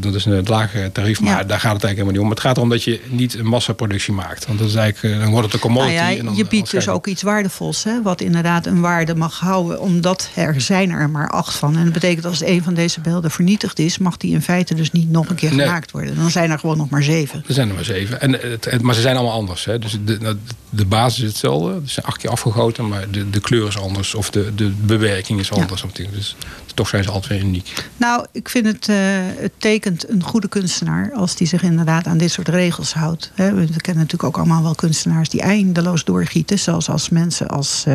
dat 0.00 0.14
is 0.14 0.24
een 0.24 0.42
lage 0.46 0.90
tarief, 0.92 1.20
maar 1.20 1.30
Ja. 1.38 1.44
daar 1.44 1.60
gaat 1.60 1.72
het 1.74 1.84
eigenlijk 1.84 1.88
helemaal 1.94 2.12
niet 2.12 2.22
om. 2.22 2.30
Het 2.30 2.40
gaat 2.40 2.56
erom 2.56 2.68
dat 2.68 2.84
je 2.84 3.00
niet 3.08 3.34
een 3.34 3.46
massaproductie 3.46 4.12
maakt. 4.12 4.46
Want 4.46 4.58
dat 4.58 4.68
is 4.68 4.74
eigenlijk, 4.74 5.14
eh, 5.14 5.20
dan 5.22 5.30
wordt 5.30 5.52
het 5.52 5.62
een 5.62 5.70
Nou 5.70 5.80
commodity. 5.82 6.12
ja, 6.12 6.18
en 6.18 6.24
dan, 6.24 6.36
je 6.36 6.46
biedt 6.46 6.70
dus 6.70 6.88
ook 6.88 7.06
iets 7.06 7.22
waardevols, 7.32 7.84
hè? 7.84 8.02
wat 8.02 8.20
inderdaad 8.20 8.66
een 8.66 8.80
waarde 8.80 9.14
mag 9.14 9.38
houden, 9.40 9.80
omdat 9.80 10.30
er 10.34 10.60
zijn 10.60 10.90
er 10.90 11.10
maar 11.10 11.28
acht 11.30 11.54
van. 11.54 11.76
En 11.76 11.84
dat 11.84 11.92
betekent 11.92 12.24
als 12.24 12.42
een 12.42 12.62
van 12.62 12.74
deze 12.74 13.00
beelden 13.00 13.30
vernietigd 13.30 13.78
is, 13.78 13.98
mag 13.98 14.16
die 14.16 14.32
in 14.32 14.42
feite 14.42 14.74
dus 14.74 14.90
niet 14.90 15.10
nog 15.10 15.28
een 15.28 15.36
keer 15.36 15.54
Nee. 15.54 15.66
gemaakt 15.66 15.90
worden. 15.90 16.16
Dan 16.16 16.30
zijn 16.30 16.50
er 16.50 16.58
gewoon 16.58 16.76
nog 16.76 16.88
maar 16.90 17.02
zeven. 17.02 17.44
Er 17.48 17.54
zijn 17.54 17.68
er 17.68 17.74
maar 17.74 17.84
zeven. 17.84 18.20
En 18.20 18.32
het, 18.32 18.64
het- 18.64 18.82
maar 18.82 18.94
ze 18.94 19.00
zijn 19.00 19.16
allemaal 19.16 19.34
anders. 19.36 19.64
Hè. 19.64 19.78
Dus 19.78 19.98
de, 20.04 20.36
de 20.70 20.84
basis 20.84 21.20
is 21.22 21.28
hetzelfde. 21.28 21.80
Ze 21.84 21.92
zijn 21.92 22.06
acht 22.06 22.18
keer 22.18 22.30
afgegoten, 22.30 22.88
maar 22.88 23.10
de, 23.10 23.30
de 23.30 23.40
kleur 23.40 23.66
is 23.68 23.78
anders. 23.78 24.14
Of 24.14 24.30
de, 24.30 24.54
de 24.54 24.72
bewerking 24.80 25.40
is 25.40 25.52
anders. 25.52 25.84
Dus 26.12 26.36
toch 26.74 26.88
zijn 26.88 27.04
ze 27.04 27.10
altijd 27.10 27.32
weer 27.32 27.48
uniek. 27.48 27.88
Nou, 27.96 28.26
ik 28.32 28.48
vind 28.48 28.66
het, 28.66 28.88
eh, 28.88 28.96
het 29.36 29.52
tekent 29.58 30.08
een 30.08 30.22
goede 30.22 30.48
kunstenaar 30.48 31.12
als 31.14 31.36
die 31.36 31.46
zich 31.46 31.62
inderdaad 31.62 32.06
aan 32.06 32.18
dit 32.18 32.30
soort 32.30 32.48
regels 32.48 32.92
houdt. 32.94 33.30
We 33.34 33.42
kennen 33.76 34.02
natuurlijk 34.02 34.24
ook 34.24 34.36
allemaal 34.36 34.62
wel 34.62 34.74
kunstenaars 34.74 35.28
die 35.28 35.40
eindeloos 35.40 36.04
doorgieten. 36.04 36.58
Zoals 36.58 36.88
als 36.88 37.08
mensen 37.08 37.48
als, 37.48 37.84
eh, 37.86 37.94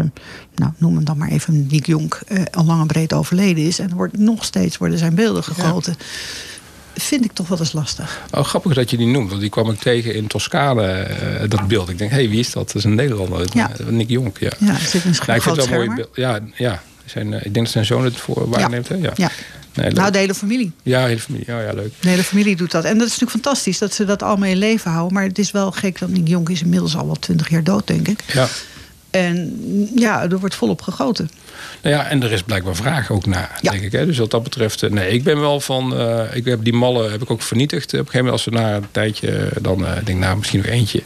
nou 0.56 0.72
noem 0.78 0.96
hem 0.96 1.06
dan 1.06 1.18
maar 1.18 1.30
even 1.30 1.68
Nick 1.70 1.86
Jonk, 1.86 2.22
eh, 2.28 2.44
al 2.52 2.66
lang 2.66 2.82
en 2.82 2.88
breed 2.88 3.14
overleden 3.14 3.64
is. 3.64 3.80
En 3.80 3.90
er 3.90 3.96
wordt 3.96 4.18
nog 4.18 4.44
steeds 4.44 4.78
worden 4.78 4.98
zijn 4.98 5.16
beelden 5.16 5.44
gegoten. 5.44 5.96
Vind 6.94 7.26
ik 7.26 7.32
toch 7.32 7.48
wel 7.48 7.60
eens 7.60 7.74
lastig. 7.74 8.22
Oh, 8.32 8.44
grappig 8.44 8.74
dat 8.74 8.90
je 8.90 8.98
die 8.98 9.08
noemt, 9.08 9.30
want 9.30 9.42
die 9.42 9.50
kwam 9.50 9.70
ik 9.70 9.80
tegen 9.80 10.16
in 10.16 10.28
Toscane, 10.28 11.08
dat 11.48 11.68
beeld. 11.68 11.90
Ik 11.90 11.98
denk, 11.98 12.12
hé, 12.12 12.18
hey, 12.18 12.30
wie 12.30 12.40
is 12.40 12.52
dat? 12.52 12.68
Dat 12.68 12.76
is 12.76 12.84
een 12.84 12.96
Nederlander, 12.96 13.48
Ja. 13.54 13.72
Nick 13.90 14.10
Jonk. 14.10 14.38
Ja. 14.40 14.52
Ja, 14.60 14.78
zit 14.78 15.06
een 15.06 15.16
Nou, 15.26 15.38
ik 15.38 15.42
vind 15.42 15.56
het 15.56 15.70
wel 15.70 15.80
een 15.80 15.86
mooi 15.86 15.96
beeld. 15.96 16.16
Ja, 16.16 16.40
ja. 16.56 16.82
Zijn, 17.10 17.34
eh, 17.34 17.46
ik 17.46 17.54
denk 17.54 17.66
dat 17.66 17.70
zijn 17.70 17.86
zoon 17.86 18.04
het 18.04 18.18
voor 18.18 18.50
waarneemt. 18.50 18.88
Hè? 18.88 18.96
Ja. 18.96 19.12
Ja. 19.16 19.32
Nee, 19.74 19.86
leuk. 19.86 19.96
Nou, 19.96 20.12
de 20.12 20.18
hele 20.18 20.34
familie. 20.34 20.72
ja, 20.84 21.06
hele 21.06 21.20
familie. 21.20 21.46
Ja, 21.48 21.62
ja, 21.62 21.74
leuk. 21.74 21.92
De 22.00 22.10
hele 22.10 22.24
familie 22.24 22.56
doet 22.56 22.72
dat. 22.72 22.84
En 22.84 22.98
dat 22.98 23.08
is 23.08 23.18
natuurlijk 23.18 23.44
fantastisch 23.44 23.78
dat 23.78 23.94
ze 23.94 24.06
dat 24.06 24.24
allemaal 24.24 24.50
in 24.50 24.58
leven 24.58 24.92
houden. 24.92 25.14
Maar 25.14 25.24
het 25.24 25.40
is 25.40 25.52
wel 25.52 25.72
gek 25.72 26.00
dat 26.00 26.10
Nick 26.10 26.28
Jonk 26.28 26.50
is 26.50 26.62
inmiddels 26.62 26.96
al 26.96 27.06
wel 27.06 27.16
twintig 27.16 27.50
jaar 27.50 27.64
dood, 27.64 27.88
denk 27.88 28.08
ik. 28.08 28.24
Ja. 28.34 28.48
En 29.10 29.60
ja, 29.96 30.22
er 30.24 30.40
wordt 30.40 30.56
volop 30.56 30.82
gegoten. 30.82 31.30
Nou 31.82 31.96
ja, 31.96 32.08
en 32.08 32.24
er 32.24 32.32
is 32.32 32.44
blijkbaar 32.44 32.76
vraag 32.76 33.12
ook 33.12 33.26
naar, 33.26 33.58
Ja. 33.62 33.72
denk 33.72 33.84
ik. 33.84 33.92
Hè? 33.92 34.06
Dus 34.06 34.18
wat 34.18 34.32
dat 34.32 34.44
betreft, 34.44 34.84
eh, 34.84 34.90
nee, 34.90 35.10
ik 35.12 35.24
ben 35.24 35.40
wel 35.40 35.60
van... 35.60 35.98
eh, 35.98 36.24
ik 36.36 36.46
heb 36.46 36.64
die 36.64 36.74
mallen 36.74 37.12
heb 37.12 37.22
ik 37.22 37.32
ook 37.32 37.42
vernietigd. 37.42 37.86
Op 37.94 38.00
een 38.00 38.06
gegeven 38.06 38.26
moment, 38.26 38.34
als 38.46 38.46
we 38.46 38.52
na 38.62 38.76
een 38.76 38.88
tijdje... 38.92 39.28
eh, 39.32 39.58
dan 39.62 39.78
denk 39.78 40.08
ik, 40.08 40.16
nou, 40.18 40.38
misschien 40.38 40.60
nog 40.60 40.68
eentje. 40.68 41.04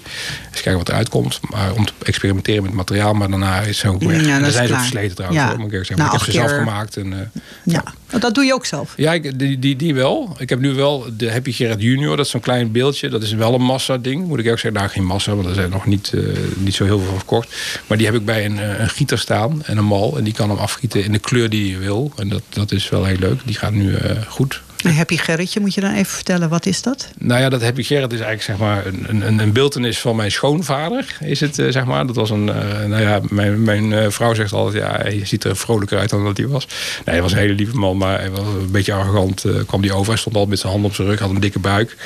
Eens 0.51 0.61
kijken 0.61 0.77
wat 0.77 0.89
eruit 0.89 1.09
komt. 1.09 1.39
Maar 1.49 1.73
om 1.73 1.85
te 1.85 1.93
experimenteren 2.03 2.63
met 2.63 2.73
materiaal. 2.73 3.13
Maar 3.13 3.29
daarna 3.29 3.59
is 3.59 3.77
ze 3.77 3.87
ook 3.87 4.03
weg. 4.03 4.25
Ja, 4.25 4.49
zijn 4.49 4.67
ze 4.67 4.73
versleten 4.73 5.15
trouwens. 5.15 5.41
Ja. 5.43 5.55
hoor, 5.57 5.65
ik 5.65 5.71
zeggen. 5.71 5.97
Maar 5.97 6.05
ik 6.05 6.11
heb 6.11 6.21
ze 6.21 6.31
zelf 6.31 6.51
gemaakt. 6.51 6.97
En, 6.97 7.31
Ja, 7.63 7.83
dat 8.19 8.35
doe 8.35 8.43
je 8.45 8.53
ook 8.53 8.65
zelf. 8.65 8.93
Ja, 8.97 9.13
ik, 9.13 9.39
die, 9.39 9.59
die, 9.59 9.75
die 9.75 9.93
wel. 9.93 10.35
Ik 10.37 10.49
heb 10.49 10.59
nu 10.59 10.73
wel 10.73 11.05
de 11.17 11.31
Happy 11.31 11.51
Gerrit 11.51 11.81
Junior. 11.81 12.15
Dat 12.17 12.25
is 12.25 12.31
zo'n 12.31 12.41
klein 12.41 12.71
beeldje. 12.71 13.09
Dat 13.09 13.21
is 13.21 13.33
wel 13.33 13.53
een 13.53 13.61
massa 13.61 13.97
ding. 13.97 14.27
Moet 14.27 14.39
ik 14.39 14.45
ook 14.49 14.59
zeggen. 14.59 14.73
Nou, 14.73 14.89
geen 14.89 15.05
massa, 15.05 15.35
want 15.35 15.47
er 15.47 15.53
zijn 15.53 15.69
nog 15.69 15.85
niet, 15.85 16.13
niet 16.57 16.75
zo 16.75 16.83
heel 16.85 16.99
veel 16.99 17.15
verkocht. 17.15 17.55
Maar 17.91 17.99
die 17.99 18.10
heb 18.10 18.19
ik 18.19 18.25
bij 18.25 18.45
een, 18.45 18.60
eh, 18.60 18.80
een 18.80 18.89
gieter 18.89 19.19
staan. 19.19 19.63
En 19.63 19.77
een 19.77 19.86
mal. 19.86 20.17
En 20.17 20.23
die 20.23 20.34
kan 20.34 20.49
hem 20.49 20.58
afgieten 20.58 21.04
in 21.04 21.12
de 21.12 21.19
kleur 21.19 21.49
die 21.49 21.69
je 21.69 21.77
wil. 21.77 22.12
En 22.15 22.30
dat, 22.30 22.41
dat 22.49 22.71
is 22.71 22.89
wel 22.89 23.06
heel 23.06 23.17
leuk. 23.17 23.41
Die 23.45 23.56
gaat 23.56 23.71
nu 23.71 23.95
eh, 23.95 24.21
goed. 24.27 24.62
Een 24.84 24.93
happy 24.95 25.17
Gerritje, 25.17 25.60
moet 25.60 25.73
je 25.73 25.82
dan 25.82 25.93
even 25.93 26.12
vertellen, 26.12 26.49
wat 26.49 26.65
is 26.65 26.82
dat? 26.82 27.10
Nou 27.17 27.41
ja, 27.41 27.49
dat 27.49 27.62
Happy 27.62 27.84
Gerrit 27.84 28.13
is 28.13 28.19
eigenlijk 28.19 28.43
zeg 28.43 28.58
maar 28.58 28.86
een, 28.86 29.27
een, 29.27 29.39
een 29.39 29.54
beeldenis 29.54 29.99
van 29.99 30.15
mijn 30.15 30.32
schoonvader. 30.32 31.17
Is 31.19 31.39
het, 31.39 31.60
eh, 31.60 31.71
zeg 31.71 31.86
maar. 31.86 32.08
Dat 32.08 32.15
was 32.15 32.30
een, 32.30 32.49
eh, 32.49 32.86
nou 32.86 33.01
ja, 33.01 33.19
mijn, 33.30 33.63
mijn 33.63 34.12
vrouw 34.12 34.34
zegt 34.34 34.54
altijd, 34.54 34.84
ja, 34.84 35.08
je 35.08 35.25
ziet 35.25 35.43
er 35.43 35.56
vrolijker 35.56 35.99
uit 35.99 36.10
dan 36.10 36.23
dat 36.23 36.38
hij 36.38 36.47
was. 36.47 36.67
Nee, 37.06 37.15
hij 37.15 37.21
was 37.21 37.32
een 37.32 37.38
hele 37.38 37.54
lieve 37.54 37.75
man, 37.75 37.97
maar 37.97 38.19
hij 38.19 38.32
was 38.32 38.39
een 38.39 38.71
beetje 38.71 38.93
arrogant. 38.93 39.45
eh, 39.45 39.54
kwam 39.67 39.82
die 39.82 39.93
over, 39.93 40.08
hij 40.08 40.17
stond 40.17 40.36
altijd 40.36 40.51
met 40.51 40.60
zijn 40.60 40.73
hand 40.73 40.86
op 40.86 40.95
zijn 40.95 41.08
rug, 41.08 41.19
had 41.19 41.30
een 41.30 41.39
dikke 41.39 41.60
buik. 41.60 41.97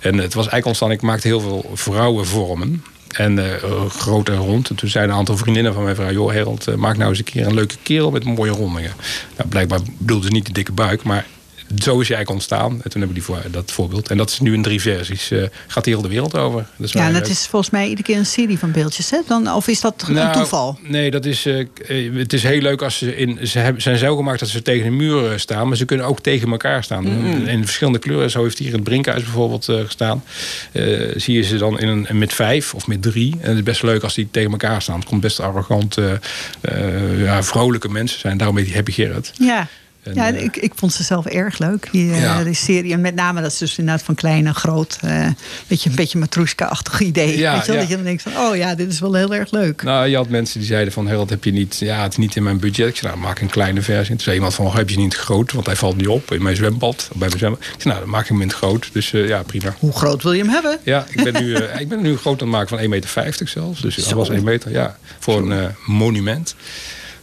En 0.00 0.14
het 0.14 0.34
was 0.34 0.48
eigenlijk 0.48 0.66
ontstaan, 0.66 0.90
ik 0.90 1.02
maakte 1.02 1.26
heel 1.26 1.40
veel 1.40 1.70
vrouwenvormen. 1.74 2.84
En 3.08 3.38
eh, 3.38 3.86
groot 3.86 4.28
en 4.28 4.36
rond. 4.36 4.70
En 4.70 4.76
toen 4.76 4.88
zeiden 4.88 5.12
een 5.12 5.18
aantal 5.18 5.36
vriendinnen 5.36 5.74
van 5.74 5.82
mij: 5.82 5.94
van, 5.94 6.12
joh, 6.12 6.32
Herald, 6.32 6.66
eh, 6.66 6.74
maak 6.74 6.96
nou 6.96 7.08
eens 7.08 7.18
een 7.18 7.24
keer 7.24 7.46
een 7.46 7.54
leuke 7.54 7.76
kerel 7.82 8.10
met 8.10 8.24
mooie 8.24 8.50
rondingen. 8.50 8.92
Nou, 9.36 9.48
blijkbaar 9.48 9.80
bedoelde 9.98 10.26
ze 10.26 10.32
niet 10.32 10.46
de 10.46 10.52
dikke 10.52 10.72
buik, 10.72 11.02
maar 11.02 11.26
zo 11.68 12.00
is 12.00 12.08
hij 12.08 12.16
eigenlijk 12.16 12.30
ontstaan. 12.30 12.80
En 12.82 12.90
toen 12.90 13.00
heb 13.00 13.08
ik 13.10 13.14
die 13.16 13.24
voor, 13.24 13.42
dat 13.50 13.70
voorbeeld. 13.72 14.10
En 14.10 14.16
dat 14.16 14.30
is 14.30 14.40
nu 14.40 14.54
in 14.54 14.62
drie 14.62 14.80
versies. 14.80 15.30
eh, 15.30 15.42
gaat 15.66 15.84
de 15.84 15.90
hele 15.90 16.08
wereld 16.08 16.36
over. 16.36 16.66
Dat 16.76 16.86
is 16.86 16.92
Ja, 16.92 16.98
en 17.00 17.06
heel 17.06 17.14
het 17.14 17.22
leuk. 17.28 17.32
is 17.36 17.46
volgens 17.46 17.70
mij 17.70 17.84
iedere 17.84 18.02
keer 18.02 18.16
een 18.16 18.26
serie 18.26 18.58
van 18.58 18.70
beeldjes, 18.72 19.10
hè? 19.10 19.18
Dan, 19.26 19.52
of 19.52 19.68
is 19.68 19.80
dat 19.80 20.04
een 20.08 20.14
Nou, 20.14 20.32
toeval? 20.32 20.78
Nee, 20.82 21.10
dat 21.10 21.24
is, 21.24 21.46
eh, 21.46 21.58
eh, 21.60 22.14
het 22.14 22.32
is 22.32 22.42
heel 22.42 22.60
leuk 22.60 22.82
als 22.82 22.98
ze 22.98 23.16
in. 23.16 23.46
Ze 23.48 23.58
hebben, 23.58 23.82
zijn 23.82 23.98
zo 23.98 24.16
gemaakt 24.16 24.40
dat 24.40 24.48
ze 24.48 24.62
tegen 24.62 24.84
de 24.84 24.90
muur 24.90 25.32
eh, 25.32 25.38
staan, 25.38 25.68
maar 25.68 25.76
ze 25.76 25.84
kunnen 25.84 26.06
ook 26.06 26.20
tegen 26.20 26.50
elkaar 26.50 26.84
staan. 26.84 27.06
In 27.46 27.64
verschillende 27.64 27.98
kleuren. 27.98 28.30
Zo 28.30 28.42
heeft 28.42 28.58
hier 28.58 28.72
het 28.72 28.82
Brinkhuis 28.84 29.22
bijvoorbeeld 29.22 29.68
eh, 29.68 29.80
gestaan. 29.84 30.24
Eh, 30.72 30.84
zie 31.16 31.34
je 31.34 31.42
ze 31.42 31.56
dan 31.56 31.78
in 31.80 31.88
een, 31.88 32.18
met 32.18 32.32
vijf 32.32 32.74
of 32.74 32.86
met 32.86 33.02
drie. 33.02 33.32
En 33.40 33.48
het 33.48 33.56
is 33.56 33.62
best 33.62 33.82
leuk 33.82 34.02
als 34.02 34.14
die 34.14 34.28
tegen 34.30 34.50
elkaar 34.50 34.82
staan. 34.82 34.98
Het 34.98 35.08
komt 35.08 35.20
best 35.20 35.40
arrogant, 35.40 35.96
eh, 35.96 36.12
eh, 36.60 37.22
ja, 37.22 37.42
vrolijke 37.42 37.88
mensen 37.88 38.20
zijn. 38.20 38.36
Daarom 38.38 38.56
heet 38.56 38.66
die 38.66 38.74
Happy 38.74 38.92
Gerrit. 38.92 39.32
Ja. 39.38 39.66
En, 40.08 40.14
ja, 40.14 40.32
eh, 40.32 40.42
ik, 40.42 40.56
ik 40.56 40.72
vond 40.74 40.92
ze 40.92 41.02
zelf 41.02 41.26
erg 41.26 41.58
leuk, 41.58 41.88
die, 41.92 42.12
eh, 42.12 42.20
Ja. 42.20 42.44
die 42.44 42.54
serie. 42.54 42.92
En 42.92 43.00
met 43.00 43.14
name 43.14 43.40
dat 43.42 43.52
ze 43.52 43.64
dus 43.64 43.78
inderdaad 43.78 44.04
van 44.04 44.14
klein 44.14 44.44
naar 44.44 44.54
groot... 44.54 44.98
eh 45.00 45.26
beetje, 45.66 45.90
een 45.90 45.96
beetje 45.96 46.18
matroeska-achtig 46.18 47.00
idee. 47.00 47.38
Ja, 47.38 47.52
weet 47.52 47.60
je 47.60 47.66
wel? 47.66 47.74
ja. 47.74 47.80
Dat 47.80 47.90
je 47.90 47.96
dan 47.96 48.04
denkt 48.04 48.22
van, 48.22 48.36
oh 48.36 48.56
ja, 48.56 48.74
dit 48.74 48.92
is 48.92 49.00
wel 49.00 49.14
heel 49.14 49.34
erg 49.34 49.50
leuk. 49.50 49.82
Nou, 49.82 50.06
je 50.06 50.16
had 50.16 50.28
mensen 50.28 50.58
die 50.58 50.68
zeiden 50.68 50.92
van, 50.92 51.06
Herald, 51.06 51.30
heb 51.30 51.44
je 51.44 51.50
niet... 51.52 51.76
Ja, 51.78 52.02
het 52.02 52.12
is 52.12 52.18
niet 52.18 52.36
in 52.36 52.42
mijn 52.42 52.58
budget. 52.58 52.88
Ik 52.88 52.96
zei, 52.96 53.12
nou, 53.12 53.24
maak 53.24 53.40
een 53.40 53.50
kleine 53.50 53.82
versie. 53.82 54.14
Toen 54.14 54.20
zei 54.24 54.34
iemand 54.36 54.54
van, 54.54 54.66
oh, 54.66 54.74
heb 54.74 54.90
je 54.90 54.96
niet 54.96 55.14
groot? 55.14 55.52
Want 55.52 55.66
hij 55.66 55.76
valt 55.76 55.96
niet 55.96 56.08
op 56.08 56.32
in 56.32 56.42
mijn 56.42 56.56
zwembad. 56.56 57.08
Bij 57.14 57.28
mijn 57.28 57.38
zwembad. 57.38 57.60
Ik 57.60 57.66
zei, 57.78 57.88
nou, 57.94 58.00
dan 58.00 58.08
maak 58.10 58.22
ik 58.22 58.28
hem 58.28 58.40
in 58.40 58.48
het 58.48 58.56
groot. 58.56 58.88
Dus 58.92 59.10
ja, 59.10 59.42
prima. 59.42 59.76
Hoe 59.78 59.92
groot 59.92 60.22
wil 60.22 60.32
je 60.32 60.42
hem 60.42 60.50
hebben? 60.52 60.78
Ja, 60.82 61.06
ik 61.10 61.32
ben 61.32 61.42
nu, 61.42 61.56
ik 61.82 61.88
ben 61.88 62.02
nu 62.02 62.16
groot 62.16 62.42
aan 62.42 62.48
het 62.48 62.56
maken 62.56 62.68
van 62.68 62.78
1,50 62.80 62.88
meter 62.88 63.48
zelfs. 63.48 63.80
Dus 63.80 63.96
dat 63.96 64.12
was 64.12 64.28
1 64.28 64.44
meter, 64.44 64.70
ja. 64.70 64.96
Voor 65.18 65.50
een 65.50 65.74
monument. 65.86 66.54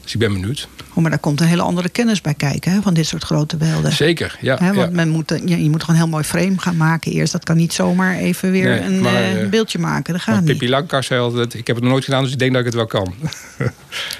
Dus 0.05 0.13
ik 0.13 0.19
ben 0.19 0.33
benieuwd. 0.33 0.67
Oh, 0.93 1.01
maar 1.01 1.09
daar 1.09 1.19
komt 1.19 1.41
een 1.41 1.47
hele 1.47 1.61
andere 1.61 1.89
kennis 1.89 2.21
bij 2.21 2.33
kijken 2.33 2.71
hè, 2.71 2.81
van 2.81 2.93
dit 2.93 3.07
soort 3.07 3.23
grote 3.23 3.57
beelden. 3.57 3.91
Zeker, 3.91 4.37
ja. 4.41 4.57
Hè, 4.59 4.73
want 4.73 4.89
ja. 4.89 4.95
men 4.95 5.09
moet, 5.09 5.41
ja, 5.45 5.55
je 5.55 5.69
moet 5.69 5.81
gewoon 5.83 5.95
een 5.95 6.01
heel 6.01 6.11
mooi 6.11 6.23
frame 6.23 6.57
gaan 6.57 6.77
maken 6.77 7.11
eerst. 7.11 7.31
Dat 7.31 7.43
kan 7.43 7.57
niet 7.57 7.73
zomaar 7.73 8.15
even 8.15 8.51
weer 8.51 8.65
Nee, 8.69 8.81
een 8.81 9.01
maar, 9.01 9.13
eh, 9.13 9.41
eh, 9.41 9.49
beeldje 9.49 9.79
maken. 9.79 10.13
Dat 10.13 10.21
gaat. 10.21 10.45
Pippi 10.45 10.69
Langkast 10.69 11.07
zei 11.07 11.21
altijd, 11.21 11.53
ik 11.53 11.67
heb 11.67 11.75
het 11.75 11.83
nog 11.83 11.93
nooit 11.93 12.05
gedaan, 12.05 12.23
dus 12.23 12.31
ik 12.31 12.39
denk 12.39 12.51
dat 12.51 12.59
ik 12.59 12.65
het 12.65 12.75
wel 12.75 12.85
kan. 12.85 13.13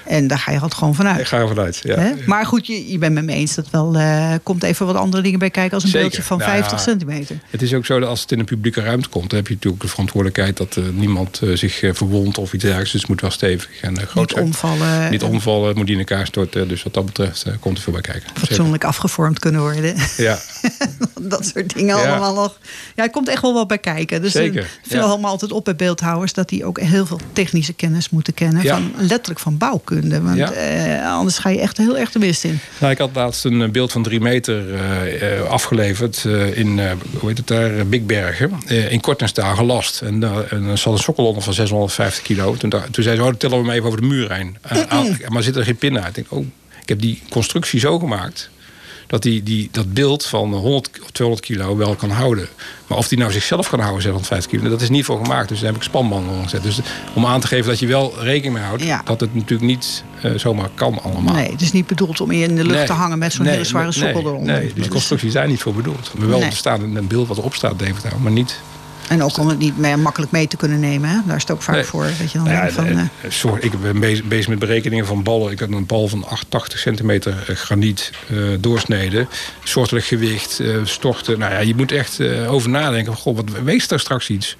En 0.04 0.26
daar 0.26 0.38
ga 0.38 0.50
je 0.50 0.56
altijd 0.60 0.78
gewoon 0.78 0.94
vanuit. 0.94 1.20
ik 1.20 1.26
ga 1.26 1.38
ervan 1.38 1.58
uit. 1.58 1.80
Ja. 1.82 1.98
Hè? 1.98 2.12
Maar 2.26 2.46
goed, 2.46 2.66
je, 2.66 2.90
je 2.90 2.98
bent 2.98 3.14
met 3.14 3.24
me 3.24 3.32
eens 3.32 3.54
dat 3.54 3.70
wel 3.70 3.94
eh, 3.96 4.34
komt 4.42 4.62
even 4.62 4.86
wat 4.86 4.96
andere 4.96 5.22
dingen 5.22 5.38
bij 5.38 5.50
kijken 5.50 5.74
als 5.74 5.82
een 5.82 5.88
Zeker. 5.88 6.06
beeldje 6.08 6.26
van 6.26 6.38
Nou 6.38 6.50
50 6.50 6.72
ja, 6.72 6.78
centimeter. 6.84 7.38
Het 7.50 7.62
is 7.62 7.74
ook 7.74 7.86
zo 7.86 8.00
dat 8.00 8.08
als 8.08 8.20
het 8.20 8.32
in 8.32 8.38
een 8.38 8.44
publieke 8.44 8.80
ruimte 8.80 9.08
komt, 9.08 9.30
dan 9.30 9.38
heb 9.38 9.48
je 9.48 9.54
natuurlijk 9.54 9.82
de 9.82 9.88
verantwoordelijkheid 9.88 10.56
dat 10.56 10.76
eh, 10.76 10.84
niemand 10.94 11.40
eh, 11.42 11.50
zich 11.54 11.82
eh, 11.82 11.90
verwondt 11.94 12.38
of 12.38 12.52
iets 12.52 12.62
dergelijks. 12.62 12.92
Dus 12.92 13.00
het 13.00 13.10
moet 13.10 13.20
wel 13.20 13.30
stevig 13.30 13.80
en 13.80 13.96
eh, 13.96 14.06
groot 14.06 14.24
Niet 14.24 14.30
zijn. 14.30 14.44
omvallen. 14.44 15.10
Niet 15.10 15.22
omvallen, 15.22 15.75
moet 15.76 15.84
niet 15.84 15.98
in 15.98 16.06
elkaar 16.06 16.26
storten. 16.26 16.68
Dus 16.68 16.82
wat 16.82 16.94
dat 16.94 17.06
betreft 17.06 17.42
eh, 17.42 17.52
komt 17.60 17.76
er 17.76 17.82
veel 17.82 17.92
bij 17.92 18.02
kijken. 18.02 18.22
Zeker. 18.28 18.46
Fatsoenlijk 18.46 18.84
afgevormd 18.84 19.38
kunnen 19.38 19.60
worden. 19.60 19.94
Ja, 20.16 20.38
dat 21.20 21.46
soort 21.54 21.74
dingen 21.74 21.96
Ja. 21.96 22.02
allemaal 22.08 22.34
nog. 22.34 22.58
Ja, 22.94 23.02
er 23.02 23.10
komt 23.10 23.28
echt 23.28 23.42
wel 23.42 23.54
wat 23.54 23.68
bij 23.68 23.78
kijken. 23.78 24.22
Dus 24.22 24.32
Zeker, 24.32 24.62
ik 24.62 24.68
viel 24.82 24.98
ja. 24.98 25.04
allemaal 25.04 25.30
altijd 25.30 25.52
op 25.52 25.64
bij 25.64 25.76
beeldhouwers 25.76 26.32
dat 26.32 26.48
die 26.48 26.64
ook 26.64 26.80
heel 26.80 27.06
veel 27.06 27.20
technische 27.32 27.72
kennis 27.72 28.10
moeten 28.10 28.34
kennen. 28.34 28.62
Ja. 28.62 28.74
Van, 28.74 28.92
letterlijk 29.06 29.40
van 29.40 29.58
bouwkunde. 29.58 30.20
Want 30.22 30.38
eh, 30.52 31.12
anders 31.12 31.38
ga 31.38 31.48
je 31.50 31.60
echt 31.60 31.76
heel 31.76 31.98
erg 31.98 32.10
de 32.12 32.18
mist 32.18 32.44
in. 32.44 32.58
nou, 32.78 32.92
ik 32.92 32.98
had 32.98 33.10
laatst 33.14 33.44
een 33.44 33.62
eh, 33.62 33.68
beeld 33.68 33.92
van 33.92 34.02
drie 34.02 34.20
meter 34.20 34.74
eh, 34.74 35.38
eh, 35.38 35.42
afgeleverd 35.48 36.24
eh, 36.26 36.58
in, 36.58 36.78
eh, 36.78 36.90
hoe 37.18 37.28
heet 37.28 37.38
het 37.38 37.46
daar, 37.46 37.74
Eh, 37.78 37.84
Bigbergen. 37.84 38.52
eh, 38.66 38.92
in 38.92 39.00
Kortenstaal 39.00 39.56
gelast. 39.56 40.00
En, 40.00 40.22
eh, 40.22 40.52
en 40.52 40.64
er 40.64 40.78
zat 40.78 40.92
een 40.92 40.98
sokkel 40.98 41.26
onder 41.26 41.42
van 41.42 41.52
650 41.54 42.22
kilo. 42.22 42.54
Toen, 42.56 42.72
zei 42.90 43.16
ze, 43.16 43.20
oh, 43.22 43.26
dan 43.28 43.36
tillen 43.36 43.58
we 43.58 43.64
hem 43.64 43.72
even 43.74 43.86
over 43.86 44.00
de 44.00 44.06
muur 44.06 44.32
heen. 44.32 44.56
Eh, 44.62 45.28
maar 45.28 45.42
zit 45.42 45.56
er 45.56 45.64
geen 45.66 45.76
pin 45.76 45.98
uit? 45.98 46.06
Ik 46.06 46.14
denk, 46.14 46.26
oh, 46.32 46.46
ik 46.82 46.88
heb 46.88 47.00
die 47.00 47.22
constructie 47.30 47.80
zo 47.80 47.98
gemaakt... 47.98 48.50
dat 49.06 49.22
die, 49.22 49.42
die, 49.42 49.68
dat 49.72 49.92
beeld 49.94 50.26
van 50.26 50.52
100 50.52 51.00
of 51.02 51.10
200 51.10 51.46
kilo 51.46 51.76
wel 51.76 51.94
kan 51.94 52.10
houden. 52.10 52.48
Maar 52.86 52.98
of 52.98 53.08
die 53.08 53.18
nou 53.18 53.32
zichzelf 53.32 53.68
kan 53.68 53.80
houden, 53.80 54.02
750 54.02 54.50
kilo, 54.50 54.70
dat 54.70 54.80
is 54.80 54.88
niet 54.88 55.04
voor 55.04 55.18
gemaakt. 55.22 55.48
Dus 55.48 55.58
daar 55.58 55.66
heb 55.66 55.76
ik 55.76 55.82
spanbanden 55.82 56.42
gezet. 56.42 56.62
Dus 56.62 56.80
om 57.14 57.26
aan 57.26 57.40
te 57.40 57.46
geven 57.46 57.66
dat 57.70 57.78
je 57.78 57.86
wel 57.86 58.14
rekening 58.20 58.54
mee 58.54 58.62
houdt... 58.62 58.82
Ja. 58.82 59.02
dat 59.04 59.20
het 59.20 59.34
natuurlijk 59.34 59.70
niet 59.70 60.04
eh, 60.22 60.30
zomaar 60.36 60.68
kan 60.74 61.02
allemaal. 61.02 61.34
Nee, 61.34 61.50
het 61.50 61.60
is 61.60 61.72
niet 61.72 61.86
bedoeld 61.86 62.20
om 62.20 62.30
in 62.30 62.54
de 62.56 62.64
lucht 62.64 62.76
Nee. 62.76 62.86
te 62.86 62.92
hangen 62.92 63.18
met 63.18 63.32
zo'n 63.32 63.44
Nee, 63.44 63.52
hele 63.52 63.64
zware 63.64 63.92
sokkel 63.92 64.22
nee, 64.22 64.30
eronder. 64.32 64.54
Nee, 64.54 64.72
dus 64.74 64.88
constructies 64.88 65.32
zijn 65.32 65.48
niet 65.48 65.60
voor 65.60 65.74
bedoeld. 65.74 66.12
Maar 66.18 66.28
wel 66.28 66.42
er 66.42 66.52
staat 66.52 66.80
een 66.80 66.96
een 66.96 67.06
beeld 67.06 67.28
wat 67.28 67.38
erop 67.38 67.54
staat, 67.54 67.78
David, 67.78 68.18
maar 68.22 68.32
niet... 68.32 68.60
En 69.08 69.22
ook 69.22 69.38
om 69.38 69.48
het 69.48 69.58
niet 69.58 69.78
meer 69.78 69.98
makkelijk 69.98 70.32
mee 70.32 70.48
te 70.48 70.56
kunnen 70.56 70.80
nemen. 70.80 71.08
Hè? 71.10 71.16
Daar 71.26 71.36
is 71.36 71.42
het 71.42 71.50
ook 71.50 71.62
vaak 71.62 71.74
Nee. 71.74 71.84
voor. 71.84 72.04
Dat 72.18 72.32
je 72.32 72.38
dan 72.38 72.46
Nou 72.46 72.66
ja, 72.66 72.70
van, 72.70 72.86
eh, 72.86 73.00
sorry, 73.28 73.62
ik 73.62 73.80
ben 73.80 74.00
bezig, 74.00 74.24
bezig 74.24 74.48
met 74.48 74.58
berekeningen 74.58 75.06
van 75.06 75.22
ballen. 75.22 75.52
Ik 75.52 75.60
had 75.60 75.68
een 75.70 75.86
bal 75.86 76.08
van 76.08 76.24
88 76.28 76.78
centimeter 76.78 77.44
eh, 77.46 77.56
graniet 77.56 78.10
eh, 78.28 78.36
doorsneden. 78.60 79.28
Soortelijk 79.64 80.04
gewicht, 80.06 80.60
eh, 80.60 80.76
storten. 80.84 81.38
Nou 81.38 81.52
ja, 81.52 81.58
je 81.58 81.74
moet 81.74 81.92
echt 81.92 82.20
over 82.48 82.68
nadenken. 82.70 83.14
Goh, 83.14 83.36
wat 83.36 83.44
weegt 83.64 83.90
er 83.90 84.00
straks 84.00 84.28
iets? 84.28 84.56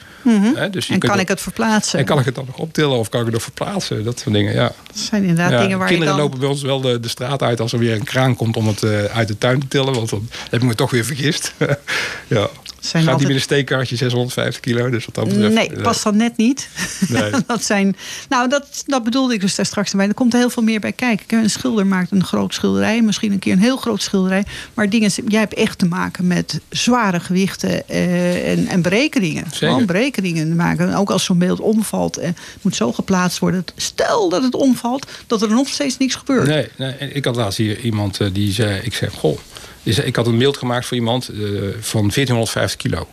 Hè, 0.55 0.71
dus 0.71 0.87
je 0.87 0.93
Mhm. 0.93 0.93
en 0.93 0.99
kan 0.99 1.11
dat- 1.11 1.19
ik 1.21 1.29
het 1.29 1.41
verplaatsen? 1.41 1.99
En 1.99 2.05
kan 2.05 2.19
ik 2.19 2.25
het 2.25 2.35
dan 2.35 2.45
nog 2.47 2.57
optillen 2.59 2.99
of 2.99 3.09
kan 3.09 3.19
ik 3.21 3.27
het 3.27 3.35
nog 3.35 3.43
verplaatsen? 3.45 4.05
Dat 4.05 4.19
soort 4.21 4.35
dingen, 4.35 4.53
ja. 4.55 4.73
Dat 4.87 4.99
zijn 4.99 5.21
inderdaad 5.23 5.51
Ja, 5.51 5.61
dingen 5.61 5.79
waar 5.79 5.87
je 5.87 5.93
kinderen 5.93 6.15
dan... 6.17 6.25
lopen 6.25 6.41
bij 6.41 6.49
ons 6.49 6.63
wel 6.63 6.81
de, 6.81 7.01
de 7.01 7.09
straat 7.09 7.43
uit 7.43 7.61
als 7.61 7.73
er 7.73 7.79
weer 7.79 7.95
een 7.95 8.05
kraan 8.05 8.37
komt 8.37 8.57
om 8.57 8.67
het 8.67 8.85
uit 9.13 9.29
de 9.29 9.39
tuin 9.39 9.61
te 9.61 9.69
tillen. 9.69 9.95
Want 9.95 10.11
dan 10.11 10.29
heb 10.51 10.61
ik 10.61 10.67
me 10.69 10.75
toch 10.75 10.91
weer 10.91 11.05
vergist. 11.05 11.53
ja. 12.27 12.49
Zijn 12.87 13.03
Gaat 13.03 13.13
altijd- 13.13 13.19
die 13.19 13.27
met 13.27 13.37
een 13.37 13.55
steekkarretje 13.55 13.97
650 13.97 14.61
kilo. 14.61 14.91
Dus 14.91 15.05
wat 15.05 15.15
dat 15.15 15.29
betreft. 15.29 15.55
Nee, 15.55 15.69
eh, 15.71 15.83
past 15.83 16.03
dat 16.03 16.15
net 16.15 16.37
niet. 16.37 16.69
Nee. 17.09 17.31
dat 17.47 17.65
zijn, 17.65 17.97
nou, 18.29 18.49
dat, 18.49 18.83
dat 18.87 19.05
bedoelde 19.05 19.35
ik 19.35 19.41
dus 19.41 19.55
daar 19.55 19.67
straks 19.67 19.91
erbij. 19.91 20.09
Er 20.09 20.15
komt 20.15 20.33
er 20.33 20.39
heel 20.39 20.51
veel 20.51 20.63
meer 20.63 20.81
bij 20.81 20.93
kijken. 20.93 21.27
Kijk, 21.27 21.43
Een 21.43 21.51
schilder 21.51 21.87
maakt 21.87 22.11
een 22.11 22.25
groot 22.25 22.55
schilderij, 22.55 23.03
misschien 23.03 23.33
een 23.33 23.39
keer 23.39 23.53
een 23.53 23.59
heel 23.59 23.77
groot 23.77 24.03
schilderij. 24.03 24.45
Maar 24.75 24.91
dingen, 24.91 25.11
jij 25.29 25.41
hebt 25.41 25.55
echt 25.55 25.79
te 25.79 25.87
maken 25.87 26.27
met 26.27 26.61
zware 26.69 27.21
gewichten 27.21 27.89
eh, 27.89 28.51
en, 28.53 28.67
en 28.67 28.83
berekeningen. 28.83 29.45
Zeker. 29.51 29.69
Gewoon 29.69 29.87
berekeningen 29.87 30.57
maken. 30.57 30.89
En 30.89 30.95
ook 30.95 31.11
als 31.11 31.25
zo'n 31.25 31.39
beeld 31.39 31.61
omvalt 31.61 32.17
en 32.17 32.37
moet 32.63 32.77
zo 32.77 32.93
geplaatst 32.93 33.39
worden. 33.39 33.65
Stel 33.77 34.29
dat 34.29 34.43
het 34.43 34.55
omvalt, 34.55 35.07
dat 35.27 35.43
er 35.43 35.49
nog 35.49 35.69
steeds 35.69 35.99
niks 35.99 36.15
gebeurt. 36.15 36.47
Nee, 36.47 36.69
nee, 36.77 36.95
ik 37.13 37.25
had 37.25 37.37
laatst 37.37 37.59
hier 37.59 37.81
iemand 37.81 38.21
eh, 38.21 38.29
die 38.33 38.53
zei... 38.53 38.81
Ik 38.83 38.95
zei, 38.95 39.11
goh, 39.11 39.39
ik 39.87 40.17
had 40.17 40.27
een 40.27 40.39
beeld 40.39 40.57
gemaakt 40.57 40.87
voor 40.87 40.97
iemand 40.97 41.29
eh, 41.29 41.39
van 41.81 42.11
1450 42.15 42.77
kilo. 42.77 43.09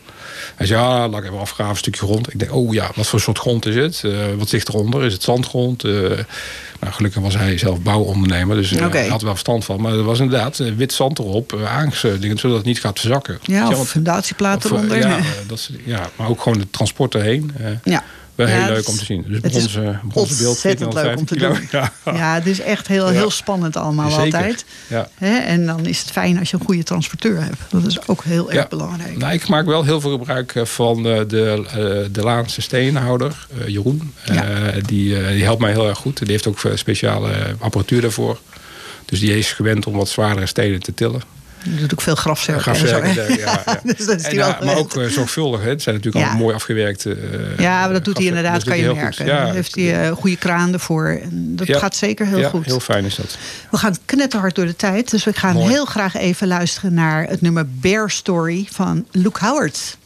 Hij 0.55 0.65
zei, 0.65 0.81
ja, 0.81 1.09
laat 1.09 1.19
ik 1.19 1.25
even 1.25 1.39
afgraven, 1.39 1.71
een 1.71 1.77
stukje 1.77 2.05
grond. 2.05 2.33
Ik 2.33 2.39
denk, 2.39 2.53
oh 2.53 2.73
ja, 2.73 2.91
wat 2.95 3.07
voor 3.07 3.19
soort 3.19 3.39
grond 3.39 3.65
is 3.65 3.75
het? 3.75 4.01
Eh, 4.03 4.11
wat 4.37 4.51
ligt 4.51 4.67
eronder? 4.67 5.03
Is 5.03 5.13
het 5.13 5.23
zandgrond? 5.23 5.83
Eh, 5.83 5.91
nou, 6.79 6.93
gelukkig 6.93 7.21
was 7.21 7.37
hij 7.37 7.57
zelf 7.57 7.81
bouwondernemer, 7.81 8.55
dus 8.55 8.71
Oké. 8.73 8.97
hij 8.97 9.07
had 9.07 9.19
er 9.19 9.25
wel 9.25 9.33
verstand 9.33 9.65
van. 9.65 9.81
Maar 9.81 9.93
er 9.93 10.03
was 10.03 10.19
inderdaad 10.19 10.57
wit 10.57 10.93
zand 10.93 11.19
erop, 11.19 11.53
uh, 11.53 11.75
aangesloten, 11.75 12.37
zodat 12.37 12.57
het 12.57 12.65
niet 12.65 12.79
gaat 12.79 12.99
verzakken. 12.99 13.39
Ja, 13.41 13.69
of 13.69 13.89
fundatieplaten 13.89 14.71
eronder. 14.71 14.97
Ja, 14.97 15.19
dat, 15.47 15.69
ja, 15.85 16.09
maar 16.15 16.29
ook 16.29 16.41
gewoon 16.41 16.59
het 16.59 16.73
transport 16.73 17.15
erheen. 17.15 17.51
Ja. 17.83 18.03
Wel 18.35 18.47
heel 18.47 18.65
leuk 18.65 18.87
om 18.87 18.97
te 18.97 19.05
zien. 19.05 19.25
Dus 19.27 19.39
het 19.41 19.55
is 19.55 19.77
ontzettend 20.13 20.93
leuk 20.93 21.17
om 21.17 21.25
te 21.25 21.35
1450 21.35 21.37
doen. 21.37 21.67
Ja. 22.05 22.13
Ja, 22.13 22.33
het 22.33 22.45
is 22.45 22.59
echt 22.59 22.87
heel, 22.87 23.07
heel 23.07 23.31
spannend 23.31 23.77
allemaal 23.77 24.09
Zeker. 24.09 24.23
altijd. 24.23 24.65
Ja. 24.87 25.07
En 25.45 25.65
dan 25.65 25.85
is 25.85 25.99
het 25.99 26.11
fijn 26.11 26.39
als 26.39 26.49
je 26.49 26.57
een 26.57 26.65
goede 26.65 26.83
transporteur 26.83 27.41
hebt. 27.41 27.61
Dat 27.69 27.85
is 27.85 28.07
ook 28.07 28.23
heel 28.23 28.51
erg 28.51 28.67
belangrijk. 28.67 29.17
Nou, 29.17 29.33
ik 29.33 29.47
maak 29.47 29.65
wel 29.65 29.83
heel 29.83 30.01
veel 30.01 30.11
gebruik 30.11 30.55
eh, 30.55 30.65
van 30.65 31.07
eh, 31.07 31.21
de, 31.27 31.65
eh, 31.67 31.75
de 32.11 32.21
Laanse 32.21 32.61
steenhouder, 32.61 33.47
Jeroen. 33.67 34.13
Die, 34.85 35.27
die 35.27 35.43
helpt 35.43 35.61
mij 35.61 35.71
heel 35.71 35.87
erg 35.87 35.97
goed. 35.97 36.19
Die 36.19 36.31
heeft 36.31 36.47
ook 36.47 36.61
speciale 36.75 37.55
apparatuur 37.59 38.01
daarvoor. 38.01 38.39
Dus 39.05 39.19
die 39.19 39.37
is 39.37 39.51
gewend 39.51 39.87
om 39.87 39.93
wat 39.93 40.09
zwaardere 40.09 40.45
stenen 40.45 40.81
te 40.81 40.93
tillen. 40.93 41.21
Je 41.63 41.75
doet 41.75 41.91
ook 41.93 42.01
veel 42.01 42.15
grafzerken. 42.15 42.61
Grafzerken, 42.63 43.03
en 43.03 43.13
zo, 43.13 43.21
ja, 43.21 43.61
ja. 43.65 43.79
dus 43.95 44.05
dat 44.05 44.19
is 44.19 44.23
En, 44.25 44.35
wel 44.35 44.55
maar 44.63 44.77
ook 44.77 44.95
eh, 44.95 45.05
zorgvuldig. 45.07 45.61
Hè. 45.61 45.69
Het 45.69 45.81
zijn 45.81 45.95
natuurlijk 45.95 46.25
Ja. 46.25 46.31
al 46.31 46.37
mooi 46.37 46.55
afgewerkte. 46.55 47.11
eh, 47.13 47.59
Ja, 47.63 47.79
maar 47.83 47.93
dat 47.93 48.05
doet 48.05 48.17
hij 48.17 48.25
inderdaad, 48.25 48.53
Dat 48.53 48.63
kan 48.63 48.77
je 48.77 48.93
merken. 48.93 49.25
Dan 49.25 49.51
heeft 49.51 49.75
hij 49.75 49.93
eh, 50.01 50.05
een 50.05 50.15
goede 50.15 50.35
kraan 50.37 50.73
ervoor. 50.73 51.07
En 51.23 51.55
dat 51.55 51.67
Ja. 51.67 51.79
gaat 51.79 51.95
zeker 51.95 52.25
heel 52.27 52.39
ja, 52.39 52.49
goed. 52.49 52.65
heel 52.65 52.79
fijn 52.79 53.05
is 53.05 53.15
dat. 53.15 53.37
We 53.71 53.77
gaan 53.77 53.95
knetterhard 54.05 54.55
door 54.55 54.65
de 54.65 54.75
tijd. 54.75 55.11
Dus 55.11 55.23
we 55.23 55.33
gaan 55.33 55.53
Mooi. 55.53 55.69
heel 55.71 55.85
graag 55.85 56.15
even 56.15 56.47
luisteren 56.47 56.93
naar 56.93 57.27
het 57.27 57.41
nummer 57.41 57.65
Bear 57.69 58.09
Story 58.09 58.67
van 58.71 59.05
Luke 59.11 59.45
Howard. 59.45 59.97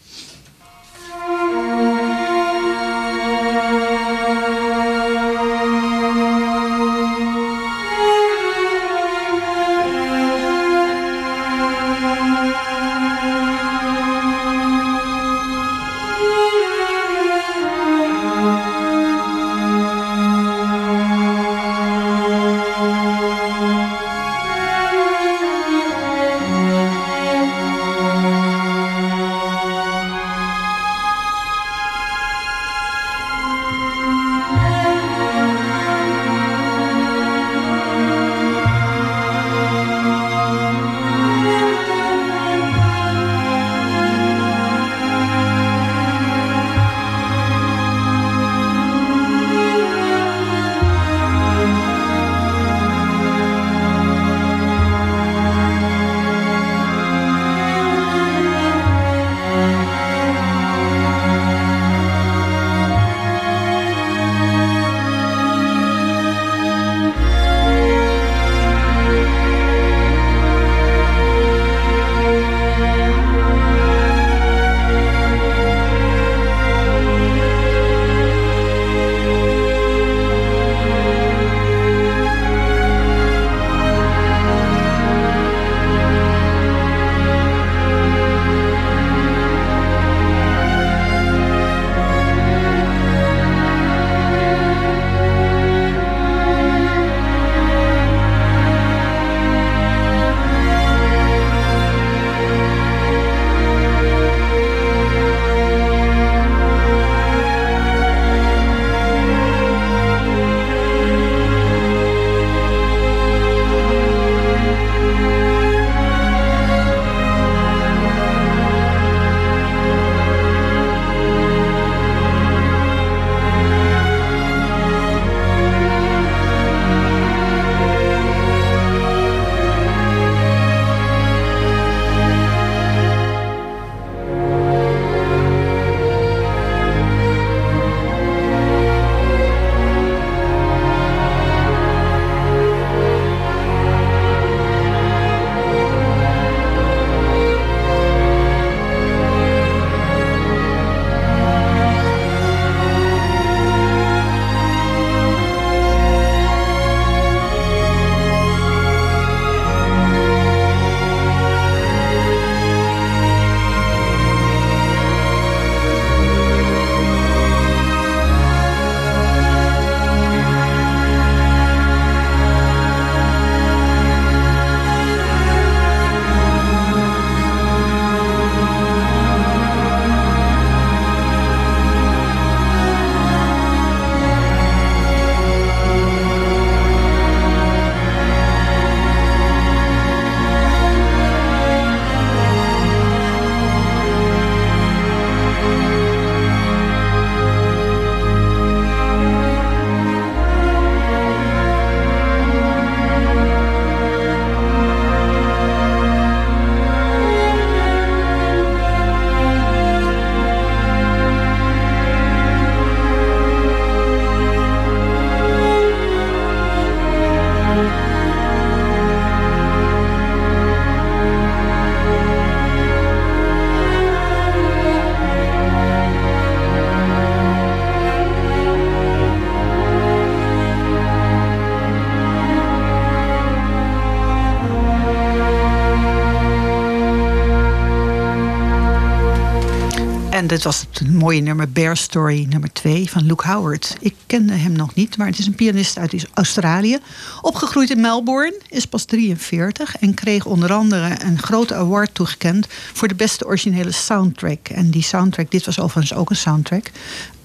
En 240.48 240.56
dit 240.56 240.64
was 240.64 240.86
het 240.90 241.14
mooie 241.14 241.42
nummer 241.42 241.70
Bear 241.70 241.98
Story 241.98 242.46
nummer 242.50 242.74
2 242.74 243.10
van 243.10 243.26
Luke 243.26 243.48
Howard. 243.48 243.96
Ik 244.00 244.16
kende 244.26 244.54
hem 244.54 244.72
nog 244.72 244.96
niet, 244.96 245.18
maar 245.18 245.28
het 245.28 245.40
is 245.40 245.46
een 245.46 245.56
pianist 245.56 245.98
uit 245.98 246.28
Australië. 246.34 246.98
Opgegroeid 247.42 247.90
in 247.90 248.02
Melbourne, 248.02 248.62
is 248.70 248.86
pas 248.86 249.06
43 249.06 249.98
en 249.98 250.14
kreeg 250.14 250.46
onder 250.46 250.74
andere 250.74 251.18
een 251.24 251.40
grote 251.40 251.76
award 251.76 252.14
toegekend 252.14 252.68
voor 252.94 253.08
de 253.08 253.16
beste 253.16 253.46
originele 253.46 253.92
soundtrack. 253.92 254.68
En 254.68 254.90
die 254.90 255.04
soundtrack, 255.04 255.52
dit 255.52 255.66
was 255.66 255.80
overigens 255.80 256.20
ook 256.20 256.30
een 256.30 256.36
soundtrack. 256.36 256.92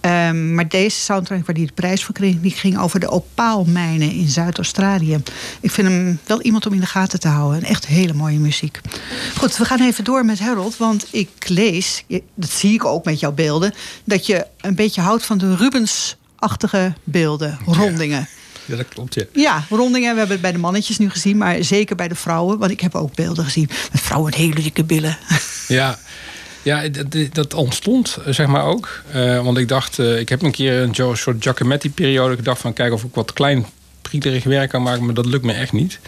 Ehm, 0.02 0.54
maar 0.54 0.68
deze 0.68 1.00
soundtrack 1.00 1.46
waar 1.46 1.54
hij 1.56 1.66
de 1.66 1.72
prijs 1.72 2.04
voor 2.04 2.14
kreeg, 2.14 2.34
die 2.40 2.50
ging 2.50 2.78
over 2.78 3.00
de 3.00 3.08
opaalmijnen 3.08 4.12
in 4.12 4.28
Zuid-Australië. 4.28 5.22
Ik 5.60 5.70
vind 5.70 5.88
hem 5.88 6.18
wel 6.26 6.42
iemand 6.42 6.66
om 6.66 6.72
in 6.72 6.80
de 6.80 6.86
gaten 6.86 7.20
te 7.20 7.28
houden. 7.28 7.62
En 7.62 7.68
echt 7.68 7.86
hele 7.86 8.12
mooie 8.12 8.38
muziek. 8.38 8.80
Goed, 9.36 9.56
we 9.56 9.64
gaan 9.64 9.80
even 9.80 10.04
door 10.04 10.24
met 10.24 10.38
Harold. 10.38 10.76
Want 10.76 11.06
ik 11.10 11.48
lees, 11.48 12.04
dat 12.34 12.50
zie 12.50 12.74
ik 12.74 12.84
ook 12.84 13.04
met 13.04 13.20
jouw 13.20 13.32
beelden, 13.32 13.74
dat 14.04 14.26
je 14.26 14.46
een 14.60 14.74
beetje 14.74 15.00
houdt 15.00 15.24
van 15.24 15.38
de 15.38 15.56
Rubens-achtige 15.56 16.92
beelden, 17.04 17.58
rondingen. 17.66 18.28
Ja, 18.64 18.76
dat 18.76 18.88
klopt, 18.88 19.14
ja. 19.14 19.24
Ja, 19.32 19.64
rondingen. 19.68 20.12
We 20.12 20.18
hebben 20.18 20.36
het 20.36 20.40
bij 20.40 20.52
de 20.52 20.58
mannetjes 20.58 20.98
nu 20.98 21.10
gezien, 21.10 21.36
maar 21.36 21.64
zeker 21.64 21.96
bij 21.96 22.08
de 22.08 22.14
vrouwen. 22.14 22.58
Want 22.58 22.70
ik 22.70 22.80
heb 22.80 22.94
ook 22.94 23.14
beelden 23.14 23.44
gezien 23.44 23.68
met 23.92 24.00
vrouwen 24.00 24.30
met 24.30 24.38
hele 24.38 24.62
dikke 24.62 24.84
billen. 24.84 25.18
Ja, 25.68 25.98
ja, 26.62 26.88
dat, 27.32 27.54
ontstond 27.54 28.18
zeg 28.26 28.46
maar 28.46 28.64
ook. 28.64 29.02
Eh, 29.12 29.44
want 29.44 29.58
ik 29.58 29.68
dacht, 29.68 29.98
eh, 29.98 30.18
ik 30.18 30.28
heb 30.28 30.42
een 30.42 30.50
keer 30.50 30.82
een 30.82 31.16
soort 31.16 31.42
Giacometti-periode 31.42 32.36
gedacht 32.36 32.60
van 32.60 32.72
kijken 32.72 32.94
of 32.94 33.04
ik 33.04 33.14
wat 33.14 33.32
klein 33.32 33.66
priesterig 34.02 34.44
werk 34.44 34.70
kan 34.70 34.82
maken, 34.82 35.04
maar 35.04 35.14
dat 35.14 35.26
lukt 35.26 35.44
me 35.44 35.52
echt 35.52 35.72
niet. 35.72 35.98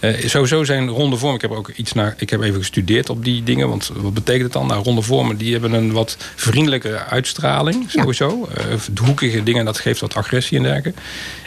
Uh, 0.00 0.28
sowieso 0.28 0.64
zijn 0.64 0.88
ronde 0.88 1.16
vormen. 1.16 1.36
Ik 1.36 1.42
heb 1.42 1.50
ook 1.50 1.68
iets 1.68 1.92
naar. 1.92 2.14
Ik 2.18 2.30
heb 2.30 2.42
even 2.42 2.58
gestudeerd 2.58 3.10
op 3.10 3.24
die 3.24 3.42
dingen. 3.42 3.68
Want 3.68 3.90
wat 3.96 4.14
betekent 4.14 4.44
het 4.44 4.52
dan? 4.52 4.66
Nou, 4.66 4.82
ronde 4.82 5.02
vormen 5.02 5.36
die 5.36 5.52
hebben 5.52 5.72
een 5.72 5.92
wat 5.92 6.16
vriendelijkere 6.34 7.04
uitstraling. 7.04 7.90
Sowieso. 7.90 8.48
Ja. 8.54 8.76
de 8.92 9.02
hoekige 9.02 9.42
dingen, 9.42 9.64
dat 9.64 9.78
geeft 9.78 10.00
wat 10.00 10.14
agressie 10.14 10.56
en 10.56 10.62
dergelijke. 10.62 11.00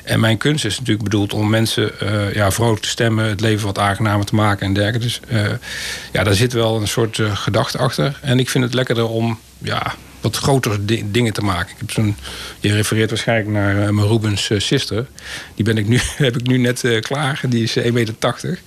En 0.03 0.19
mijn 0.19 0.37
kunst 0.37 0.65
is 0.65 0.77
natuurlijk 0.77 1.03
bedoeld 1.03 1.33
om 1.33 1.49
mensen 1.49 1.91
uh, 2.03 2.33
ja, 2.33 2.51
vrolijk 2.51 2.81
te 2.81 2.89
stemmen, 2.89 3.25
het 3.25 3.41
leven 3.41 3.65
wat 3.65 3.77
aangenamer 3.77 4.25
te 4.25 4.35
maken 4.35 4.65
en 4.65 4.73
dergelijke. 4.73 5.07
Dus 5.07 5.19
ja, 6.11 6.23
daar 6.23 6.33
zit 6.33 6.53
wel 6.53 6.81
een 6.81 6.87
soort 6.87 7.21
gedachte 7.33 7.77
achter. 7.77 8.19
En 8.21 8.39
ik 8.39 8.49
vind 8.49 8.63
het 8.63 8.73
lekkerder 8.73 9.07
om 9.07 9.39
ja, 9.57 9.95
wat 10.21 10.37
grotere 10.37 10.85
dingen 11.11 11.33
te 11.33 11.41
maken. 11.41 11.71
Ik 11.71 11.79
heb 11.79 11.91
zo'n, 11.91 12.15
je 12.59 12.73
refereert 12.73 13.09
waarschijnlijk 13.09 13.49
naar 13.49 13.75
uh, 13.75 13.89
mijn 13.89 14.07
Rubens 14.07 14.49
uh, 14.49 14.59
sister. 14.59 15.07
Die 15.55 15.65
ben 15.65 15.77
ik 15.77 15.87
nu, 15.87 15.99
heb 16.27 16.37
ik 16.37 16.47
nu 16.47 16.57
net 16.57 16.83
uh, 16.83 17.01
klaar. 17.01 17.41
Die 17.47 17.63
is 17.63 17.79
1,80 17.79 17.91
meter. 17.91 18.59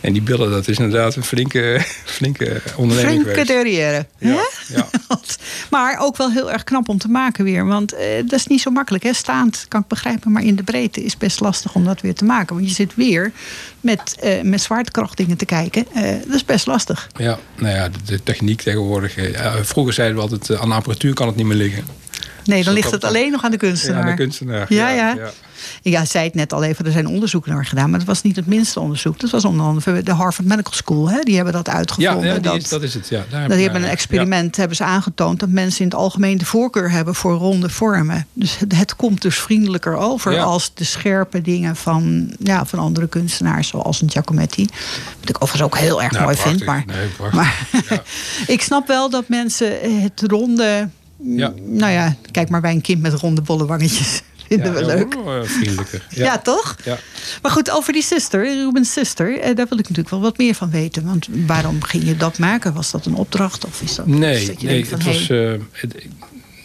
En 0.00 0.12
die 0.12 0.22
billen, 0.22 0.50
dat 0.50 0.68
is 0.68 0.78
inderdaad 0.78 1.16
een 1.16 1.24
flinke, 1.24 1.80
flinke 2.16 2.60
onderneming 2.76 3.22
Flinke 3.22 3.44
derrière. 3.44 4.06
Ja, 4.18 4.48
ja. 4.68 4.88
maar 5.70 5.98
ook 6.00 6.16
wel 6.16 6.30
heel 6.30 6.52
erg 6.52 6.64
knap 6.64 6.88
om 6.88 6.98
te 6.98 7.08
maken 7.08 7.44
weer. 7.44 7.66
Want 7.66 7.90
dat 8.24 8.32
is 8.32 8.46
niet 8.46 8.60
zo 8.60 8.70
makkelijk. 8.70 9.04
Hè? 9.04 9.12
Staand 9.12 9.64
kan 9.68 9.80
ik 9.80 9.86
begrijpen. 9.86 10.32
Maar 10.32 10.42
in 10.42 10.56
de 10.56 10.62
breedte 10.62 11.04
is 11.04 11.16
best 11.16 11.40
lastig 11.40 11.74
om 11.74 11.84
dat 11.84 12.00
weer 12.00 12.14
te 12.14 12.24
maken. 12.24 12.54
Want 12.54 12.68
je 12.68 12.74
zit 12.74 12.94
weer 12.94 13.32
met, 13.80 14.16
met 14.42 14.60
zwaartekrachtdingen 14.60 15.36
te 15.36 15.44
kijken. 15.44 15.86
dat 16.26 16.34
is 16.34 16.44
best 16.44 16.66
lastig. 16.66 17.08
Ja, 17.16 17.38
nou 17.56 17.74
ja, 17.74 17.88
de, 17.88 17.98
de 18.04 18.22
techniek 18.22 18.62
tegenwoordig. 18.62 19.14
vroeger 19.62 19.92
zeiden 19.92 20.16
we 20.16 20.22
altijd 20.22 20.60
aan 20.60 20.72
apparatuur 20.96 21.14
kan 21.14 21.26
het 21.26 21.36
niet 21.36 21.46
meer 21.46 21.56
liggen. 21.56 21.84
Nee, 22.46 22.64
dan 22.64 22.74
ligt 22.74 22.90
het 22.90 23.04
alleen 23.04 23.30
nog 23.30 23.44
aan 23.44 23.50
de 23.50 23.56
kunstenaar. 23.56 24.02
Ja, 24.02 24.04
aan 24.04 24.16
de 24.16 24.22
kunstenaar. 24.22 24.66
Ja, 24.68 24.88
ja. 24.88 25.14
ja. 25.14 25.30
ja. 25.82 26.04
zei 26.04 26.24
het 26.24 26.34
net 26.34 26.52
al 26.52 26.62
even, 26.62 26.84
er 26.84 26.92
zijn 26.92 27.06
onderzoeken 27.06 27.52
naar 27.52 27.64
gedaan. 27.64 27.90
Maar 27.90 27.98
dat 27.98 28.08
was 28.08 28.22
niet 28.22 28.36
het 28.36 28.46
minste 28.46 28.80
onderzoek. 28.80 29.20
Dat 29.20 29.30
was 29.30 29.44
onder 29.44 29.66
andere 29.66 30.02
de 30.02 30.12
Harvard 30.12 30.48
Medical 30.48 30.72
School. 30.72 31.10
Hè? 31.10 31.20
Die 31.20 31.34
hebben 31.34 31.52
dat 31.52 31.68
uitgevonden. 31.68 32.26
Ja, 32.26 32.34
ja 32.34 32.40
dat, 32.40 32.56
is, 32.56 32.68
dat 32.68 32.82
is 32.82 32.94
het. 32.94 33.08
Ja, 33.08 33.24
daar 33.30 33.48
dat 33.48 33.58
hebben 33.58 33.82
een 33.82 33.88
experiment 33.88 34.56
hebben 34.56 34.76
ze 34.76 34.84
aangetoond... 34.84 35.40
dat 35.40 35.48
mensen 35.48 35.80
in 35.80 35.86
het 35.86 35.96
algemeen 35.96 36.38
de 36.38 36.44
voorkeur 36.44 36.90
hebben 36.90 37.14
voor 37.14 37.34
ronde 37.34 37.68
vormen. 37.68 38.26
Dus 38.32 38.58
het, 38.58 38.76
het 38.76 38.96
komt 38.96 39.22
dus 39.22 39.38
vriendelijker 39.38 39.96
over... 39.96 40.38
als 40.40 40.70
de 40.74 40.84
scherpe 40.84 41.42
dingen 41.42 41.76
van, 41.76 42.32
ja, 42.38 42.66
van 42.66 42.78
andere 42.78 43.08
kunstenaars... 43.08 43.68
zoals 43.68 44.02
een 44.02 44.10
Giacometti. 44.10 44.68
Wat 45.20 45.28
ik 45.28 45.42
overigens 45.42 45.62
ook 45.62 45.78
heel 45.78 46.02
erg 46.02 46.12
nou, 46.12 46.24
mooi 46.24 46.36
prachtig. 46.36 46.56
vind. 46.56 46.70
Maar, 46.70 46.84
nee, 46.86 47.30
maar 47.32 47.66
ik 48.56 48.62
snap 48.62 48.86
wel 48.86 49.10
dat 49.10 49.28
mensen 49.28 50.00
het 50.02 50.22
ronde 50.26 50.88
ja. 51.22 51.52
Nou 51.64 51.92
ja, 51.92 52.16
kijk 52.30 52.48
maar 52.48 52.60
bij 52.60 52.72
een 52.72 52.80
kind 52.80 53.02
met 53.02 53.12
ronde 53.12 53.40
bolle 53.40 53.66
wangetjes. 53.66 54.22
Vinden 54.48 54.72
ja, 54.72 54.78
we 54.78 54.84
leuk. 54.84 55.16
Oh, 55.16 55.42
vriendelijker. 55.42 56.06
Ja. 56.10 56.24
ja, 56.24 56.38
toch? 56.38 56.76
Ja. 56.84 56.98
Maar 57.42 57.50
goed, 57.50 57.70
over 57.70 57.92
die 57.92 58.02
zuster, 58.02 58.44
Ruben's 58.44 58.92
zuster, 58.92 59.38
eh, 59.38 59.54
daar 59.54 59.66
wil 59.68 59.78
ik 59.78 59.88
natuurlijk 59.88 60.10
wel 60.10 60.20
wat 60.20 60.38
meer 60.38 60.54
van 60.54 60.70
weten. 60.70 61.04
Want 61.04 61.28
waarom 61.46 61.82
ging 61.82 62.04
je 62.04 62.16
dat 62.16 62.38
maken? 62.38 62.74
Was 62.74 62.90
dat 62.90 63.06
een 63.06 63.14
opdracht? 63.14 63.64
Of 63.64 63.82
is 63.82 63.94
dat, 63.94 64.06
nee, 64.06 64.46
dat 64.46 64.60
je 64.60 64.66
nee 64.66 64.74
denkt 64.74 64.88
van, 64.88 64.98
het 64.98 65.06
was. 65.06 65.28
hey, 65.28 65.54
Uh, 65.54 65.60
het, 65.72 65.94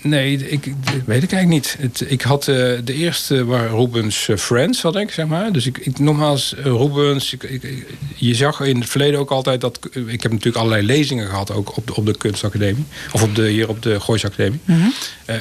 Nee, 0.04 0.50
ik, 0.50 0.74
weet 1.06 1.24
ik 1.24 1.32
eigenlijk 1.32 1.48
niet. 1.48 1.76
Het, 1.80 2.12
ik 2.12 2.22
had 2.22 2.48
uh, 2.48 2.56
de 2.84 2.94
eerste 2.94 3.46
waar 3.46 3.70
Rubens 3.70 4.28
uh, 4.28 4.38
Friends 4.38 4.82
had 4.82 4.96
ik, 4.96 5.12
zeg 5.12 5.26
maar. 5.26 5.52
Dus 5.52 5.66
ik, 5.66 5.78
ik 5.78 6.00
nogmaals, 6.00 6.56
uh, 6.58 6.64
Rubens. 6.64 7.34
Ik, 7.34 7.44
ik, 7.44 7.86
je 8.16 8.36
zag 8.36 8.60
in 8.60 8.80
het 8.80 8.90
verleden 8.90 9.20
ook 9.20 9.32
altijd 9.32 9.62
dat. 9.62 9.80
Ik 10.08 10.22
heb 10.22 10.32
natuurlijk 10.32 10.58
allerlei 10.58 10.86
lezingen 10.86 11.28
gehad, 11.28 11.52
ook 11.52 11.78
op 11.78 11.88
de, 11.88 11.96
op 11.96 12.06
de 12.06 12.18
kunstacademie. 12.18 12.86
Of 13.12 13.24
op 13.24 13.36
de, 13.36 13.50
hier 13.50 13.70
op 13.70 13.84
de 13.84 14.00
Goois 14.00 14.26
Academie. 14.26 14.60
Mhm. 14.66 14.90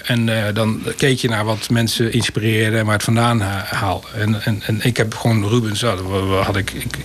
en 0.05 0.55
dan 0.55 0.83
keek 0.97 1.19
je 1.19 1.29
naar 1.29 1.45
wat 1.45 1.71
mensen 1.71 2.13
inspireerden 2.13 2.79
en 2.79 2.85
waar 2.85 2.95
het 2.95 3.05
vandaan 3.05 3.41
haalde. 3.41 4.07
En, 4.15 4.43
en, 4.43 4.63
en 4.67 4.81
ik 4.83 4.97
heb 4.97 5.15
gewoon 5.15 5.49
Rubens, 5.49 5.81
had, 5.81 6.01
had 6.45 6.57
ik, 6.57 6.71
ik 6.73 6.99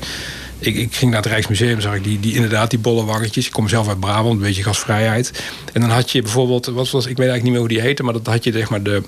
ik, 0.65 0.75
ik, 0.75 0.95
ging 0.95 1.11
naar 1.11 1.21
het 1.21 1.31
Rijksmuseum, 1.31 1.81
zag 1.81 1.95
ik 1.95 2.03
die, 2.03 2.19
die, 2.19 2.33
inderdaad 2.33 2.69
die 2.69 2.79
bolle 2.79 3.05
waggetjes. 3.05 3.45
Ik 3.45 3.51
kom 3.51 3.67
zelf 3.67 3.87
uit 3.87 3.99
Brabant, 3.99 4.35
een 4.35 4.41
beetje 4.41 4.63
gasvrijheid. 4.63 5.43
En 5.73 5.81
dan 5.81 5.89
had 5.89 6.11
je 6.11 6.21
bijvoorbeeld, 6.21 6.65
wat 6.65 6.89
was, 6.89 7.05
ik 7.05 7.17
weet 7.17 7.27
eigenlijk 7.27 7.43
niet 7.43 7.51
meer 7.51 7.61
hoe 7.61 7.69
die 7.69 7.81
heette, 7.81 8.03
maar 8.03 8.13
dat 8.13 8.25
had 8.25 8.43
je 8.43 8.51
zeg 8.51 8.69
maar 8.69 8.83
de, 8.83 9.01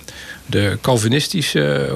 de 0.46 0.78
Calvinistische 0.82 1.90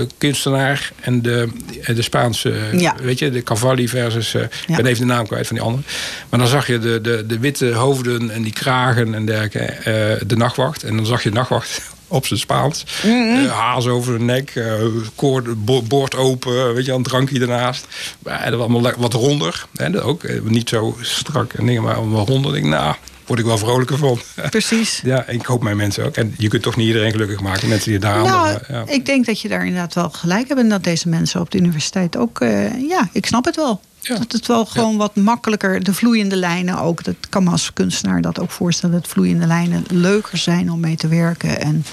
uh, 0.00 0.06
kunstenaar 0.18 0.92
en 1.00 1.22
de, 1.22 1.48
de 1.86 2.02
Spaanse, 2.02 2.54
Ja. 2.72 2.94
weet 3.02 3.18
je, 3.18 3.30
de 3.30 3.42
Cavalli 3.42 3.88
versus, 3.88 4.34
uh, 4.34 4.42
ik 4.42 4.76
ben 4.76 4.86
even 4.86 5.06
de 5.06 5.12
naam 5.12 5.26
kwijt 5.26 5.46
van 5.46 5.56
die 5.56 5.64
andere. 5.64 5.82
Maar 6.28 6.38
dan 6.38 6.48
zag 6.48 6.66
je 6.66 6.78
de, 6.78 7.00
de, 7.00 7.24
de 7.26 7.38
witte 7.38 7.72
hoofden 7.72 8.30
en 8.30 8.42
die 8.42 8.52
kragen 8.52 9.14
en 9.14 9.26
dergelijke, 9.26 9.76
uh, 9.78 10.28
de 10.28 10.36
nachtwacht. 10.36 10.82
En 10.82 10.96
dan 10.96 11.06
zag 11.06 11.22
je 11.22 11.28
de 11.28 11.36
nachtwacht 11.36 11.96
op 12.08 12.26
zijn 12.26 12.40
Spaans. 12.40 12.84
Uh, 13.04 13.52
haas 13.52 13.86
over 13.86 14.18
de 14.18 14.24
nek, 14.24 14.54
uh, 14.54 14.74
koord, 15.14 15.64
bo 15.64 15.82
bord 15.82 16.14
open, 16.16 16.74
weet 16.74 16.84
je, 16.84 16.92
een 16.92 17.02
drankje 17.02 17.40
ernaast. 17.40 17.86
Maar 18.18 18.50
dat 18.50 18.58
was 18.58 18.68
allemaal 18.68 18.92
wat 18.96 19.12
ronder. 19.12 19.66
Hè, 19.76 20.04
ook 20.04 20.22
uh, 20.22 20.42
niet 20.42 20.68
zo 20.68 20.96
strak 21.00 21.52
en 21.52 21.66
dingen, 21.66 21.82
maar 21.82 21.94
allemaal 21.94 22.26
ronder. 22.26 22.56
Ik, 22.56 22.64
nou, 22.64 22.94
word 23.28 23.40
ik 23.40 23.46
wel 23.46 23.58
vrolijker 23.58 23.98
van. 23.98 24.20
Precies. 24.50 25.00
ja, 25.04 25.26
ik 25.26 25.46
hoop 25.46 25.62
mijn 25.62 25.76
mensen 25.76 26.04
ook. 26.04 26.16
En 26.16 26.34
je 26.38 26.48
kunt 26.48 26.62
toch 26.62 26.76
niet 26.76 26.86
iedereen 26.86 27.10
gelukkig 27.10 27.40
maken. 27.40 27.68
Mensen 27.68 27.90
die 27.90 28.00
daar 28.00 28.22
Nou, 28.22 28.58
ja. 28.68 28.84
ik 28.86 29.06
denk 29.06 29.26
dat 29.26 29.40
je 29.40 29.48
daar 29.48 29.66
inderdaad 29.66 29.94
wel 29.94 30.10
gelijk 30.10 30.48
hebt. 30.48 30.60
En 30.60 30.68
dat 30.68 30.84
deze 30.84 31.08
mensen 31.08 31.40
op 31.40 31.50
de 31.50 31.58
universiteit 31.58 32.16
ook... 32.16 32.40
eh, 32.40 32.88
ja, 32.88 33.08
ik 33.12 33.26
snap 33.26 33.44
het 33.44 33.56
wel. 33.56 33.80
Ja. 34.00 34.16
Dat 34.18 34.32
het 34.32 34.46
wel 34.46 34.64
gewoon 34.66 34.96
wat 34.96 35.16
makkelijker... 35.16 35.82
De 35.84 35.94
vloeiende 35.94 36.36
lijnen 36.36 36.78
ook. 36.78 37.04
Dat 37.04 37.14
kan 37.28 37.44
me 37.44 37.50
als 37.50 37.72
kunstenaar 37.72 38.20
dat 38.20 38.40
ook 38.40 38.50
voorstellen. 38.50 39.00
Dat 39.00 39.08
vloeiende 39.10 39.46
lijnen 39.46 39.84
leuker 39.90 40.38
zijn 40.38 40.70
om 40.72 40.80
mee 40.80 40.96
te 40.96 41.08
werken. 41.08 41.60
En 41.60 41.84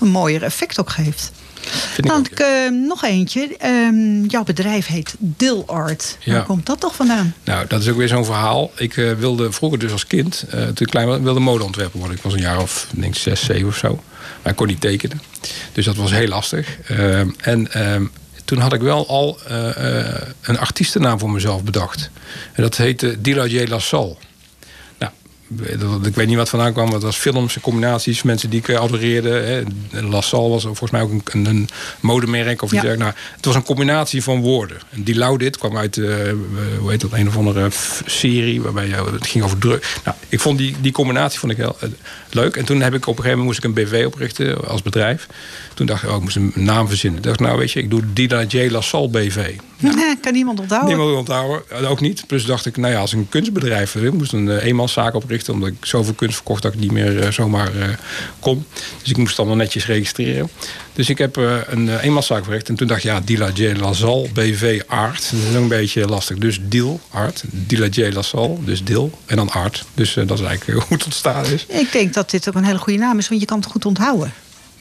een 0.00 0.08
mooier 0.08 0.42
effect 0.42 0.80
ook 0.80 0.90
geeft. 0.90 1.32
Dan 1.96 2.26
ik, 2.30 2.38
eh, 2.38 2.70
nog 2.86 3.04
eentje. 3.04 3.56
Ehm, 3.58 4.24
jouw 4.24 4.44
bedrijf 4.44 4.86
heet 4.86 5.14
Dilart. 5.18 6.16
Waar 6.26 6.36
Ja. 6.36 6.42
komt 6.42 6.66
dat 6.66 6.80
toch 6.80 6.94
vandaan? 6.94 7.34
Nou, 7.44 7.66
dat 7.68 7.80
is 7.80 7.88
ook 7.88 7.96
weer 7.96 8.08
zo'n 8.08 8.24
verhaal. 8.24 8.72
Ik 8.76 8.96
eh, 8.96 9.12
wilde 9.12 9.52
vroeger 9.52 9.78
dus 9.78 9.92
als 9.92 10.06
kind, 10.06 10.44
eh, 10.50 10.62
toen 10.62 10.72
ik 10.76 10.86
klein 10.86 11.06
was, 11.06 11.20
wilde 11.20 11.40
modeontwerper 11.40 11.98
worden. 11.98 12.16
Ik 12.16 12.22
was 12.22 12.32
een 12.32 12.40
jaar 12.40 12.60
of, 12.60 12.86
ik 12.92 13.00
denk 13.00 13.14
zes, 13.14 13.44
zeven 13.44 13.68
of 13.68 13.76
zo. 13.76 14.02
Maar 14.42 14.52
ik 14.52 14.58
kon 14.58 14.66
niet 14.66 14.80
tekenen. 14.80 15.20
Dus 15.72 15.84
dat 15.84 15.96
was 15.96 16.10
heel 16.10 16.28
lastig. 16.28 16.78
Eh, 16.80 17.20
en 17.20 17.72
ehm, 17.72 18.04
toen 18.48 18.58
had 18.58 18.72
ik 18.72 18.80
wel 18.80 19.08
al 19.08 19.38
eh, 19.46 20.06
eh, 20.08 20.22
een 20.42 20.58
artiestennaam 20.58 21.18
voor 21.18 21.30
mezelf 21.30 21.62
bedacht. 21.62 22.10
En 22.52 22.62
dat 22.62 22.76
heette 22.76 23.20
Dila 23.20 23.46
J. 23.46 23.66
Lasalle. 23.66 24.04
Nou, 24.04 24.16
dat- 24.16 24.27
ik 26.02 26.14
weet 26.14 26.26
niet 26.26 26.36
wat 26.36 26.48
vandaan 26.48 26.72
kwam. 26.72 26.90
want 26.90 26.94
Het 26.94 27.02
was 27.02 27.16
films 27.16 27.54
en 27.54 27.60
combinaties. 27.60 28.22
Mensen 28.22 28.50
die 28.50 28.58
ik 28.58 28.68
eh, 28.68 28.80
adoreerde. 28.80 29.28
Hè. 29.28 30.08
Was 30.08 30.28
volgens 30.28 30.90
mij 30.90 31.00
ook 31.00 31.10
een, 31.24 31.46
een, 31.46 31.68
modemerk 32.00 32.62
of 32.62 32.72
iets 32.72 32.82
Ja. 32.82 32.94
Nou, 32.94 33.12
het 33.36 33.44
was 33.44 33.54
een 33.54 33.62
combinatie 33.62 34.22
van 34.22 34.40
woorden. 34.40 34.76
En 34.90 35.02
die 35.02 35.14
Laudit 35.14 35.58
kwam 35.58 35.76
uit, 35.76 35.96
eh, 35.96 36.04
hoe 36.78 36.90
heet 36.90 37.00
dat, 37.00 37.12
een 37.12 37.28
of 37.28 37.36
andere 37.36 37.68
serie 38.06 38.62
waarbij 38.62 38.88
het 38.88 39.26
ging 39.26 39.44
over 39.44 39.58
druk. 39.58 39.98
Nou, 40.04 40.16
ik 40.28 40.40
vond 40.40 40.58
die, 40.58 40.76
die 40.80 40.92
combinatie 40.92 41.38
vond 41.38 41.52
ik 41.52 41.58
heel 41.58 41.76
leuk. 42.30 42.56
En 42.56 42.64
toen 42.64 42.80
heb 42.80 42.94
ik 42.94 43.06
op 43.06 43.16
een 43.16 43.22
gegeven 43.22 43.38
moment 43.38 43.46
moest 43.46 43.58
ik 43.58 43.64
een 43.64 43.84
BV 43.84 44.06
oprichten 44.06 44.68
als 44.68 44.82
bedrijf. 44.82 45.26
Toen 45.74 45.86
dacht 45.86 46.02
ik, 46.02 46.08
oh, 46.08 46.16
ik 46.16 46.22
moest 46.22 46.36
een 46.36 46.52
naam 46.54 46.88
verzinnen. 46.88 47.18
Ik 47.18 47.24
dacht, 47.24 47.40
nou 47.40 47.58
weet 47.58 47.72
je, 47.72 47.80
ik 47.80 47.90
doe 47.90 48.02
Dila 48.12 48.44
J. 48.44 48.70
LaSalle 48.70 49.08
BV. 49.08 49.56
Kan 50.20 50.32
niemand 50.32 50.60
onthouden. 50.60 50.96
Niemand 50.96 51.16
onthouden, 51.16 51.88
ook 51.88 52.00
niet. 52.00 52.26
Plus 52.26 52.44
dacht 52.44 52.66
ik, 52.66 52.76
nou 52.76 52.92
ja, 52.92 53.00
als 53.00 53.12
ik 53.12 53.18
een 53.18 53.28
kunstbedrijf 53.28 53.92
wil, 53.92 54.04
ik 54.04 54.12
moest 54.12 54.32
een 54.32 54.50
eh, 54.50 54.64
eenmanszaak 54.64 55.14
oprichten, 55.14 55.52
omdat 55.52 55.68
ik 55.68 55.74
zoveel 55.80 56.14
kunst 56.14 56.34
verkocht 56.34 56.62
dat 56.62 56.72
ik 56.72 56.80
niet 56.80 56.92
meer 56.92 57.20
eh, 57.20 57.30
zomaar 57.30 57.76
eh, 57.76 57.88
kon. 58.40 58.66
Dus 59.00 59.10
ik 59.10 59.16
moest 59.16 59.30
het 59.30 59.38
allemaal 59.38 59.56
netjes 59.56 59.86
registreren. 59.86 60.48
Dus 60.92 61.08
ik 61.08 61.18
heb 61.18 61.36
een 61.36 61.98
eenmanszaak 61.98 62.38
opgericht 62.38 62.68
en 62.68 62.74
toen 62.74 62.86
dacht 62.86 63.04
ik, 63.04 63.10
ja, 63.10 63.20
Dila 63.20 63.50
J. 63.54 63.72
Lazal, 63.76 64.28
BV 64.34 64.82
Art. 64.86 65.30
Dat 65.30 65.40
is 65.50 65.56
ook 65.56 65.62
een 65.62 65.68
beetje 65.68 66.06
lastig. 66.06 66.38
Dus 66.38 66.58
Deal 66.62 67.00
Art, 67.10 67.42
Dila 67.50 67.86
J. 67.90 68.12
Lazal, 68.12 68.60
dus 68.64 68.84
Dil 68.84 69.10
en 69.26 69.36
dan 69.36 69.50
Art. 69.50 69.84
Dus 69.94 70.14
dat 70.14 70.38
is 70.38 70.44
eigenlijk 70.44 70.78
hoe 70.88 70.96
het 70.96 71.04
ontstaan 71.04 71.44
is. 71.44 71.66
Ik 71.68 71.92
denk 71.92 72.14
dat 72.14 72.30
dit 72.30 72.48
ook 72.48 72.54
een 72.54 72.64
hele 72.64 72.78
goede 72.78 72.98
naam 72.98 73.18
is, 73.18 73.28
want 73.28 73.40
je 73.40 73.46
kan 73.46 73.58
het 73.58 73.70
goed 73.70 73.84
onthouden. 73.84 74.32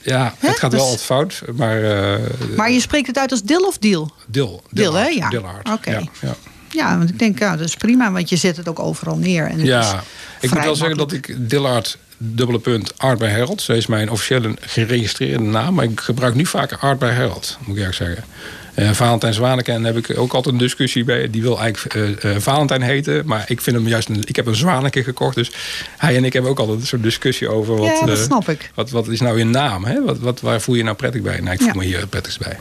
Ja, 0.02 0.34
het 0.40 0.60
gaat 0.60 0.72
Dus- 0.72 0.80
wel 0.80 0.90
wat 0.90 1.02
fout, 1.02 1.42
maar 1.56 1.84
eh 1.84 2.20
Maar 2.56 2.72
je 2.72 2.80
spreekt 2.80 3.08
het 3.08 3.18
uit 3.18 3.32
als 3.32 3.42
dil 3.42 3.68
of 3.68 3.78
deal? 3.78 4.12
Dil. 4.28 4.64
Dil, 4.72 4.94
hè? 4.94 5.08
Ja. 5.08 5.30
Oké. 5.74 5.92
Ja, 5.92 6.02
ja. 6.22 6.36
Ja, 6.70 6.98
want 6.98 7.10
ik 7.10 7.20
denk, 7.20 7.40
ja, 7.40 7.56
dat 7.58 7.68
is 7.68 7.76
prima, 7.76 8.12
want 8.12 8.30
je 8.30 8.36
zet 8.36 8.58
het 8.58 8.68
ook 8.68 8.80
overal 8.80 9.18
neer. 9.18 9.46
En 9.46 9.66
Ja, 9.66 10.04
ik 10.42 10.54
moet 10.54 10.64
wel 10.64 10.76
zeggen 10.76 10.98
dat 10.98 11.12
ik 11.12 11.36
Dillard 11.50 11.98
dubbele 12.18 12.60
punt 12.60 12.98
Art 12.98 13.20
bij 13.20 13.30
Herald. 13.30 13.62
Zo 13.62 13.74
is 13.74 13.88
mijn 13.88 14.12
officiële 14.12 14.54
geregistreerde 14.60 15.44
naam. 15.44 15.74
Maar 15.74 15.86
ik 15.86 16.00
gebruik 16.00 16.36
nu 16.36 16.46
vaker 16.46 16.78
Art 16.78 17.00
bij 17.00 17.12
Herald, 17.12 17.58
moet 17.60 17.70
ik 17.70 17.78
eerlijk 17.78 17.96
zeggen. 17.96 18.24
Eh 18.78 18.92
Valentijn 18.92 19.34
Zwaneke 19.34 19.72
en 19.72 19.84
heb 19.84 19.98
ik 19.98 20.20
ook 20.20 20.34
altijd 20.34 20.54
een 20.54 20.60
discussie 20.60 21.04
bij. 21.04 21.30
Die 21.30 21.42
wil 21.42 21.60
eigenlijk 21.60 21.96
eh, 22.24 22.36
eh, 22.36 22.42
Valentijn 22.42 22.82
heten. 22.82 23.22
Maar 23.26 23.44
ik 23.48 23.62
vind 23.62 23.76
hem 23.76 23.88
juist 23.88 24.10
een, 24.10 24.22
Ik 24.26 24.36
heb 24.36 24.46
een 24.46 24.56
Zwaneke 24.56 25.04
gekocht. 25.04 25.36
Dus 25.36 25.52
hij 25.98 26.16
en 26.16 26.26
ik 26.26 26.34
hebben 26.34 26.52
ook 26.52 26.60
altijd 26.60 26.80
een 26.80 26.86
soort 26.88 27.04
discussie 27.04 27.50
over. 27.50 27.76
Wat, 27.76 28.00
Ja, 28.00 28.06
dat 28.06 28.18
snap 28.18 28.50
ik. 28.50 28.72
Wat, 28.74 28.90
wat 28.90 29.08
is 29.08 29.20
nou 29.20 29.38
je 29.38 29.44
naam? 29.46 29.86
Hè? 29.86 30.04
Wat, 30.04 30.20
wat, 30.20 30.42
waar 30.42 30.62
voel 30.62 30.76
je 30.76 30.84
nou 30.84 30.96
prettig 30.96 31.22
bij? 31.22 31.40
Nou, 31.40 31.52
ik 31.54 31.58
voel 31.60 31.68
Ja. 31.68 31.74
me 31.76 31.84
hier 31.86 32.00
het 32.00 32.10
prettigst 32.10 32.40
bij. 32.40 32.58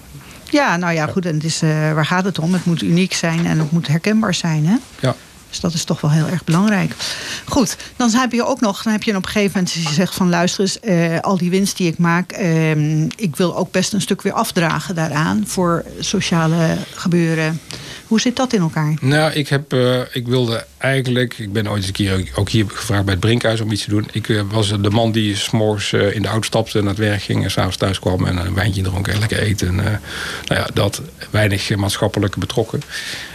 Ja, 0.51 0.77
nou 0.77 0.93
ja, 0.95 1.07
goed. 1.07 1.27
En 1.27 1.35
het 1.35 1.45
is, 1.45 1.61
waar 1.61 2.07
gaat 2.07 2.25
het 2.25 2.39
om? 2.39 2.53
Het 2.53 2.65
moet 2.65 2.83
uniek 2.83 3.13
zijn 3.13 3.47
en 3.47 3.59
het 3.59 3.71
moet 3.71 3.87
herkenbaar 3.87 4.35
zijn, 4.35 4.67
hè? 4.67 4.77
Ja. 5.01 5.15
Dus 5.57 5.71
dat 5.71 5.75
is 5.75 5.85
toch 5.85 6.01
wel 6.01 6.11
heel 6.11 6.27
erg 6.27 6.45
belangrijk. 6.45 6.93
Goed, 7.45 7.77
dan 7.97 8.11
heb 8.11 8.33
je 8.33 8.45
ook 8.45 8.61
nog, 8.61 8.83
dan 8.83 8.93
heb 8.93 9.03
je 9.03 9.17
op 9.17 9.25
een 9.25 9.31
gegeven 9.31 9.53
moment 9.55 9.75
als 9.75 9.83
je 9.83 9.95
zegt 9.95 10.15
van 10.15 10.29
luister 10.29 10.61
eens, 10.61 10.81
eh, 10.81 11.21
al 11.21 11.37
die 11.39 11.51
winst 11.51 11.77
die 11.77 11.89
ik 11.89 11.99
maak, 11.99 12.33
ehm, 12.33 13.09
ik 13.17 13.37
wil 13.37 13.57
ook 13.57 13.71
best 13.71 13.93
een 13.93 14.01
stuk 14.01 14.23
weer 14.23 14.33
afdragen 14.33 14.95
daaraan 14.95 15.45
voor 15.47 15.85
sociale 16.01 16.77
gebeuren. 16.95 17.61
Hoe 18.07 18.21
zit 18.21 18.37
dat 18.37 18.53
in 18.53 18.61
elkaar? 18.61 18.95
Nou, 19.01 19.33
ik, 19.33 19.49
heb, 19.49 19.73
eh, 19.73 20.01
ik 20.13 20.27
wilde 20.27 20.67
eigenlijk... 20.79 21.39
Ik 21.39 21.53
ben 21.53 21.69
ooit 21.69 21.77
eens 21.77 21.87
een 21.87 21.93
keer 21.93 22.31
ook- 22.35 22.49
hier 22.49 22.65
gevraagd 22.69 23.05
bij 23.05 23.13
het 23.13 23.23
Brinkhuis 23.23 23.61
om 23.61 23.71
iets 23.71 23.85
te 23.85 23.91
doen. 23.91 24.09
Ik 24.13 24.29
eh, 24.29 24.41
was 24.51 24.69
de 24.69 24.91
man 24.91 25.13
die 25.13 25.37
s'morgens 25.37 25.93
eh, 25.93 26.15
in 26.15 26.23
de 26.23 26.29
auto 26.29 26.47
stapte... 26.47 26.81
naar 26.81 26.89
het 26.89 26.99
werk 26.99 27.23
ging 27.23 27.45
en 27.45 27.51
s'avonds 27.51 27.77
thuis 27.77 27.99
kwam... 27.99 28.27
en 28.27 28.37
een 28.37 28.55
wijntje 28.55 28.83
dronk 28.83 29.09
en 29.09 29.19
lekker 29.19 29.39
eten. 29.39 29.69
En, 29.69 29.79
eh, 29.79 29.85
nou 30.45 30.61
ja, 30.61 30.67
dat. 30.75 31.03
Weinig 31.31 31.77
maatschappelijk 31.77 32.37
betrokken. 32.37 32.83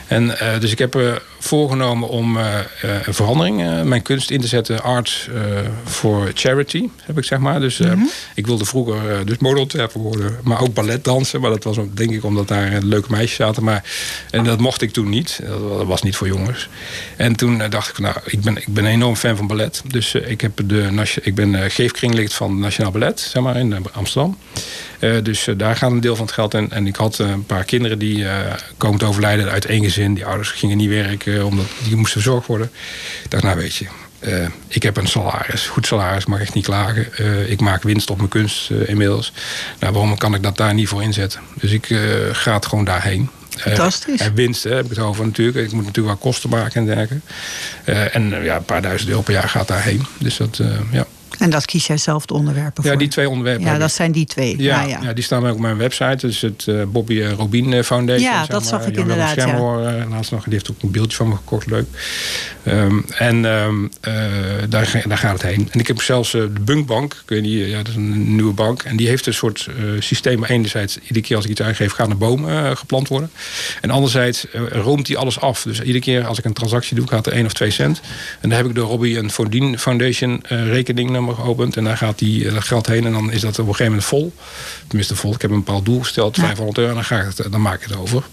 En, 0.08 0.38
dus 0.60 0.72
ik 0.72 0.78
heb 0.78 1.22
voorgenomen 1.40 2.10
om 2.10 2.38
een 2.38 3.14
verandering... 3.14 3.84
mijn 3.84 4.02
kunst 4.02 4.32
in 4.32 4.42
te 4.42 4.48
zetten. 4.48 4.84
Art 4.84 5.30
voor 5.84 6.32
charity, 6.34 6.90
heb 7.04 7.18
ik 7.18 7.24
zeg 7.24 7.40
maar. 7.40 7.60
Dus 7.60 7.80
eh, 7.80 7.92
ik 8.36 8.46
wilde 8.46 8.66
vroeger 8.66 9.26
dus 9.26 9.38
modeontwerper 9.38 10.00
worden. 10.00 10.38
Maar 10.44 10.62
ook 10.62 10.74
balletdansen. 10.74 11.42
Maar 11.42 11.50
dat 11.50 11.64
was 11.64 11.78
denk 11.94 12.12
ik 12.12 12.24
omdat 12.24 12.48
daar 12.48 12.82
leuke 12.82 13.12
meisjes 13.12 13.36
zaten. 13.36 13.64
Maar, 13.64 13.84
en 14.32 14.44
dat 14.44 14.60
mocht 14.60 14.82
ik 14.82 14.92
toen 14.92 15.10
niet. 15.10 15.42
Dat 15.48 15.86
was 15.86 16.02
niet 16.02 16.16
voor 16.16 16.28
jongens. 16.28 16.70
En 17.16 17.36
toen 17.42 17.62
eh, 17.62 17.70
dacht 17.70 17.90
ik, 17.90 18.00
nou, 18.00 18.16
ik 18.26 18.42
ben, 18.42 18.58
ik 18.58 18.68
ben 18.68 18.86
enorm 18.86 19.16
fan 19.16 19.38
van 19.38 19.48
ballet. 19.48 19.82
Dus 19.88 20.14
eh, 20.14 20.30
ik, 20.30 20.42
heb 20.42 20.60
de, 20.66 21.04
ik 21.22 21.36
ben 21.36 21.56
eh, 21.56 21.70
geefkringlid 21.70 22.34
van 22.34 22.60
Nationaal 22.60 22.92
Ballet, 22.92 23.20
zeg 23.20 23.44
maar, 23.44 23.56
in 23.56 23.86
Amsterdam. 23.92 24.38
Dus 25.00 25.48
daar 25.58 25.76
gaat 25.76 25.92
een 25.92 26.02
deel 26.02 26.16
van 26.16 26.26
het 26.26 26.34
geld 26.34 26.54
in. 26.54 26.72
En 26.72 26.88
ik 26.88 26.96
had 26.96 27.18
een 27.18 27.46
paar 27.46 27.64
kinderen 27.64 28.00
die 28.00 28.26
komen 28.78 29.00
te 29.00 29.06
overlijden 29.06 29.50
uit 29.50 29.66
één 29.66 29.84
gezin. 29.84 30.14
Die 30.14 30.26
ouders 30.26 30.50
gingen 30.50 30.78
niet 30.78 30.90
werken, 30.90 31.46
omdat 31.46 31.66
die 31.84 31.96
moesten 31.96 32.22
verzorgd 32.22 32.48
worden. 32.48 32.72
Ik 33.24 33.32
dacht, 33.32 33.44
nou 33.44 33.58
weet 33.58 33.76
je, 33.76 33.86
ik 34.68 34.84
heb 34.84 34.98
een 34.98 35.08
salaris, 35.08 35.68
goed 35.68 35.86
salaris, 35.86 36.26
mag 36.26 36.40
echt 36.40 36.54
niet 36.54 36.66
klagen. 36.66 37.08
Ik 37.52 37.62
maak 37.62 37.84
winst 37.84 38.10
op 38.10 38.18
mijn 38.18 38.30
kunst 38.30 38.70
inmiddels. 38.70 39.34
Nou, 39.80 39.94
waarom 39.94 40.18
kan 40.18 40.34
ik 40.34 40.44
dat 40.44 40.58
daar 40.58 40.74
niet 40.74 40.88
voor 40.88 41.04
inzetten? 41.04 41.40
Dus 41.54 41.72
ik 41.72 41.86
ga 42.32 42.54
het 42.54 42.66
gewoon 42.66 42.86
daarheen. 42.86 43.30
Eh, 43.56 43.62
Fantastisch. 43.64 44.20
en 44.20 44.34
winst, 44.34 44.64
heb 44.64 44.84
ik 44.84 44.90
het 44.90 45.00
over 45.00 45.26
natuurlijk. 45.26 45.58
Ik 45.66 45.72
moet 45.72 45.86
natuurlijk 45.86 46.22
wel 46.22 46.32
kosten 46.32 46.50
maken 46.50 46.74
en 46.74 46.86
dergelijke. 46.86 47.20
Eh, 47.84 48.16
en 48.16 48.34
eh, 48.34 48.44
ja, 48.44 48.56
een 48.56 48.66
paar 48.66 48.82
duizend 48.82 49.10
euro 49.10 49.22
per 49.22 49.34
jaar 49.34 49.50
gaat 49.50 49.68
daarheen. 49.68 50.06
Dus 50.18 50.38
dat, 50.38 50.60
eh, 50.60 50.68
ja. 50.92 51.06
En 51.38 51.50
dat 51.50 51.66
kies 51.66 51.88
jij 51.88 51.98
zelf 51.98 52.26
de 52.26 52.34
onderwerpen 52.34 52.84
voor? 52.84 52.92
ja, 52.92 52.98
die 52.98 53.08
twee 53.08 53.30
onderwerpen. 53.30 53.66
Ja, 53.66 53.78
dat 53.78 53.92
zijn 53.92 54.12
die 54.12 54.26
twee. 54.26 54.62
Ja, 54.62 54.82
Ja, 54.82 54.88
ja. 54.88 55.00
ja. 55.02 55.14
die 55.14 55.24
staan 55.24 55.48
ook 55.48 55.54
op 55.54 55.60
mijn 55.60 55.78
website. 55.78 56.28
Dus 56.28 56.42
het 56.42 56.68
eh, 56.68 56.84
Bobby 56.88 57.22
en 57.22 57.32
Robin 57.32 57.74
eh, 57.74 57.84
Foundation. 57.84 58.32
Ja, 58.32 58.46
dat 58.46 58.50
maar. 58.50 58.70
zag 58.70 58.88
ik 58.88 58.96
Jan 58.96 59.02
inderdaad, 59.02 59.36
ja. 59.36 59.42
Schermhoor, 59.42 59.86
eh, 59.86 60.10
laatst 60.10 60.32
nog. 60.32 60.44
Die 60.44 60.54
heeft 60.54 60.72
ook 60.72 60.82
een 60.82 60.92
beeldje 60.92 61.18
van 61.18 61.28
me 61.28 61.36
gekocht. 61.36 61.66
Leuk. 61.66 61.88
Ehm, 62.64 63.00
en 63.18 63.46
ehm, 63.46 63.88
eh, 64.02 64.14
daar, 64.70 65.04
daar 65.08 65.18
gaat 65.18 65.34
het 65.34 65.42
heen. 65.42 65.68
En 65.72 65.80
ik 65.80 65.88
heb 65.88 66.02
zelfs 66.02 66.32
de 66.32 66.52
Bunkbank. 66.62 67.14
Ik 67.14 67.30
weet 67.30 67.42
niet, 67.42 67.68
ja, 67.68 67.78
dat 67.78 67.88
is 67.88 67.96
een 67.96 68.36
nieuwe 68.36 68.54
bank. 68.54 68.84
En 68.84 68.96
die 68.96 69.08
heeft 69.08 69.26
een 69.26 69.34
soort 69.34 69.68
systeem. 70.00 70.44
Enerzijds, 70.44 70.98
iedere 71.02 71.22
keer 71.22 71.36
als 71.36 71.46
ik 71.46 71.52
iets 71.52 71.62
uitgeef, 71.62 71.92
gaan 71.92 72.10
er 72.10 72.18
bomen 72.18 72.78
geplant 72.78 73.08
worden. 73.08 73.32
En 73.82 73.90
anderzijds 73.90 74.46
roomt 74.72 75.06
die 75.06 75.18
alles 75.18 75.40
af. 75.40 75.64
Dus 75.64 75.80
iedere 75.80 76.00
keer 76.00 76.26
als 76.26 76.38
ik 76.38 76.46
een 76.46 76.54
transactie 76.54 76.96
doe, 76.96 77.08
gaat 77.08 77.26
er 77.26 77.34
1 77.34 77.46
of 77.46 77.54
2 77.54 77.72
cent. 77.72 78.02
En 78.40 78.50
dan 78.50 78.58
heb 78.58 78.68
ik 78.68 78.76
de 78.76 78.82
Robbie 78.82 79.18
en 79.18 79.30
Foundation 79.80 80.44
eh, 80.44 80.64
geopend. 81.30 81.78
En 81.78 81.84
daar 81.84 81.98
gaat 81.98 82.20
die, 82.20 82.48
eh, 82.48 82.54
dat 82.54 82.64
geld 82.64 82.88
heen. 82.88 83.06
En 83.06 83.12
dan 83.12 83.32
is 83.32 83.42
dat 83.42 83.52
op 83.52 83.58
een 83.58 83.66
gegeven 83.66 83.86
moment 83.86 84.06
vol. 84.06 84.34
Tenminste 84.88 85.16
vol. 85.16 85.34
Ik 85.34 85.42
heb 85.42 85.52
een 85.52 85.64
bepaald 85.64 85.86
doel 85.86 86.00
gesteld, 86.00 86.38
500 86.38 86.78
euro. 86.78 86.90
En 86.90 86.96
dan, 86.96 87.04
ga 87.06 87.20
ik 87.20 87.26
het, 87.38 87.52
dan 87.52 87.62
maak 87.62 87.82
ik 87.82 87.90
het 87.90 87.98
over. 87.98 88.24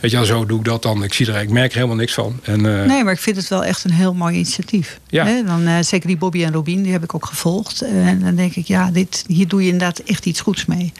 Weet 0.00 0.10
je 0.10 0.26
zo 0.26 0.46
doe 0.46 0.58
ik 0.58 0.64
dat 0.64 0.82
dan. 0.82 1.02
Ik, 1.04 1.12
zie 1.14 1.32
er, 1.32 1.40
ik 1.40 1.50
merk 1.50 1.70
er 1.70 1.74
helemaal 1.76 1.96
niks 1.96 2.12
van. 2.14 2.40
En, 2.42 2.80
eh, 2.80 2.86
Nee, 2.86 3.04
maar 3.04 3.12
ik 3.12 3.18
vind 3.20 3.36
het 3.36 3.48
wel 3.48 3.64
echt 3.64 3.84
een 3.84 3.92
heel 3.92 4.14
mooi 4.14 4.34
initiatief. 4.34 5.00
Ja. 5.08 5.26
Hè, 5.26 5.44
dan, 5.44 5.66
eh, 5.66 5.74
zeker 5.80 6.06
die 6.06 6.16
Bobby 6.16 6.44
en 6.44 6.52
Robin, 6.52 6.82
die 6.82 6.92
heb 6.92 7.02
ik 7.04 7.14
ook 7.14 7.26
gevolgd. 7.26 7.80
Eh, 7.82 8.06
En 8.06 8.20
dan 8.20 8.34
denk 8.34 8.54
ik, 8.56 8.66
ja, 8.66 8.90
dit, 8.90 9.24
hier 9.26 9.48
doe 9.48 9.60
je 9.64 9.70
inderdaad 9.70 9.98
echt 9.98 10.26
iets 10.26 10.40
goeds 10.40 10.66
mee. 10.66 10.92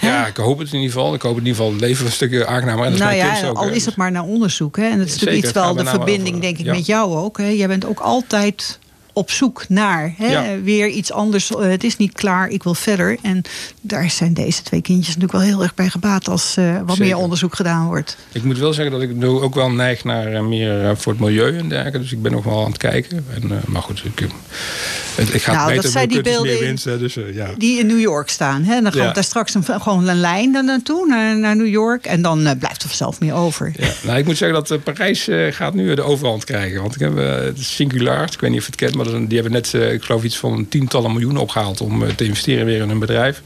ja, 0.00 0.26
ik 0.26 0.36
hoop 0.36 0.58
het 0.58 0.68
in 0.72 0.74
ieder 0.78 0.92
geval. 0.92 1.14
Ik 1.14 1.22
hoop 1.22 1.32
in 1.38 1.38
ieder 1.46 1.54
geval 1.54 1.70
het 1.72 1.80
leven 1.80 2.06
een 2.06 2.12
stukje 2.12 2.46
aangenamer. 2.46 2.84
En 2.84 2.90
dat 2.90 3.00
nou 3.00 3.14
ja, 3.14 3.48
ook, 3.48 3.56
al 3.56 3.68
is 3.68 3.84
het 3.86 3.96
maar 3.96 4.10
naar 4.10 4.22
onderzoek. 4.22 4.76
Hè. 4.76 4.84
En 4.88 4.98
dat 4.98 5.06
is 5.06 5.12
natuurlijk 5.12 5.36
iets 5.38 5.46
het 5.46 5.54
wel 5.54 5.74
de 5.74 5.84
verbinding, 5.84 6.28
over- 6.28 6.40
denk 6.40 6.58
ik, 6.58 6.64
ja. 6.64 6.72
met 6.72 6.86
jou 6.86 7.16
ook. 7.16 7.38
Hè. 7.38 7.46
Jij 7.48 7.68
bent 7.68 7.84
ook 7.86 8.00
altijd 8.00 8.78
op 9.16 9.30
zoek 9.30 9.64
naar 9.68 10.14
hè, 10.16 10.26
Ja. 10.30 10.60
weer 10.62 10.88
iets 10.88 11.12
anders. 11.12 11.50
Eh, 11.54 11.60
het 11.60 11.84
is 11.84 11.96
niet 11.96 12.12
klaar, 12.12 12.48
ik 12.48 12.62
wil 12.62 12.74
verder. 12.74 13.16
En 13.22 13.42
daar 13.80 14.10
zijn 14.10 14.34
deze 14.34 14.62
twee 14.62 14.82
kindjes 14.82 15.06
natuurlijk 15.16 15.32
wel 15.32 15.40
heel 15.54 15.62
erg 15.62 15.74
bij 15.74 15.88
gebaat... 15.88 16.28
als 16.28 16.56
eh, 16.56 16.72
wat 16.78 16.96
Zeker. 16.96 17.04
meer 17.04 17.16
onderzoek 17.22 17.54
gedaan 17.54 17.86
wordt. 17.86 18.16
Ik 18.32 18.42
moet 18.44 18.58
wel 18.58 18.72
zeggen 18.72 18.92
dat 18.92 19.02
ik 19.02 19.14
nu 19.14 19.26
ook 19.26 19.54
wel 19.54 19.70
neig 19.70 20.04
naar 20.04 20.32
eh, 20.32 20.42
meer 20.42 20.96
voor 20.96 21.12
het 21.12 21.20
milieu 21.20 21.58
en 21.58 21.68
dergelijke. 21.68 21.98
Dus 22.00 22.12
ik 22.12 22.22
ben 22.22 22.32
nog 22.32 22.44
wel 22.44 22.58
aan 22.64 22.68
het 22.70 22.76
kijken. 22.78 23.24
En, 23.34 23.60
maar 23.66 23.82
goed, 23.82 24.02
ik, 24.04 24.20
ik 24.20 25.42
ga 25.42 25.52
Nou, 25.52 25.64
het 25.72 25.74
dat 25.74 25.74
beter 25.74 25.90
zijn 25.90 26.08
die 26.08 26.20
beelden 26.22 26.58
winst. 26.58 26.84
hè, 26.84 26.98
Dus, 26.98 27.16
ja. 27.32 27.48
Die 27.58 27.78
in 27.78 27.86
New 27.86 28.00
York 28.00 28.28
staan. 28.28 28.62
Hè. 28.64 28.80
Dan 28.82 28.92
Ja. 28.94 29.04
gaat 29.04 29.14
daar 29.14 29.24
straks 29.24 29.54
een, 29.54 29.64
gewoon 29.64 30.08
een 30.08 30.20
lijn 30.20 30.52
daar 30.52 30.64
naartoe, 30.64 31.06
naar, 31.06 31.38
naar 31.38 31.56
New 31.56 31.66
York. 31.68 32.04
En 32.06 32.22
dan 32.22 32.42
blijft 32.58 32.82
er 32.82 32.88
vanzelf 32.88 33.20
meer 33.20 33.34
over. 33.34 33.72
Ja, 33.76 33.88
nou, 34.02 34.18
ik 34.18 34.24
moet 34.24 34.36
zeggen 34.36 34.64
dat 34.64 34.82
Parijs 34.84 35.28
gaat 35.50 35.74
nu 35.74 35.94
de 35.94 36.02
overhand 36.02 36.44
krijgen. 36.44 36.80
Want 36.82 36.94
ik 36.94 37.00
heb 37.00 37.16
het 37.16 37.58
Singulaar, 37.60 38.30
ik 38.32 38.40
weet 38.40 38.50
niet 38.50 38.58
of 38.60 38.64
je 38.66 38.70
het 38.72 38.80
kent, 38.80 38.94
maar 38.94 39.03
dat 39.04 39.28
die 39.28 39.34
hebben 39.40 39.52
net, 39.52 39.74
eh, 39.74 39.92
ik 39.92 40.02
geloof, 40.02 40.22
iets 40.24 40.36
van 40.36 40.66
tientallen 40.68 41.12
miljoenen 41.12 41.42
opgehaald 41.42 41.80
om 41.80 42.02
eh, 42.04 42.10
te 42.14 42.24
investeren 42.24 42.66
weer 42.66 42.80
in 42.82 42.88
hun 42.88 42.98
bedrijf. 42.98 43.42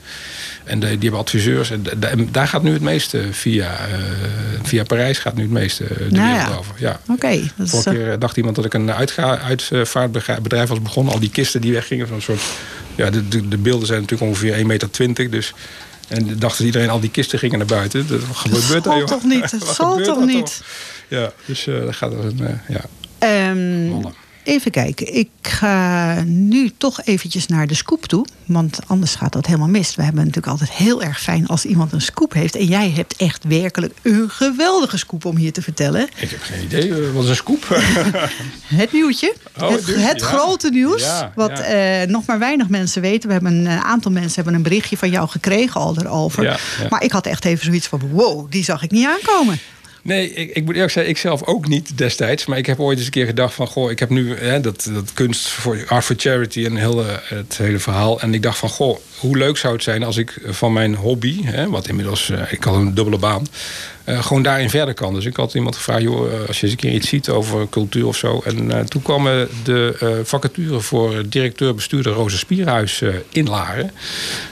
En 0.65 0.83
eh, 0.83 0.89
die 0.89 0.99
hebben 1.01 1.21
adviseurs. 1.21 1.71
En 1.71 1.83
da- 1.83 1.95
da- 1.95 2.25
daar 2.31 2.49
gaat 2.49 2.63
nu 2.63 2.73
het 2.73 2.83
meeste 2.83 3.23
via, 3.31 3.77
via 4.63 4.83
Parijs 4.85 5.19
gaat 5.19 5.35
nu 5.35 5.43
het 5.43 5.51
meeste 5.51 5.85
de 5.85 6.07
Nou 6.11 6.33
wereld 6.33 6.49
ja. 6.51 6.57
over. 6.57 6.75
Ja. 6.79 7.01
Oké, 7.09 7.41
dat 7.57 7.67
is, 7.67 7.71
Vorige 7.71 7.91
keer 7.91 8.19
dacht 8.19 8.37
iemand 8.37 8.57
dat 8.57 8.65
ik 8.65 8.75
een 8.75 8.93
uitga- 8.93 9.39
uitvaartbedrijf 9.39 10.69
was 10.69 10.83
begonnen. 10.83 11.13
Al 11.13 11.21
die 11.21 11.31
kisten 11.31 11.61
die 11.61 11.73
weggingen. 11.73 12.07
Van 12.07 12.17
een 12.17 12.23
soort, 12.23 12.41
ja, 12.95 13.11
de, 13.11 13.29
de, 13.29 13.49
de 13.49 13.59
beelden 13.59 13.87
zijn 13.87 14.01
natuurlijk 14.01 14.31
ongeveer 14.31 14.57
1,20 14.59 14.67
meter. 14.67 15.31
Dus, 15.31 15.53
en 16.09 16.39
dacht 16.39 16.59
dat 16.59 16.67
iedereen 16.67 16.91
al 16.91 17.01
die 17.01 17.11
kisten 17.11 17.39
gingen 17.39 17.59
naar 17.59 17.67
buiten. 17.67 18.07
Dat 18.09 18.21
gebeurt 18.33 18.85
joh? 18.85 19.05
toch 19.07 19.25
niet? 19.25 19.51
Wat 19.65 19.75
zal 19.75 19.97
toch 20.03 20.25
niet? 20.25 20.61
Ja, 21.09 21.33
dus 21.45 21.65
dat 21.65 21.97
gaat 21.97 22.15
als 22.17 22.25
een... 22.25 22.61
ja. 22.69 22.81
Ehm. 23.19 23.91
Even 24.49 24.71
kijken. 24.71 25.15
Ik 25.15 25.29
ga 25.43 26.15
nu 26.27 26.71
toch 26.77 27.01
eventjes 27.05 27.47
naar 27.47 27.67
de 27.67 27.75
scoop 27.75 28.07
toe. 28.07 28.27
Want 28.45 28.79
anders 28.87 29.15
gaat 29.15 29.33
dat 29.33 29.47
helemaal 29.47 29.69
mis. 29.69 29.95
We 29.95 30.03
hebben 30.03 30.21
natuurlijk 30.21 30.47
altijd 30.53 30.71
heel 30.71 31.03
erg 31.03 31.21
fijn 31.21 31.47
als 31.47 31.65
iemand 31.65 31.93
een 31.93 32.01
scoop 32.01 32.33
heeft. 32.33 32.57
En 32.57 32.65
jij 32.65 32.91
hebt 32.91 33.17
echt 33.17 33.45
werkelijk 33.45 33.95
een 34.03 34.31
geweldige 34.31 34.97
scoop 34.97 35.25
om 35.25 35.37
hier 35.37 35.53
te 35.53 35.63
vertellen. 35.63 36.09
Ik 36.17 36.31
heb 36.31 36.43
geen 36.43 36.63
idee. 36.65 36.95
eh, 36.95 37.11
Wat 37.13 37.23
is 37.25 37.29
een 37.31 37.37
scoop? 37.37 37.67
Het 38.65 38.93
nieuwtje. 38.93 39.35
Oh, 39.61 39.69
het 39.71 39.87
het 39.87 39.87
nieuws, 39.87 40.03
het 40.09 40.21
ja. 40.21 40.27
grote 40.27 40.71
nieuws. 40.71 41.03
Ja, 41.03 41.33
wat 41.35 41.49
ja. 41.51 41.63
eh, 41.63 42.09
nog 42.09 42.27
maar 42.27 42.39
weinig 42.39 42.69
mensen 42.69 43.03
weten. 43.03 43.27
We 43.29 43.35
hebben 43.35 43.55
een 43.55 43.67
eh, 43.67 43.81
aantal 43.85 44.11
mensen 44.13 44.35
hebben 44.35 44.55
een 44.55 44.63
berichtje 44.63 44.97
van 44.97 45.11
jou 45.11 45.29
gekregen 45.29 45.81
al 45.81 45.97
erover. 45.99 46.61
Maar 46.91 47.03
ik 47.03 47.13
had 47.13 47.27
echt 47.27 47.45
even 47.45 47.65
zoiets 47.65 47.87
van: 47.87 48.01
wow, 48.11 48.51
die 48.51 48.65
zag 48.65 48.83
ik 48.83 48.91
niet 48.91 49.07
aankomen. 49.07 49.59
Nee, 50.03 50.33
ik, 50.33 50.51
ik 50.55 50.65
moet 50.65 50.75
eerlijk 50.75 50.93
zeggen, 50.93 51.13
ik 51.13 51.19
zelf 51.19 51.45
ook 51.45 51.69
niet 51.69 51.99
destijds. 51.99 52.47
Maar 52.47 52.59
ik 52.59 52.67
heb 52.67 52.81
ooit 52.81 52.97
eens 52.97 53.07
een 53.07 53.13
keer 53.13 53.27
gedacht 53.27 53.55
van... 53.55 53.67
Goh, 53.67 53.91
ik 53.91 53.99
heb 53.99 54.11
nu 54.11 54.37
hè, 54.37 54.61
dat, 54.61 54.91
dat 54.93 55.13
kunst 55.13 55.49
voor 55.49 55.85
Art 55.89 56.05
for 56.05 56.15
Charity 56.19 56.65
en 56.65 56.77
heel, 56.77 57.05
eh, 57.05 57.15
het 57.25 57.59
hele 57.59 57.79
verhaal. 57.79 58.21
En 58.21 58.35
ik 58.35 58.43
dacht 58.43 58.59
van, 58.59 58.69
goh, 58.69 58.99
hoe 59.19 59.37
leuk 59.37 59.57
zou 59.57 59.75
het 59.75 59.83
zijn 59.83 60.03
als 60.03 60.17
ik 60.17 60.41
van 60.45 60.73
mijn 60.73 60.95
hobby... 60.95 61.45
Hè, 61.45 61.69
wat 61.69 61.89
inmiddels, 61.89 62.31
eh, 62.31 62.53
ik 62.53 62.65
had 62.65 62.75
een 62.75 62.95
dubbele 62.95 63.19
baan... 63.19 63.47
eh, 64.09 64.23
gewoon 64.23 64.43
daarin 64.43 64.71
verder 64.71 64.95
kan. 64.95 65.15
Dus 65.15 65.25
ik 65.25 65.37
had 65.37 65.55
iemand 65.55 65.77
gevraagd, 65.77 66.03
joh, 66.03 66.33
eh, 66.33 66.47
als 66.47 66.57
je 66.61 66.63
eens 66.63 66.73
een 66.73 66.79
keer 66.79 66.93
iets 66.93 67.09
ziet 67.09 67.29
over 67.29 67.69
cultuur 67.69 68.07
of 68.07 68.17
zo. 68.17 68.41
En 68.45 68.71
eh, 68.71 68.85
toen 68.85 69.03
kwamen 69.03 69.49
de 69.65 70.21
vacature 70.25 70.81
voor 70.81 71.29
directeur-bestuurder 71.29 72.13
Roze 72.13 72.39
Spierhuis 72.39 73.03
in 73.29 73.49
Laren 73.49 73.91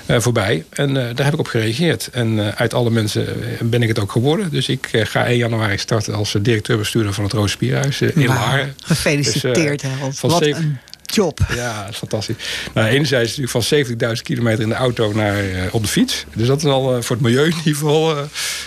voorbij. 0.07 0.65
En 0.71 0.95
daar 0.95 1.25
heb 1.25 1.33
ik 1.33 1.39
op 1.39 1.47
gereageerd. 1.47 2.09
En 2.13 2.57
uit 2.57 2.75
alle 2.75 2.91
mensen 2.91 3.27
ben 3.61 3.83
ik 3.83 3.89
het 3.89 3.99
ook 3.99 4.13
geworden. 4.13 4.51
Dus 4.51 4.69
ik 4.69 4.89
ga 4.93 5.27
1 5.27 5.37
januari 5.37 5.79
starten 5.79 6.15
als 6.15 6.37
directeur-bestuurder 6.41 7.13
van 7.13 7.25
het 7.25 7.33
Roze 7.33 7.49
Spierhuis 7.49 8.01
in. 8.01 8.27
Laren. 8.27 8.75
Gefeliciteerd, 8.85 9.81
Dus, 9.81 9.91
Harold. 9.91 10.19
van 10.19 10.31
Wat 10.31 10.43
een 10.43 10.79
job. 11.15 11.39
Ja, 11.55 11.83
dat 11.83 11.91
is 11.93 11.97
fantastisch. 11.99 12.37
Nou, 12.75 12.89
enerzijds 12.89 13.37
natuurlijk 13.37 13.67
van 13.99 14.15
70.000 14.17 14.23
kilometer 14.23 14.63
in 14.63 14.69
de 14.69 14.75
auto 14.75 15.13
naar 15.13 15.39
eh, 15.39 15.63
op 15.71 15.83
de 15.83 15.89
fiets. 15.89 16.25
Dus 16.35 16.47
dat 16.47 16.59
is 16.59 16.65
al 16.65 16.97
eh, 16.97 17.03
voor 17.03 17.17
het 17.17 17.25
milieu 17.25 17.45
in 17.45 17.57
ieder 17.57 17.73
geval 17.75 18.17
eh, 18.17 18.23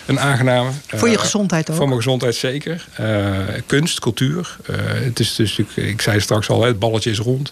een 0.06 0.20
aangename. 0.20 0.70
Voor 0.88 1.08
je 1.10 1.16
Eh, 1.16 1.22
gezondheid 1.22 1.70
ook. 1.70 1.76
Voor 1.76 1.86
mijn 1.88 1.98
gezondheid 1.98 2.36
zeker. 2.36 2.86
Eh, 2.94 3.28
kunst, 3.66 4.00
cultuur. 4.00 4.58
Eh, 4.66 4.76
het 5.04 5.20
is 5.20 5.36
dus 5.36 5.58
natuurlijk, 5.58 5.90
ik 5.90 6.02
zei 6.02 6.20
straks 6.20 6.50
al, 6.50 6.62
hè, 6.62 6.68
het 6.68 6.80
balletje 6.80 7.10
is 7.12 7.18
rond. 7.20 7.52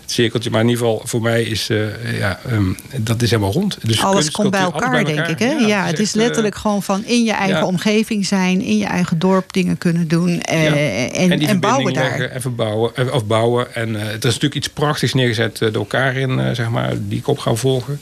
Het 0.00 0.10
cirkeltje. 0.10 0.50
Maar 0.50 0.60
in 0.60 0.68
ieder 0.68 0.84
geval, 0.84 1.02
voor 1.04 1.22
mij 1.22 1.42
is 1.42 1.68
eh, 1.70 2.18
ja, 2.18 2.40
ehm, 2.50 2.72
dat 2.96 3.22
is 3.22 3.30
helemaal 3.30 3.52
rond. 3.52 3.78
Dus 3.82 4.02
Alles 4.02 4.14
kunst, 4.14 4.30
komt 4.30 4.50
bij 4.50 4.60
elkaar, 4.60 5.04
denk 5.04 5.26
ik. 5.26 5.38
Hè? 5.38 5.50
Ja, 5.52 5.86
het 5.86 5.98
is 5.98 6.06
echt, 6.06 6.16
eh, 6.16 6.22
letterlijk 6.22 6.54
gewoon 6.56 6.82
van 6.82 7.04
in 7.04 7.24
je 7.24 7.32
eigen 7.32 7.58
ja. 7.58 7.66
omgeving 7.66 8.26
zijn, 8.26 8.60
in 8.62 8.78
je 8.78 8.84
eigen 8.84 9.18
dorp 9.18 9.52
dingen 9.52 9.78
kunnen 9.78 10.08
doen 10.08 10.40
eh, 10.42 11.20
en, 11.20 11.38
die 11.38 11.48
en 11.48 11.60
bouwen 11.60 11.92
daar. 11.94 12.20
en 12.20 12.40
verbouwen, 12.40 12.96
eh, 12.96 13.12
of 13.14 13.24
bouwen. 13.24 13.74
En 13.74 13.96
eh, 13.96 14.06
er 14.06 14.24
is 14.26 14.37
natuurlijk 14.42 14.66
iets 14.66 14.74
prachtigs 14.74 15.14
neergezet 15.14 15.62
eh, 15.62 15.72
door 15.72 15.82
elkaar 15.82 16.16
in, 16.16 16.40
eh, 16.40 16.54
zeg 16.54 16.68
maar, 16.68 16.92
die 16.98 17.18
ik 17.18 17.26
op 17.26 17.38
ga 17.38 17.54
volgen. 17.54 18.00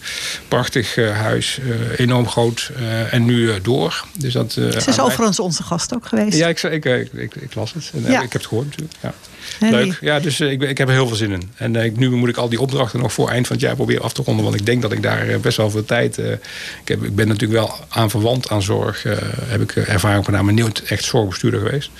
Prachtig 0.48 0.96
eh, 0.96 1.20
huis, 1.20 1.58
enorm 1.96 2.28
groot 2.28 2.70
en 3.10 3.24
nu 3.24 3.60
door. 3.60 4.04
Dus 4.18 4.32
dat, 4.32 4.52
Ze 4.52 4.82
is 4.86 5.00
overigens 5.00 5.40
onze 5.40 5.62
gast 5.62 5.94
ook 5.94 6.06
geweest. 6.06 6.38
Ja, 6.38 6.48
ik, 6.48 6.62
ik, 6.62 6.84
ik, 6.84 7.34
ik, 7.34 7.54
las 7.54 7.72
het. 7.72 7.90
En, 7.94 8.10
Ja. 8.10 8.22
Ik 8.22 8.32
heb 8.32 8.40
het 8.40 8.46
gehoord 8.46 8.66
natuurlijk. 8.66 8.94
Ja. 9.02 9.14
Die- 9.60 9.70
Leuk. 9.70 9.98
Ja, 10.00 10.20
dus 10.20 10.40
eh, 10.40 10.50
ik, 10.50 10.62
ik 10.62 10.78
heb 10.78 10.88
er 10.88 10.94
heel 10.94 11.06
veel 11.06 11.16
zin 11.16 11.32
in. 11.32 11.50
En 11.56 11.76
eh, 11.76 11.92
nu 11.96 12.10
moet 12.10 12.28
ik 12.28 12.36
al 12.36 12.48
die 12.48 12.60
opdrachten 12.60 13.00
nog 13.00 13.12
voor 13.12 13.30
eind 13.30 13.46
van 13.46 13.56
het 13.56 13.64
jaar 13.64 13.74
proberen 13.74 14.02
af 14.02 14.12
te 14.12 14.22
ronden. 14.22 14.44
Want 14.44 14.56
ik 14.56 14.66
denk 14.66 14.82
dat 14.82 14.92
ik 14.92 15.02
daar 15.02 15.28
eh, 15.28 15.38
best 15.38 15.56
wel 15.56 15.70
veel 15.70 15.84
tijd... 15.84 16.18
ik, 16.18 16.38
heb, 16.84 17.02
ik 17.04 17.14
ben 17.14 17.28
natuurlijk 17.28 17.60
wel 17.60 17.74
aan 17.88 18.10
verwant 18.10 18.48
aan 18.50 18.62
zorg. 18.62 19.02
heb 19.46 19.60
ik 19.60 19.76
ervaring 19.76 20.26
maar 20.26 20.54
nooit 20.54 20.82
echt 20.82 21.04
zorgbestuurder 21.04 21.60
geweest. 21.60 21.90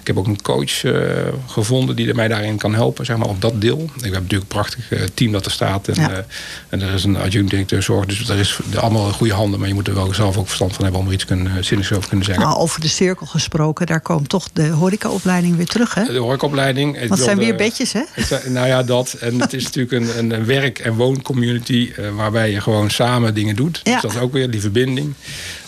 Ik 0.00 0.06
heb 0.06 0.18
ook 0.18 0.26
een 0.26 0.42
coach 0.42 0.82
gevonden 1.46 1.96
die 1.96 2.14
mij 2.14 2.28
daarin 2.28 2.56
kan 2.56 2.74
helpen, 2.74 3.04
zeg 3.04 3.16
maar, 3.16 3.28
op 3.28 3.40
dat 3.40 3.60
deel. 3.60 3.82
Ik 3.96 4.02
heb 4.02 4.12
natuurlijk 4.12 4.42
een 4.42 4.46
prachtig 4.46 4.88
team 5.14 5.32
dat 5.32 5.44
er 5.44 5.50
staat. 5.50 5.88
En, 5.88 5.94
Ja. 5.94 6.24
en 6.68 6.80
er 6.80 6.94
is 6.94 7.04
een 7.04 7.16
adjunct-directeur 7.16 7.82
zorg. 7.82 8.06
Dus 8.06 8.28
er 8.28 8.38
is 8.38 8.58
allemaal 8.76 9.12
goede 9.12 9.32
handen. 9.32 9.58
Maar 9.58 9.68
je 9.68 9.74
moet 9.74 9.88
er 9.88 9.94
wel 9.94 10.14
zelf 10.14 10.36
ook 10.36 10.46
verstand 10.46 10.72
van 10.74 10.82
hebben 10.84 11.00
om 11.00 11.06
er 11.06 11.12
iets 11.12 11.24
kunnen, 11.24 11.64
zinnigs 11.64 11.92
over 11.92 12.08
kunnen 12.08 12.26
zeggen. 12.26 12.44
Nou, 12.44 12.58
over 12.58 12.80
de 12.80 12.88
cirkel 12.88 13.26
gesproken, 13.26 13.86
daar 13.86 14.00
komt 14.00 14.28
toch 14.28 14.48
de 14.52 14.68
horecaopleiding 14.68 15.56
weer 15.56 15.66
terug, 15.66 15.94
hè? 15.94 16.04
De 16.04 16.18
Want 16.98 17.10
het 17.10 17.18
zijn 17.18 17.38
weer 17.38 17.56
bedjes, 17.56 17.92
hè? 17.92 18.02
Het 18.12 18.26
zijn- 18.26 18.52
nou 18.52 18.66
ja, 18.66 18.82
dat. 18.82 19.12
En 19.20 19.40
het 19.40 19.52
is 19.52 19.64
natuurlijk 19.64 19.92
een, 19.92 20.18
een, 20.18 20.30
een 20.30 20.44
werk- 20.44 20.78
en 20.78 20.94
wooncommunity 20.94 21.92
eh, 21.96 22.08
waarbij 22.14 22.50
je 22.50 22.60
gewoon 22.60 22.90
samen 22.90 23.34
dingen 23.34 23.56
doet. 23.56 23.80
Ja. 23.82 23.92
Dus 23.92 24.02
dat 24.02 24.10
is 24.10 24.18
ook 24.18 24.32
weer 24.32 24.50
die 24.50 24.60
verbinding. 24.60 25.14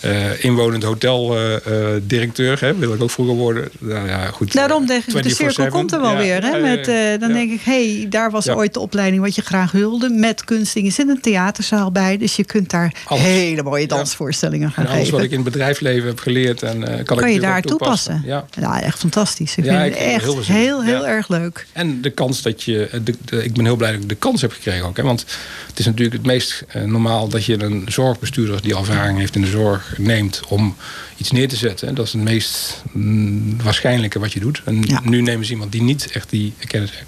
Eh, 0.05 0.45
inwonend 0.45 0.83
hoteldirecteur, 0.83 2.61
hè, 2.61 2.75
wil 2.77 2.93
ik 2.95 3.03
ook 3.03 3.11
vroeger 3.11 3.35
worden. 3.35 3.69
Nou 3.79 4.09
ja, 4.09 4.27
goed. 4.27 4.53
Daarom 4.53 4.87
denk 4.87 5.05
ik, 5.07 5.13
de 5.23 5.23
24/7. 5.23 5.35
cirkel 5.37 5.69
komt 5.69 5.93
er 5.93 6.01
wel 6.01 6.11
Ja, 6.11 6.17
weer. 6.19 6.43
Hè? 6.45 6.61
Met, 6.61 6.89
eh, 6.89 6.95
dan 7.21 7.29
ja. 7.29 7.35
denk 7.35 7.53
ik, 7.53 7.61
hé, 7.63 7.97
hey, 7.99 8.07
daar 8.09 8.31
was 8.31 8.49
ooit 8.49 8.75
de 8.75 8.81
opleiding 8.81 9.23
wat 9.23 9.35
je 9.35 9.43
graag 9.43 9.73
wilde. 9.73 10.09
Met 10.09 10.45
kunstdingen. 10.45 10.89
Er 10.89 10.95
zit 10.95 11.09
een 11.09 11.21
theaterzaal 11.21 11.91
bij. 11.93 12.17
Dus 12.17 12.37
je 12.37 12.45
kunt 12.45 12.71
daar 12.71 12.95
Alles. 13.05 13.23
hele 13.23 13.63
mooie 13.63 13.87
dansvoorstellingen 13.87 14.71
gaan 14.71 14.85
En 14.85 14.91
alles 14.91 15.03
geven. 15.03 15.15
wat 15.17 15.25
ik 15.27 15.31
in 15.31 15.41
het 15.41 15.53
bedrijfsleven 15.53 16.07
heb 16.09 16.19
geleerd, 16.19 16.63
en, 16.63 16.83
eh, 16.99 17.05
kan, 17.05 17.17
ik 17.17 17.23
kan 17.23 17.33
je 17.33 17.41
daar 17.41 17.63
toepassen. 17.63 18.23
Ja. 18.25 18.45
Echt 18.83 18.99
fantastisch. 18.99 19.57
Ik 19.57 19.65
vind 19.65 19.77
ik 19.77 19.85
het 19.85 19.95
echt 19.95 20.25
heel 20.47 20.83
heel, 20.83 21.07
erg 21.07 21.29
leuk. 21.29 21.67
En 21.73 22.01
de 22.01 22.11
kans 22.11 22.43
dat 22.43 22.63
je. 22.63 22.87
eh, 22.87 23.01
De, 23.05 23.15
de- 23.25 23.45
ik 23.45 23.53
ben 23.53 23.65
heel 23.65 23.77
blij 23.77 23.93
dat 23.93 24.03
ik 24.03 24.09
de 24.09 24.15
kans 24.15 24.41
heb 24.41 24.53
gekregen 24.53 24.87
ook. 24.87 24.97
Hè? 24.97 25.03
Want 25.03 25.25
het 25.69 25.79
is 25.79 25.85
natuurlijk 25.87 26.17
het 26.17 26.27
meest 26.27 26.65
eh, 26.69 26.83
normaal 26.83 27.29
dat 27.29 27.45
je 27.45 27.63
een 27.63 27.85
zorgbestuurder 27.89 28.63
die 28.63 28.77
ervaring 28.77 29.19
heeft 29.19 29.35
in 29.35 29.41
de 29.41 29.47
zorg 29.47 29.94
neemt 29.99 30.41
om 30.49 30.77
iets 31.17 31.31
neer 31.31 31.49
te 31.49 31.57
zetten. 31.57 31.89
En 31.89 31.95
dat 31.95 32.07
is 32.07 32.13
het 32.13 32.23
meest 32.23 32.83
mm, 32.93 33.63
waarschijnlijke 33.63 34.19
wat 34.19 34.33
je 34.33 34.41
doet. 34.41 34.63
En 34.65 34.83
Ja. 34.83 35.01
nu 35.05 35.21
nemen 35.23 35.47
ze 35.47 35.53
iemand 35.53 35.73
die 35.73 35.83
niet 35.83 36.11
echt 36.13 36.31
die 36.31 36.53
kennis 36.67 36.91
heeft. 36.91 37.05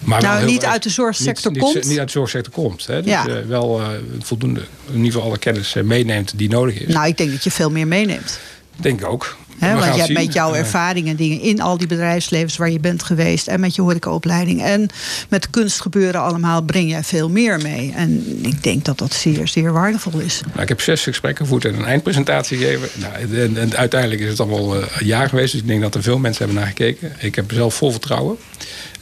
Maar 0.00 0.22
Nou, 0.22 0.44
niet 0.44 0.64
uit 0.64 0.82
de 0.82 0.90
zorgsector 0.90 1.52
niet, 1.52 1.60
komt. 1.60 1.84
Niet 1.84 1.98
uit 1.98 2.06
de 2.06 2.12
zorgsector 2.12 2.52
komt. 2.52 2.86
Hè? 2.86 3.02
Dus 3.02 3.10
Ja. 3.10 3.26
eh, 3.26 3.34
wel 3.46 3.80
eh, 3.80 3.88
voldoende, 4.20 4.60
in 4.88 4.96
ieder 4.96 5.12
geval 5.12 5.26
alle 5.26 5.38
kennis 5.38 5.74
eh, 5.74 5.82
meeneemt 5.82 6.32
die 6.36 6.48
nodig 6.48 6.74
is. 6.80 6.94
Nou, 6.94 7.06
ik 7.06 7.16
denk 7.16 7.30
dat 7.30 7.44
je 7.44 7.50
veel 7.50 7.70
meer 7.70 7.86
meeneemt. 7.86 8.38
Denk 8.76 9.00
ik 9.00 9.06
ook. 9.06 9.36
Want 9.70 9.94
je 9.94 10.00
hebt 10.00 10.12
met 10.12 10.32
jouw 10.32 10.54
ervaringen 10.54 11.10
en 11.10 11.16
dingen 11.16 11.40
in 11.40 11.60
al 11.60 11.78
die 11.78 11.86
bedrijfslevens 11.86 12.56
waar 12.56 12.70
je 12.70 12.80
bent 12.80 13.02
geweest. 13.02 13.46
En 13.46 13.60
met 13.60 13.74
je 13.74 13.82
horecaopleiding. 13.82 14.62
En 14.62 14.88
met 15.28 15.50
kunstgebeuren 15.50 16.20
allemaal 16.20 16.62
breng 16.62 16.90
jij 16.90 17.02
veel 17.02 17.28
meer 17.30 17.60
mee. 17.60 17.92
En 17.96 18.38
ik 18.42 18.62
denk 18.62 18.84
dat 18.84 18.98
dat 18.98 19.12
zeer, 19.12 19.48
zeer 19.48 19.72
waardevol 19.72 20.18
is. 20.20 20.40
Nou, 20.46 20.62
ik 20.62 20.68
heb 20.68 20.80
zes 20.80 21.02
gesprekken 21.02 21.44
gevoerd 21.44 21.64
en 21.64 21.74
een 21.74 21.84
eindpresentatie 21.84 22.58
gegeven. 22.58 22.88
Nou, 22.94 23.40
en, 23.40 23.56
en 23.56 23.76
uiteindelijk 23.76 24.20
is 24.20 24.28
het 24.28 24.40
allemaal 24.40 24.76
eh, 24.76 24.86
een 24.98 25.06
jaar 25.06 25.28
geweest. 25.28 25.52
Dus 25.52 25.60
ik 25.60 25.66
denk 25.66 25.80
dat 25.80 25.94
er 25.94 26.02
veel 26.02 26.18
mensen 26.18 26.44
hebben 26.44 26.62
naar 26.62 26.72
gekeken. 26.72 27.12
Ik 27.18 27.34
heb 27.34 27.52
zelf 27.52 27.74
vol 27.74 27.90
vertrouwen. 27.90 28.36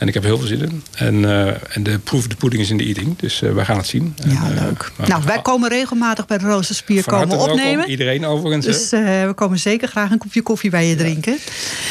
En 0.01 0.09
ik 0.09 0.15
heb 0.15 0.23
heel 0.23 0.39
veel 0.39 0.47
zin 0.47 0.61
in. 0.61 0.83
En, 0.95 1.25
eh, 1.25 1.47
en 1.77 1.83
de 1.83 1.99
proof 1.99 2.27
de 2.27 2.35
pudding 2.35 2.63
is 2.63 2.71
in 2.71 2.77
de 2.77 2.85
eating. 2.85 3.19
Dus 3.19 3.43
eh, 3.43 3.53
we 3.53 3.65
gaan 3.65 3.77
het 3.77 3.87
zien. 3.87 4.15
Ja, 4.27 4.45
En, 4.45 4.57
eh, 4.57 4.63
leuk. 4.63 4.91
Nou, 5.07 5.23
wij 5.27 5.43
komen 5.43 5.69
regelmatig 5.69 6.27
bij 6.27 6.39
de 6.39 6.45
Rozenspier 6.45 7.05
komen 7.05 7.29
welkom. 7.29 7.51
opnemen. 7.51 7.89
Iedereen 7.89 8.27
overigens. 8.27 8.67
Dus 8.67 8.91
we 8.91 9.33
komen 9.35 9.59
zeker 9.59 9.89
graag 9.89 10.11
een 10.11 10.19
kopje 10.19 10.43
koffie 10.43 10.71
bij 10.71 10.87
je 10.87 10.97
drinken. 10.97 11.39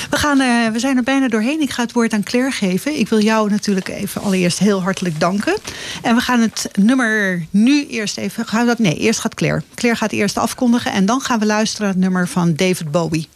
We, 0.10 0.18
gaan, 0.18 0.38
we 0.74 0.80
zijn 0.80 0.98
er 0.98 1.04
bijna 1.04 1.28
doorheen. 1.28 1.62
Ik 1.62 1.70
ga 1.70 1.82
het 1.84 1.92
woord 1.92 2.14
aan 2.14 2.24
Claire 2.24 2.52
geven. 2.52 3.00
Ik 3.00 3.10
wil 3.10 3.22
jou 3.22 3.50
natuurlijk 3.50 3.88
even 3.88 4.22
allereerst 4.22 4.60
heel 4.60 4.82
hartelijk 4.82 5.20
danken. 5.20 5.58
En 6.02 6.16
we 6.16 6.22
gaan 6.22 6.42
het 6.42 6.70
nummer 6.80 7.46
nu 7.50 7.88
eerst 7.88 8.18
even... 8.18 8.48
Gaan 8.48 8.62
we 8.62 8.68
dat, 8.68 8.80
nee, 8.80 8.96
eerst 8.96 9.20
gaat 9.20 9.34
Claire. 9.34 9.62
Claire 9.76 10.00
gaat 10.00 10.12
eerst 10.12 10.38
afkondigen. 10.38 10.92
En 10.92 11.06
dan 11.06 11.22
gaan 11.22 11.40
we 11.40 11.46
luisteren 11.46 11.86
naar 11.86 11.96
het 11.96 12.04
nummer 12.04 12.28
van 12.28 12.56
David 12.56 12.92
Bowie. 12.92 13.28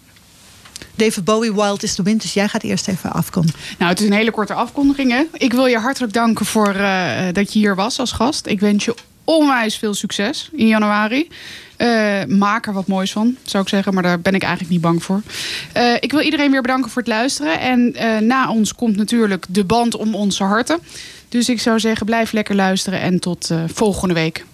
David 0.96 1.24
Bowie, 1.24 1.54
Wild 1.54 1.84
is 1.84 1.96
the 1.96 2.04
Wind. 2.04 2.22
Dus 2.22 2.34
jij 2.34 2.48
gaat 2.48 2.64
eerst 2.64 2.88
even 2.88 3.12
afkondigen. 3.12 3.60
Nou, 3.78 3.92
het 3.92 4.00
is 4.00 4.06
een 4.06 4.14
hele 4.14 4.32
korte 4.32 4.54
afkondiging. 4.54 5.12
Hè? 5.12 5.24
Ik 5.34 5.54
wil 5.54 5.66
je 5.66 5.78
hartelijk 5.78 6.14
danken 6.14 6.46
voor 6.46 6.74
eh, 6.74 7.28
dat 7.32 7.54
je 7.54 7.60
hier 7.60 7.76
was 7.76 8.00
als 8.00 8.12
gast. 8.12 8.46
Ik 8.46 8.60
wens 8.60 8.86
je 8.86 8.96
onwijs 9.24 9.76
veel 9.76 9.94
succes 9.94 10.50
in 10.54 10.68
januari. 10.68 11.28
Eh, 11.76 12.24
maak 12.28 12.68
er 12.68 12.74
wat 12.74 12.88
moois 12.88 13.12
van, 13.12 13.36
zou 13.44 13.64
ik 13.64 13.70
zeggen. 13.70 13.94
Maar 13.94 14.04
daar 14.04 14.20
ben 14.20 14.34
ik 14.34 14.42
eigenlijk 14.42 14.72
niet 14.72 14.82
bang 14.82 15.04
voor. 15.04 15.22
Eh, 15.74 15.94
ik 16.00 16.12
wil 16.12 16.22
iedereen 16.22 16.52
weer 16.52 16.62
bedanken 16.62 16.92
voor 16.92 17.02
het 17.02 17.12
luisteren. 17.12 17.60
En 17.60 17.96
na 18.28 18.50
ons 18.50 18.76
komt 18.76 18.96
natuurlijk 18.96 19.46
de 19.50 19.64
band 19.64 19.96
om 19.96 20.16
onze 20.16 20.44
harten. 20.44 20.80
Dus 21.30 21.50
ik 21.50 21.62
zou 21.62 21.80
zeggen, 21.80 22.06
blijf 22.06 22.32
lekker 22.32 22.56
luisteren. 22.56 23.02
En 23.02 23.20
tot 23.20 23.50
volgende 23.74 24.14
week. 24.14 24.46